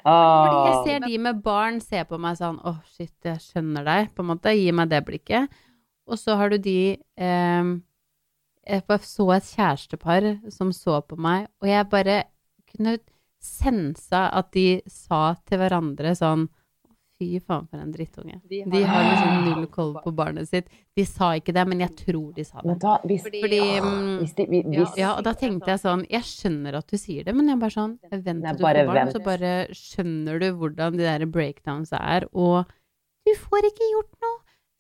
Jeg 0.70 0.78
ser 0.86 1.04
de 1.04 1.18
med 1.26 1.42
barn 1.44 1.82
se 1.84 2.04
på 2.08 2.20
meg 2.22 2.38
sånn 2.40 2.62
åh, 2.64 2.78
shit, 2.96 3.12
jeg 3.28 3.42
skjønner 3.44 3.84
deg, 3.90 4.14
på 4.16 4.24
en 4.24 4.30
måte. 4.32 4.54
Gi 4.56 4.72
meg 4.72 4.88
det 4.94 5.02
blikket. 5.10 5.60
Og 6.08 6.18
så 6.18 6.38
har 6.40 6.50
du 6.54 6.58
de 6.64 6.78
eh, 6.96 7.74
Jeg 8.70 8.86
så 9.04 9.28
et 9.36 9.50
kjærestepar 9.52 10.30
som 10.56 10.72
så 10.76 11.02
på 11.04 11.20
meg, 11.20 11.50
og 11.60 11.68
jeg 11.68 11.90
bare 11.92 12.18
kunne 12.70 12.98
sensa 13.42 14.30
at 14.36 14.52
de 14.56 14.82
sa 14.92 15.34
til 15.48 15.62
hverandre 15.62 16.12
sånn 16.16 16.48
Fy 17.20 17.42
faen, 17.44 17.66
for 17.68 17.82
en 17.84 17.92
drittunge. 17.92 18.38
De 18.48 18.84
har 18.88 19.04
liksom 19.10 19.42
null 19.50 19.66
koll 19.74 19.92
på 20.00 20.14
barnet 20.16 20.48
sitt. 20.48 20.70
De 20.96 21.04
sa 21.04 21.34
ikke 21.36 21.52
det, 21.56 21.66
men 21.68 21.84
jeg 21.84 21.92
tror 22.00 22.30
de 22.38 22.46
sa 22.48 22.64
det. 22.64 22.78
Da, 22.80 22.94
hvis, 23.04 23.26
Fordi 23.28 23.60
mm, 23.84 24.14
hvis, 24.22 24.36
de, 24.38 24.46
hvis, 24.56 24.94
ja, 25.02 25.12
og 25.18 25.26
da 25.28 25.34
tenkte 25.36 25.74
jeg 25.74 25.82
sånn 25.84 26.06
Jeg 26.08 26.24
skjønner 26.28 26.80
at 26.80 26.88
du 26.88 26.96
sier 27.00 27.28
det, 27.28 27.36
men 27.36 27.52
jeg 27.52 27.60
bare 27.60 27.76
sånn 27.76 27.98
Vent 28.08 28.24
til 28.24 28.56
du 28.56 28.64
får 28.64 28.80
barn, 28.88 28.96
vent. 29.02 29.16
så 29.16 29.24
bare 29.26 29.54
skjønner 29.76 30.40
du 30.40 30.48
hvordan 30.62 30.96
de 30.96 31.04
der 31.04 31.26
breakdowns 31.28 31.92
er, 32.00 32.30
og 32.32 32.72
du 33.28 33.34
får 33.36 33.68
ikke 33.68 33.92
gjort 33.92 34.16
noe. 34.24 34.38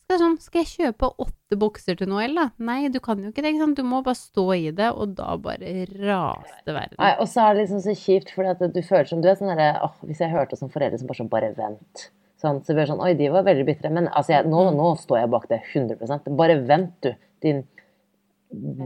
Skal, 0.10 0.22
sånn, 0.24 0.38
skal 0.42 0.64
jeg 0.64 0.70
kjøpe 0.72 1.12
åtte 1.22 1.58
bokser 1.62 1.98
til 2.00 2.08
Noel, 2.10 2.32
da? 2.34 2.48
Nei, 2.66 2.80
du 2.90 2.98
kan 3.04 3.20
jo 3.22 3.30
ikke 3.30 3.44
det. 3.46 3.52
ikke 3.52 3.62
sant? 3.62 3.78
Du 3.78 3.86
må 3.86 4.00
bare 4.02 4.18
stå 4.18 4.46
i 4.56 4.72
det, 4.74 4.88
og 4.90 5.12
da 5.20 5.36
bare 5.38 5.84
raste 6.00 6.74
verden. 6.74 6.98
Nei, 6.98 7.12
og 7.22 7.30
så 7.30 7.44
er 7.44 7.54
det 7.54 7.68
liksom 7.68 7.84
så 7.84 7.94
kjipt, 7.94 8.32
for 8.34 8.50
du 8.64 8.80
føler 8.88 9.12
som 9.12 9.22
du 9.22 9.30
er 9.30 9.38
sånn 9.38 9.52
derre 9.52 9.84
åh, 9.86 10.00
Hvis 10.10 10.24
jeg 10.24 10.34
hørte 10.34 10.58
som 10.58 10.72
foreldre 10.74 10.98
som 10.98 11.12
bare 11.12 11.20
sånn 11.20 11.30
Bare 11.30 11.52
vent. 11.60 12.08
Sånn, 12.40 12.62
så 12.64 12.72
blir 12.74 12.86
det 12.86 12.92
sånn 12.94 13.02
Oi, 13.04 13.14
de 13.20 13.28
var 13.34 13.44
veldig 13.44 13.66
bitre. 13.68 13.90
Men 13.92 14.08
altså, 14.08 14.32
jeg, 14.38 14.46
nå, 14.48 14.62
nå 14.76 14.94
står 15.02 15.20
jeg 15.20 15.30
bak 15.34 15.48
det 15.52 15.60
100 15.74 16.36
Bare 16.40 16.56
vent, 16.64 16.94
du. 17.04 17.12
Din 17.44 17.66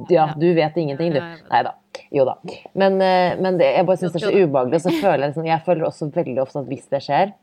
Ja, 0.09 0.33
du 0.37 0.49
vet 0.57 0.75
ingenting, 0.77 1.13
du. 1.13 1.19
Nei 1.49 1.61
da. 1.63 1.71
Jo 2.11 2.25
da. 2.25 2.33
Men, 2.73 2.97
eh, 3.01 3.35
men 3.39 3.57
det, 3.61 3.69
jeg 3.77 3.85
bare 3.87 3.97
syns 4.01 4.11
det 4.15 4.23
er 4.23 4.31
så 4.31 4.41
ubehagelig. 4.43 4.81
Så 4.83 4.91
føler 4.97 5.21
jeg 5.23 5.29
liksom 5.31 5.45
Jeg 5.47 5.61
føler 5.67 5.85
også 5.87 6.09
veldig 6.15 6.41
ofte 6.43 6.59
at 6.63 6.67
hvis 6.71 6.89
det 6.91 7.01
skjer, 7.05 7.33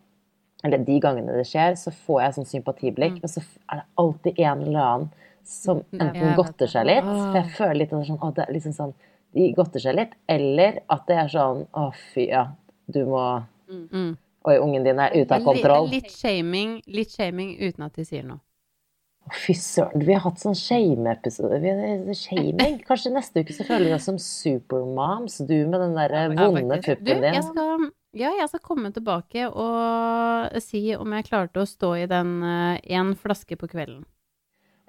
eller 0.66 0.82
de 0.84 0.98
gangene 1.00 1.36
det 1.38 1.46
skjer, 1.48 1.78
så 1.80 1.92
får 1.94 2.20
jeg 2.24 2.34
sånn 2.36 2.48
sympatiblikk. 2.50 3.20
Men 3.22 3.32
så 3.32 3.40
er 3.70 3.80
det 3.80 3.86
alltid 4.02 4.38
en 4.44 4.64
eller 4.66 4.80
annen 4.84 5.10
som 5.46 5.78
Mm. 5.90 6.00
enten 6.04 6.34
godter 6.36 6.68
seg 6.68 6.84
litt 6.86 7.06
For 7.06 7.32
jeg 7.38 7.46
føler 7.56 7.74
litt 7.80 7.92
at 7.92 7.96
det 7.96 8.02
er 8.04 8.10
sånn, 8.10 8.20
å, 8.20 8.34
det 8.34 8.42
er 8.44 8.52
liksom 8.52 8.74
sånn 8.76 8.92
De 9.34 9.52
godter 9.56 9.80
seg 9.80 9.94
litt. 9.96 10.12
Eller 10.28 10.80
at 10.90 11.06
det 11.08 11.16
er 11.16 11.28
sånn 11.32 11.62
Å, 11.72 11.86
fy, 12.12 12.26
ja. 12.28 12.48
Du 12.90 13.04
må 13.06 13.22
Mm. 13.70 14.16
Oi, 14.48 14.56
ungen 14.56 14.86
din 14.86 15.00
er 15.02 15.16
ute 15.18 15.36
av 15.36 15.44
kontroll. 15.44 15.90
Litt 15.92 16.12
shaming, 16.14 16.78
litt 16.88 17.12
shaming 17.12 17.56
uten 17.60 17.84
at 17.84 17.98
de 17.98 18.06
sier 18.08 18.24
noe. 18.24 18.40
Fy 19.36 19.54
søren. 19.54 20.00
Vi 20.06 20.14
har 20.16 20.22
hatt 20.24 20.40
sånn 20.40 20.56
shame-episode. 20.56 21.60
Shaming. 22.16 22.78
Kanskje 22.88 23.12
neste 23.14 23.44
uke 23.44 23.54
så 23.54 23.66
føler 23.68 23.90
vi 23.90 23.96
oss 23.98 24.08
som 24.08 24.16
supermoms. 24.18 25.42
Du 25.44 25.54
med 25.68 25.76
den 25.84 25.98
der 25.98 26.14
eh, 26.22 26.30
vonde 26.32 26.80
puppen 26.80 27.04
Du, 27.04 27.12
din. 27.12 27.26
jeg 27.36 27.44
skal, 27.46 27.90
ja, 28.16 28.32
jeg 28.40 28.48
skal 28.50 28.64
komme 28.64 28.90
tilbake 28.96 29.44
og 29.50 30.56
si 30.64 30.86
om 30.96 31.12
jeg 31.18 31.28
klarte 31.28 31.62
å 31.62 31.68
stå 31.68 31.92
i 32.00 32.08
den 32.10 32.40
én 32.80 33.12
flaske 33.20 33.60
på 33.60 33.68
kvelden. 33.70 34.08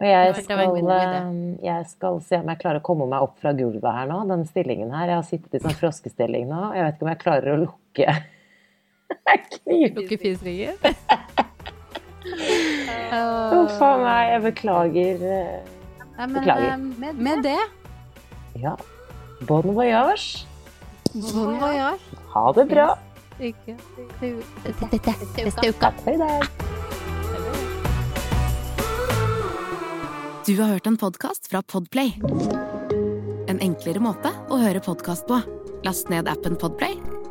Og 0.02 0.08
jeg 0.08 0.34
skal, 0.42 0.78
eh, 0.90 1.26
jeg 1.62 1.86
skal 1.92 2.22
se 2.26 2.40
om 2.42 2.48
jeg 2.50 2.60
klarer 2.64 2.82
å 2.82 2.86
komme 2.86 3.06
meg 3.06 3.22
opp 3.22 3.36
fra 3.44 3.52
gulvet 3.54 3.86
her 3.86 4.08
nå, 4.10 4.24
den 4.32 4.48
stillingen 4.50 4.90
her. 4.96 5.12
Jeg 5.12 5.20
har 5.20 5.28
sittet 5.28 5.60
i 5.60 5.62
sånn 5.62 5.78
froskestilling 5.82 6.48
nå, 6.50 6.72
jeg 6.74 6.88
vet 6.88 6.98
ikke 6.98 7.06
om 7.06 7.12
jeg 7.12 7.22
klarer 7.22 7.54
å 7.54 7.60
lukke. 7.68 8.16
Lukke 9.96 10.18
fisringer. 10.22 10.76
Uff 13.52 13.82
a 13.82 13.92
meg, 14.02 14.32
jeg 14.32 14.42
beklager. 14.48 15.24
eh, 15.26 15.70
Nei, 16.18 16.28
men, 16.28 16.34
Beklager. 16.36 16.72
eh, 16.72 16.78
Med, 16.78 17.16
med 17.28 17.44
det, 17.44 17.60
Ja. 18.62 18.76
Bon 19.48 19.64
voyage. 19.76 20.46
bon 21.14 21.58
voyage. 21.60 22.00
Ha 22.34 22.52
det 22.54 22.68
bra. 22.70 22.90
Ikke 23.42 23.74
Neste 24.22 25.70
uke. 25.72 25.80
Takk 25.82 25.98
for 26.04 26.12
i 26.12 26.18
dag. 26.18 26.42
Du 30.46 30.56
har 30.62 30.68
hørt 30.74 30.88
en 30.88 30.98
podkast 30.98 31.48
fra 31.52 31.62
Podplay. 31.62 32.14
En 33.50 33.60
enklere 33.62 34.00
måte 34.02 34.30
å 34.50 34.58
høre 34.62 34.82
podkast 34.84 35.26
på. 35.30 35.42
Last 35.86 36.10
ned 36.10 36.28
appen 36.30 36.56
Podplay, 36.56 36.98